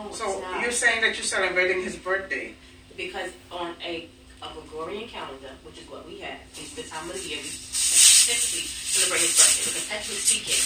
no, 0.06 0.12
So 0.12 0.44
you're 0.62 0.72
saying 0.72 1.02
that 1.02 1.16
you're 1.16 1.24
celebrating 1.24 1.84
his 1.84 1.96
birthday? 1.96 2.54
because 2.98 3.30
on 3.52 3.76
a, 3.86 4.10
a 4.42 4.48
Gregorian 4.54 5.08
calendar, 5.08 5.52
which 5.64 5.78
is 5.80 5.88
what 5.90 6.06
we 6.08 6.18
have, 6.20 6.40
it's 6.58 6.74
the 6.74 6.82
time 6.84 7.08
of 7.10 7.14
the 7.16 7.30
year 7.30 7.38
we 7.38 7.48
specifically 7.48 8.66
celebrate 8.66 9.22
his 9.22 9.38
birthday. 9.38 9.64
Because 9.70 9.88
technically 9.88 10.18
speaking, 10.26 10.62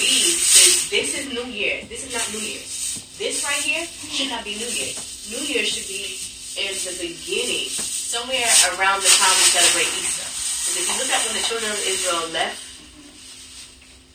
we 0.00 0.08
this, 0.90 1.18
is 1.18 1.32
New 1.32 1.44
Year. 1.44 1.84
This 1.88 2.06
is 2.06 2.12
not 2.12 2.24
New 2.32 2.44
Year. 2.44 2.64
This 3.18 3.44
right 3.44 3.62
here 3.62 3.84
should 3.86 4.30
not 4.30 4.44
be 4.44 4.54
New 4.56 4.68
Year. 4.68 4.92
New 5.30 5.44
Year 5.44 5.64
should 5.64 5.86
be 5.88 6.16
in 6.58 6.74
the 6.74 6.94
beginning, 6.98 7.68
somewhere 7.70 8.48
around 8.74 9.02
the 9.02 9.12
time 9.12 9.34
we 9.36 9.46
celebrate 9.52 9.90
Easter. 9.94 10.26
Because 10.68 10.76
if 10.78 10.86
you 10.88 10.96
look 10.98 11.10
at 11.12 11.20
when 11.26 11.34
the 11.36 11.44
children 11.46 11.70
of 11.70 11.80
Israel 11.86 12.28
left 12.32 12.60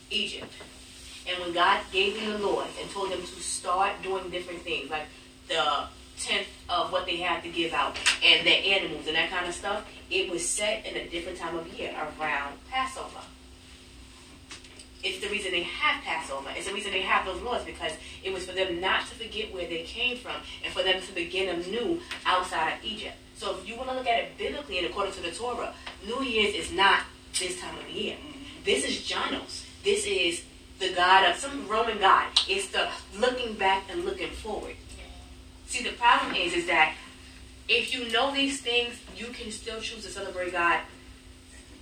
Egypt, 0.09 0.53
and 1.27 1.39
when 1.41 1.53
God 1.53 1.81
gave 1.91 2.15
them 2.15 2.33
the 2.33 2.47
laws 2.47 2.67
and 2.81 2.89
told 2.91 3.11
them 3.11 3.21
to 3.21 3.39
start 3.41 3.93
doing 4.03 4.29
different 4.29 4.61
things, 4.61 4.89
like 4.89 5.07
the 5.47 5.87
tenth 6.19 6.47
of 6.69 6.91
what 6.91 7.05
they 7.05 7.17
had 7.17 7.41
to 7.43 7.49
give 7.49 7.73
out 7.73 7.97
and 8.23 8.45
their 8.45 8.61
animals 8.63 9.07
and 9.07 9.15
that 9.15 9.29
kind 9.29 9.47
of 9.47 9.53
stuff, 9.53 9.85
it 10.11 10.29
was 10.29 10.47
set 10.47 10.85
in 10.85 10.95
a 10.97 11.09
different 11.09 11.37
time 11.37 11.55
of 11.57 11.67
year 11.79 11.95
around 12.19 12.55
Passover. 12.69 13.21
It's 15.03 15.19
the 15.19 15.27
reason 15.29 15.51
they 15.51 15.63
have 15.63 16.01
Passover. 16.03 16.49
It's 16.55 16.67
the 16.67 16.73
reason 16.73 16.91
they 16.91 17.01
have 17.01 17.25
those 17.25 17.41
laws 17.41 17.63
because 17.65 17.91
it 18.23 18.31
was 18.31 18.45
for 18.45 18.53
them 18.53 18.79
not 18.79 19.01
to 19.07 19.15
forget 19.15 19.53
where 19.53 19.67
they 19.67 19.83
came 19.83 20.17
from 20.17 20.35
and 20.63 20.73
for 20.73 20.81
them 20.81 21.01
to 21.01 21.13
begin 21.13 21.49
anew 21.49 21.99
outside 22.25 22.73
of 22.73 22.85
Egypt. 22.85 23.15
So 23.35 23.57
if 23.57 23.67
you 23.67 23.75
want 23.75 23.89
to 23.89 23.95
look 23.95 24.07
at 24.07 24.19
it 24.19 24.37
biblically 24.37 24.77
and 24.77 24.87
according 24.87 25.13
to 25.13 25.21
the 25.21 25.31
Torah, 25.31 25.73
New 26.05 26.23
Year's 26.23 26.55
is 26.55 26.71
not 26.71 27.01
this 27.37 27.59
time 27.59 27.77
of 27.77 27.85
the 27.85 27.91
year. 27.91 28.15
This 28.63 28.85
is 28.85 29.03
Janus. 29.03 29.65
This 29.83 30.05
is 30.05 30.43
the 30.79 30.93
God 30.93 31.29
of 31.29 31.35
some 31.35 31.67
Roman 31.67 31.99
God. 31.99 32.27
It's 32.47 32.69
the 32.69 32.87
looking 33.17 33.55
back 33.55 33.83
and 33.91 34.05
looking 34.05 34.29
forward. 34.29 34.75
See, 35.67 35.83
the 35.83 35.91
problem 35.91 36.35
is, 36.35 36.53
is 36.53 36.67
that 36.67 36.93
if 37.67 37.93
you 37.93 38.09
know 38.11 38.33
these 38.33 38.61
things, 38.61 38.95
you 39.17 39.27
can 39.27 39.51
still 39.51 39.81
choose 39.81 40.03
to 40.05 40.09
celebrate 40.11 40.51
God 40.51 40.79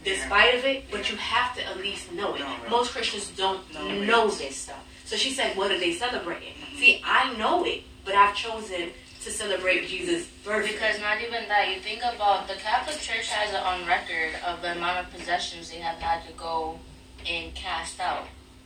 despite 0.03 0.55
of 0.55 0.65
it, 0.65 0.85
but 0.91 1.09
you 1.11 1.17
have 1.17 1.55
to 1.55 1.65
at 1.65 1.77
least 1.77 2.11
know 2.11 2.35
it. 2.35 2.39
Know. 2.39 2.55
Most 2.69 2.91
Christians 2.91 3.31
don't 3.35 3.61
Know 3.73 3.89
know 4.03 4.29
this 4.29 4.55
stuff. 4.55 4.83
So 5.05 5.15
she 5.15 5.31
said, 5.31 5.55
what 5.57 5.71
are 5.71 5.79
they 5.79 5.93
celebrating? 5.93 6.53
Mm-hmm. 6.53 6.77
See, 6.77 7.01
I 7.05 7.33
know 7.37 7.63
it, 7.65 7.83
but 8.05 8.15
I've 8.15 8.35
chosen 8.35 8.89
to 9.23 9.29
celebrate 9.29 9.87
Jesus' 9.87 10.27
birthday. 10.43 10.71
Because 10.71 10.99
not 10.99 11.21
even 11.21 11.47
that, 11.47 11.69
you 11.73 11.79
think 11.81 11.99
about 12.01 12.47
the 12.47 12.55
Catholic 12.55 12.97
Church 12.99 13.27
has 13.29 13.53
it 13.53 13.61
on 13.61 13.85
record 13.87 14.31
of 14.47 14.61
the 14.61 14.71
amount 14.71 15.05
of 15.05 15.13
possessions 15.13 15.69
they 15.69 15.77
have 15.77 15.99
had 15.99 16.25
to 16.27 16.33
go 16.33 16.79
and 17.27 17.53
cast 17.53 17.99
out, 17.99 18.25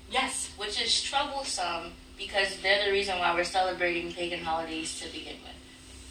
yes, 0.09 0.53
which 0.55 0.81
is 0.81 1.01
troublesome 1.03 1.91
because 2.17 2.57
they're 2.61 2.85
the 2.85 2.91
reason 2.91 3.19
why 3.19 3.33
we're 3.35 3.43
celebrating 3.43 4.13
pagan 4.13 4.39
holidays 4.39 4.97
to 5.01 5.11
begin 5.11 5.35
with. 5.43 5.51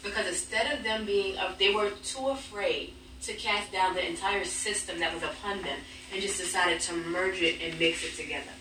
because 0.03 0.27
instead 0.27 0.71
of 0.71 0.83
them 0.83 1.05
being, 1.05 1.35
they 1.57 1.73
were 1.73 1.89
too 2.03 2.27
afraid 2.27 2.93
to 3.25 3.33
cast 3.33 3.71
down 3.71 3.93
the 3.95 4.07
entire 4.07 4.45
system 4.45 4.99
that 4.99 5.13
was 5.13 5.23
upon 5.23 5.61
them 5.61 5.77
and 6.13 6.21
just 6.21 6.39
decided 6.39 6.79
to 6.81 6.93
merge 6.93 7.41
it 7.41 7.61
and 7.61 7.77
mix 7.79 8.03
it 8.03 8.15
together. 8.15 8.51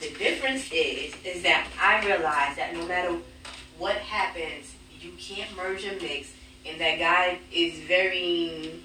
The 0.00 0.10
difference 0.18 0.70
is, 0.72 1.14
is 1.24 1.42
that 1.44 1.66
I 1.80 2.04
realize 2.04 2.56
that 2.56 2.74
no 2.74 2.86
matter 2.86 3.16
what 3.78 3.96
happens, 3.96 4.74
you 5.00 5.12
can't 5.18 5.54
merge 5.56 5.84
and 5.84 6.00
mix, 6.02 6.32
and 6.66 6.80
that 6.80 6.98
God 6.98 7.38
is 7.52 7.78
very, 7.80 8.80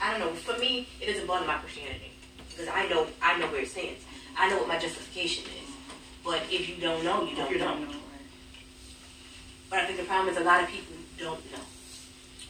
I 0.00 0.10
don't 0.12 0.20
know. 0.20 0.34
For 0.34 0.58
me, 0.58 0.88
it 1.00 1.06
doesn't 1.06 1.24
above 1.24 1.46
my 1.46 1.54
Christianity 1.56 2.12
because 2.48 2.68
I 2.68 2.86
know, 2.88 3.06
I 3.22 3.38
know 3.38 3.46
where 3.48 3.62
it 3.62 3.68
stands. 3.68 4.04
I 4.36 4.48
know 4.48 4.58
what 4.58 4.68
my 4.68 4.78
justification 4.78 5.44
is. 5.44 5.70
But 6.24 6.42
if 6.50 6.68
you 6.68 6.76
don't 6.76 7.04
know, 7.04 7.24
you 7.24 7.34
don't 7.34 7.50
You 7.50 7.58
know. 7.58 7.64
don't 7.66 7.90
know. 7.90 7.96
But 9.68 9.80
I 9.80 9.86
think 9.86 9.98
the 9.98 10.04
problem 10.04 10.34
is 10.34 10.40
a 10.40 10.44
lot 10.44 10.62
of 10.62 10.68
people 10.68 10.94
don't 11.18 11.52
know. 11.52 11.58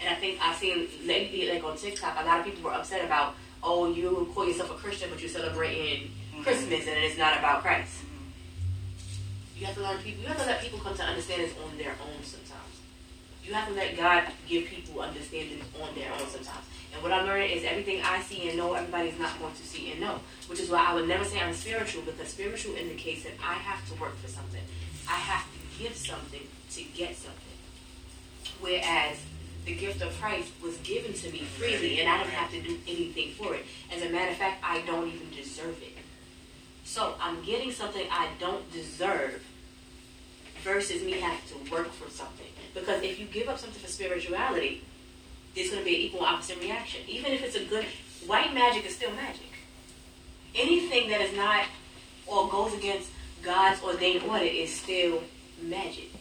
And 0.03 0.15
I 0.15 0.19
think 0.19 0.39
I've 0.43 0.57
seen 0.57 0.89
lately, 1.05 1.49
like 1.49 1.63
on 1.63 1.77
TikTok, 1.77 2.19
a 2.21 2.25
lot 2.25 2.41
of 2.41 2.45
people 2.45 2.65
were 2.65 2.75
upset 2.75 3.05
about, 3.05 3.37
oh, 3.63 3.93
you 3.93 4.29
call 4.35 4.47
yourself 4.47 4.71
a 4.71 4.75
Christian, 4.75 5.11
but 5.11 5.21
you're 5.21 5.31
celebrating 5.31 6.11
mm-hmm. 6.11 6.43
Christmas 6.43 6.87
and 6.89 6.99
it's 6.99 7.17
not 7.17 7.39
about 7.39 7.63
Christ. 7.63 8.03
Mm-hmm. 8.03 9.61
You 9.61 9.67
have 9.67 9.75
to 9.77 9.83
learn 9.83 9.99
people. 9.99 10.23
You 10.23 10.29
have 10.29 10.39
to 10.39 10.47
let 10.47 10.61
people 10.61 10.81
come 10.81 10.97
to 10.97 11.05
understand 11.05 11.43
this 11.43 11.55
on 11.65 11.79
their 11.79 11.93
own 11.93 12.25
sometimes. 12.25 12.81
You 13.45 13.55
have 13.55 13.69
to 13.69 13.75
let 13.75 13.97
God 13.97 14.25
give 14.49 14.67
people 14.67 15.01
understanding 15.01 15.61
on 15.81 15.95
their 15.95 16.11
own 16.13 16.27
sometimes. 16.27 16.67
And 16.95 17.03
what 17.03 17.13
I'm 17.13 17.25
learning 17.27 17.51
is 17.51 17.65
everything 17.65 18.03
I 18.03 18.21
see 18.23 18.49
and 18.49 18.59
know, 18.59 18.75
everybody's 18.75 19.19
not 19.19 19.39
going 19.41 19.55
to 19.55 19.63
see 19.63 19.93
and 19.93 20.01
know. 20.01 20.21
Which 20.49 20.61
is 20.61 20.69
why 20.69 20.85
I 20.85 20.95
would 20.95 21.09
never 21.09 21.25
say 21.25 21.41
I'm 21.41 21.55
spiritual 21.55 22.03
because 22.03 22.29
spiritual 22.29 22.75
indicates 22.75 23.23
that 23.23 23.33
I 23.43 23.55
have 23.55 23.89
to 23.89 24.01
work 24.01 24.17
for 24.19 24.29
something. 24.29 24.63
I 25.09 25.15
have 25.15 25.45
to 25.45 25.83
give 25.83 25.97
something 25.97 26.47
to 26.73 26.83
get 26.95 27.17
something. 27.17 27.39
Whereas 28.61 29.19
the 29.65 29.75
gift 29.75 30.03
of 30.03 30.19
Christ 30.21 30.51
was 30.63 30.77
given 30.79 31.13
to 31.13 31.31
me 31.31 31.41
freely 31.41 32.01
and 32.01 32.09
I 32.09 32.19
didn't 32.19 32.33
have 32.33 32.51
to 32.51 32.61
do 32.61 32.79
anything 32.87 33.33
for 33.33 33.55
it. 33.55 33.65
As 33.95 34.03
a 34.03 34.11
matter 34.11 34.31
of 34.31 34.37
fact, 34.37 34.63
I 34.65 34.81
don't 34.83 35.07
even 35.09 35.31
deserve 35.31 35.81
it. 35.83 35.97
So 36.85 37.15
I'm 37.21 37.43
getting 37.45 37.71
something 37.71 38.07
I 38.11 38.29
don't 38.41 38.71
deserve 38.73 39.43
versus 40.63 41.03
me 41.03 41.13
having 41.13 41.39
to 41.49 41.73
work 41.73 41.93
for 41.93 42.11
something. 42.11 42.47
Because 42.75 43.03
if 43.03 43.19
you 43.21 43.27
give 43.27 43.49
up 43.49 43.59
something 43.59 43.81
for 43.81 43.89
spirituality, 43.89 44.83
there's 45.55 45.71
going 45.71 45.83
to 45.83 45.85
be 45.85 45.95
an 45.95 46.01
equal 46.03 46.25
opposite 46.25 46.59
reaction. 46.61 47.03
Even 47.07 47.33
if 47.33 47.43
it's 47.43 47.57
a 47.57 47.65
good, 47.65 47.87
white 48.27 48.53
magic 48.55 48.87
is 48.87 48.97
still 48.97 49.13
magic. 49.13 49.51
Anything 50.55 51.09
that 51.11 51.21
is 51.21 51.37
not 51.37 51.65
or 52.27 52.49
goes 52.49 52.75
against 52.75 53.11
God's 53.43 53.83
ordained 53.83 54.23
order 54.25 54.45
is 54.45 54.75
still 54.75 55.23
magic. 55.63 56.12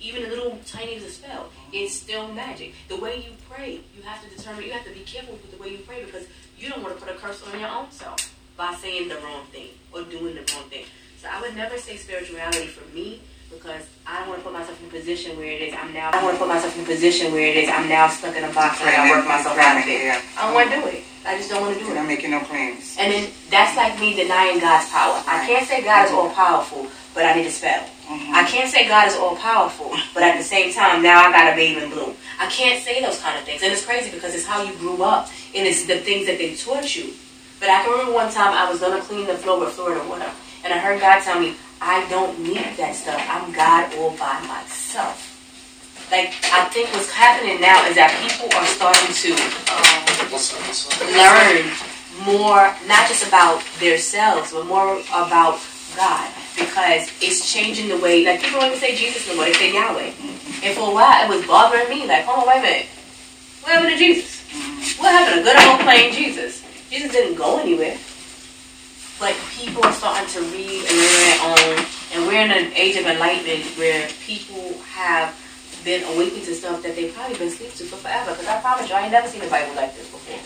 Even 0.00 0.24
a 0.24 0.28
little 0.28 0.58
tiny 0.66 0.96
as 0.96 1.04
a 1.04 1.10
spell 1.10 1.48
is 1.72 1.98
still 1.98 2.32
magic. 2.32 2.74
The 2.88 2.96
way 2.96 3.16
you 3.16 3.32
pray, 3.48 3.80
you 3.96 4.02
have 4.02 4.22
to 4.22 4.36
determine, 4.36 4.64
you 4.64 4.72
have 4.72 4.84
to 4.84 4.92
be 4.92 5.00
careful 5.00 5.34
with 5.34 5.50
the 5.50 5.62
way 5.62 5.70
you 5.70 5.78
pray 5.78 6.04
because 6.04 6.26
you 6.58 6.68
don't 6.68 6.82
want 6.82 6.98
to 6.98 7.04
put 7.04 7.14
a 7.14 7.18
curse 7.18 7.42
on 7.42 7.58
your 7.58 7.68
own 7.68 7.90
self 7.90 8.34
by 8.56 8.74
saying 8.74 9.08
the 9.08 9.16
wrong 9.16 9.44
thing 9.50 9.68
or 9.92 10.02
doing 10.02 10.34
the 10.34 10.44
wrong 10.52 10.68
thing. 10.68 10.84
So 11.20 11.28
I 11.30 11.40
would 11.40 11.56
never 11.56 11.78
say 11.78 11.96
spirituality 11.96 12.66
for 12.66 12.84
me 12.94 13.20
because 13.50 13.82
I 14.06 14.20
don't 14.20 14.28
want 14.28 14.40
to 14.40 14.44
put 14.44 14.52
myself 14.52 14.80
in 14.82 14.88
a 14.88 14.90
position 14.90 15.36
where 15.36 15.46
it 15.46 15.62
is 15.62 15.74
I'm 15.74 15.92
now. 15.92 16.08
I 16.08 16.12
don't 16.12 16.24
want 16.24 16.34
to 16.36 16.38
put 16.40 16.48
myself 16.48 16.76
in 16.76 16.84
a 16.84 16.86
position 16.86 17.32
where 17.32 17.46
it 17.46 17.56
is 17.56 17.68
I'm 17.68 17.88
now 17.88 18.08
stuck 18.08 18.36
in 18.36 18.44
a 18.44 18.52
box 18.52 18.80
and 18.80 18.90
I 18.90 19.10
work 19.10 19.26
myself 19.26 19.56
out 19.56 19.78
of 19.78 19.88
it. 19.88 20.22
I 20.36 20.46
don't 20.46 20.54
want 20.54 20.70
to 20.70 20.76
do 20.80 20.86
it. 20.88 21.04
I 21.26 21.38
just 21.38 21.48
don't 21.50 21.62
want 21.62 21.78
to 21.78 21.82
do 21.82 21.90
it. 21.90 21.96
I'm 21.96 22.06
making 22.06 22.30
no 22.30 22.40
claims. 22.40 22.96
And 22.98 23.12
then 23.12 23.30
that's 23.50 23.76
like 23.76 23.98
me 23.98 24.14
denying 24.14 24.60
God's 24.60 24.90
power. 24.90 25.22
I 25.26 25.46
can't 25.46 25.66
say 25.66 25.82
God 25.82 26.06
is 26.06 26.12
all 26.12 26.30
powerful, 26.30 26.86
but 27.14 27.24
I 27.24 27.34
need 27.34 27.46
a 27.46 27.50
spell. 27.50 27.86
Mhm. 28.14 28.32
I 28.34 28.44
can't 28.44 28.70
say 28.70 28.86
God 28.86 29.08
is 29.08 29.16
all 29.16 29.36
powerful, 29.36 29.96
but 30.14 30.22
at 30.22 30.38
the 30.38 30.44
same 30.44 30.72
time, 30.72 31.02
now 31.02 31.24
I 31.26 31.32
got 31.32 31.52
a 31.52 31.56
baby 31.56 31.82
in 31.82 31.90
bloom. 31.90 32.14
I 32.38 32.46
can't 32.46 32.82
say 32.82 33.00
those 33.02 33.18
kind 33.20 33.36
of 33.38 33.44
things. 33.44 33.62
And 33.62 33.72
it's 33.72 33.84
crazy 33.84 34.10
because 34.10 34.34
it's 34.34 34.46
how 34.46 34.62
you 34.62 34.72
grew 34.74 35.02
up 35.02 35.28
and 35.54 35.66
it's 35.66 35.84
the 35.86 35.98
things 35.98 36.26
that 36.26 36.38
they 36.38 36.54
taught 36.54 36.94
you. 36.94 37.12
But 37.60 37.70
I 37.70 37.82
can 37.82 37.90
remember 37.92 38.12
one 38.12 38.30
time 38.32 38.52
I 38.52 38.70
was 38.70 38.80
going 38.80 39.00
to 39.00 39.06
clean 39.06 39.26
the 39.26 39.34
floor 39.36 39.60
with 39.60 39.72
Florida 39.74 40.06
water. 40.08 40.30
And 40.64 40.72
I 40.72 40.78
heard 40.78 41.00
God 41.00 41.22
tell 41.22 41.40
me, 41.40 41.54
I 41.80 42.06
don't 42.08 42.38
need 42.40 42.76
that 42.76 42.94
stuff. 42.94 43.20
I'm 43.28 43.52
God 43.52 43.92
all 43.96 44.10
by 44.12 44.40
myself. 44.46 45.30
Like, 46.10 46.34
I 46.52 46.64
think 46.66 46.92
what's 46.92 47.10
happening 47.10 47.60
now 47.60 47.86
is 47.88 47.96
that 47.96 48.12
people 48.22 48.48
are 48.56 48.66
starting 48.66 49.12
to 49.24 49.30
um, 49.72 50.04
learn 51.16 51.72
more, 52.24 52.74
not 52.86 53.08
just 53.08 53.26
about 53.26 53.62
themselves, 53.80 54.52
but 54.52 54.66
more 54.66 55.00
about 55.10 55.60
God. 55.96 56.30
Because 56.56 57.10
it's 57.20 57.52
changing 57.52 57.88
the 57.88 57.98
way, 57.98 58.24
like 58.24 58.40
people 58.40 58.60
don't 58.60 58.68
even 58.68 58.78
say 58.78 58.94
Jesus 58.94 59.26
no 59.28 59.36
more, 59.36 59.44
they 59.44 59.52
say 59.54 59.72
Yahweh. 59.72 60.12
And 60.62 60.76
for 60.76 60.90
a 60.90 60.94
while, 60.94 61.24
it 61.24 61.28
was 61.28 61.46
bothering 61.46 61.88
me, 61.88 62.06
like, 62.06 62.24
hold 62.24 62.40
on, 62.40 62.48
wait 62.48 62.58
a 62.58 62.62
minute. 62.62 62.86
What 63.62 63.72
happened 63.72 63.92
to 63.92 63.98
Jesus? 63.98 64.44
What 64.98 65.10
happened 65.10 65.44
to 65.44 65.50
good 65.50 65.56
old 65.66 65.80
plain 65.80 66.12
Jesus? 66.12 66.62
Jesus 66.90 67.10
didn't 67.10 67.34
go 67.34 67.58
anywhere. 67.58 67.98
But 69.18 69.34
people 69.56 69.84
are 69.84 69.92
starting 69.92 70.28
to 70.30 70.40
read 70.52 70.84
and 70.86 70.94
learn 70.94 71.36
own. 71.58 71.86
And 72.12 72.26
we're 72.26 72.42
in 72.42 72.50
an 72.50 72.72
age 72.74 72.96
of 72.96 73.06
enlightenment 73.06 73.64
where 73.78 74.08
people 74.22 74.78
have 74.94 75.34
been 75.84 76.04
awakened 76.14 76.44
to 76.44 76.54
stuff 76.54 76.82
that 76.82 76.94
they've 76.94 77.12
probably 77.14 77.36
been 77.36 77.48
asleep 77.48 77.72
to 77.74 77.84
for 77.84 77.96
forever. 77.96 78.30
Because 78.32 78.46
I 78.46 78.60
promise 78.60 78.88
you, 78.88 78.94
I 78.94 79.02
ain't 79.02 79.12
never 79.12 79.28
seen 79.28 79.42
a 79.42 79.48
Bible 79.48 79.74
like 79.74 79.94
this 79.96 80.08
before. 80.10 80.38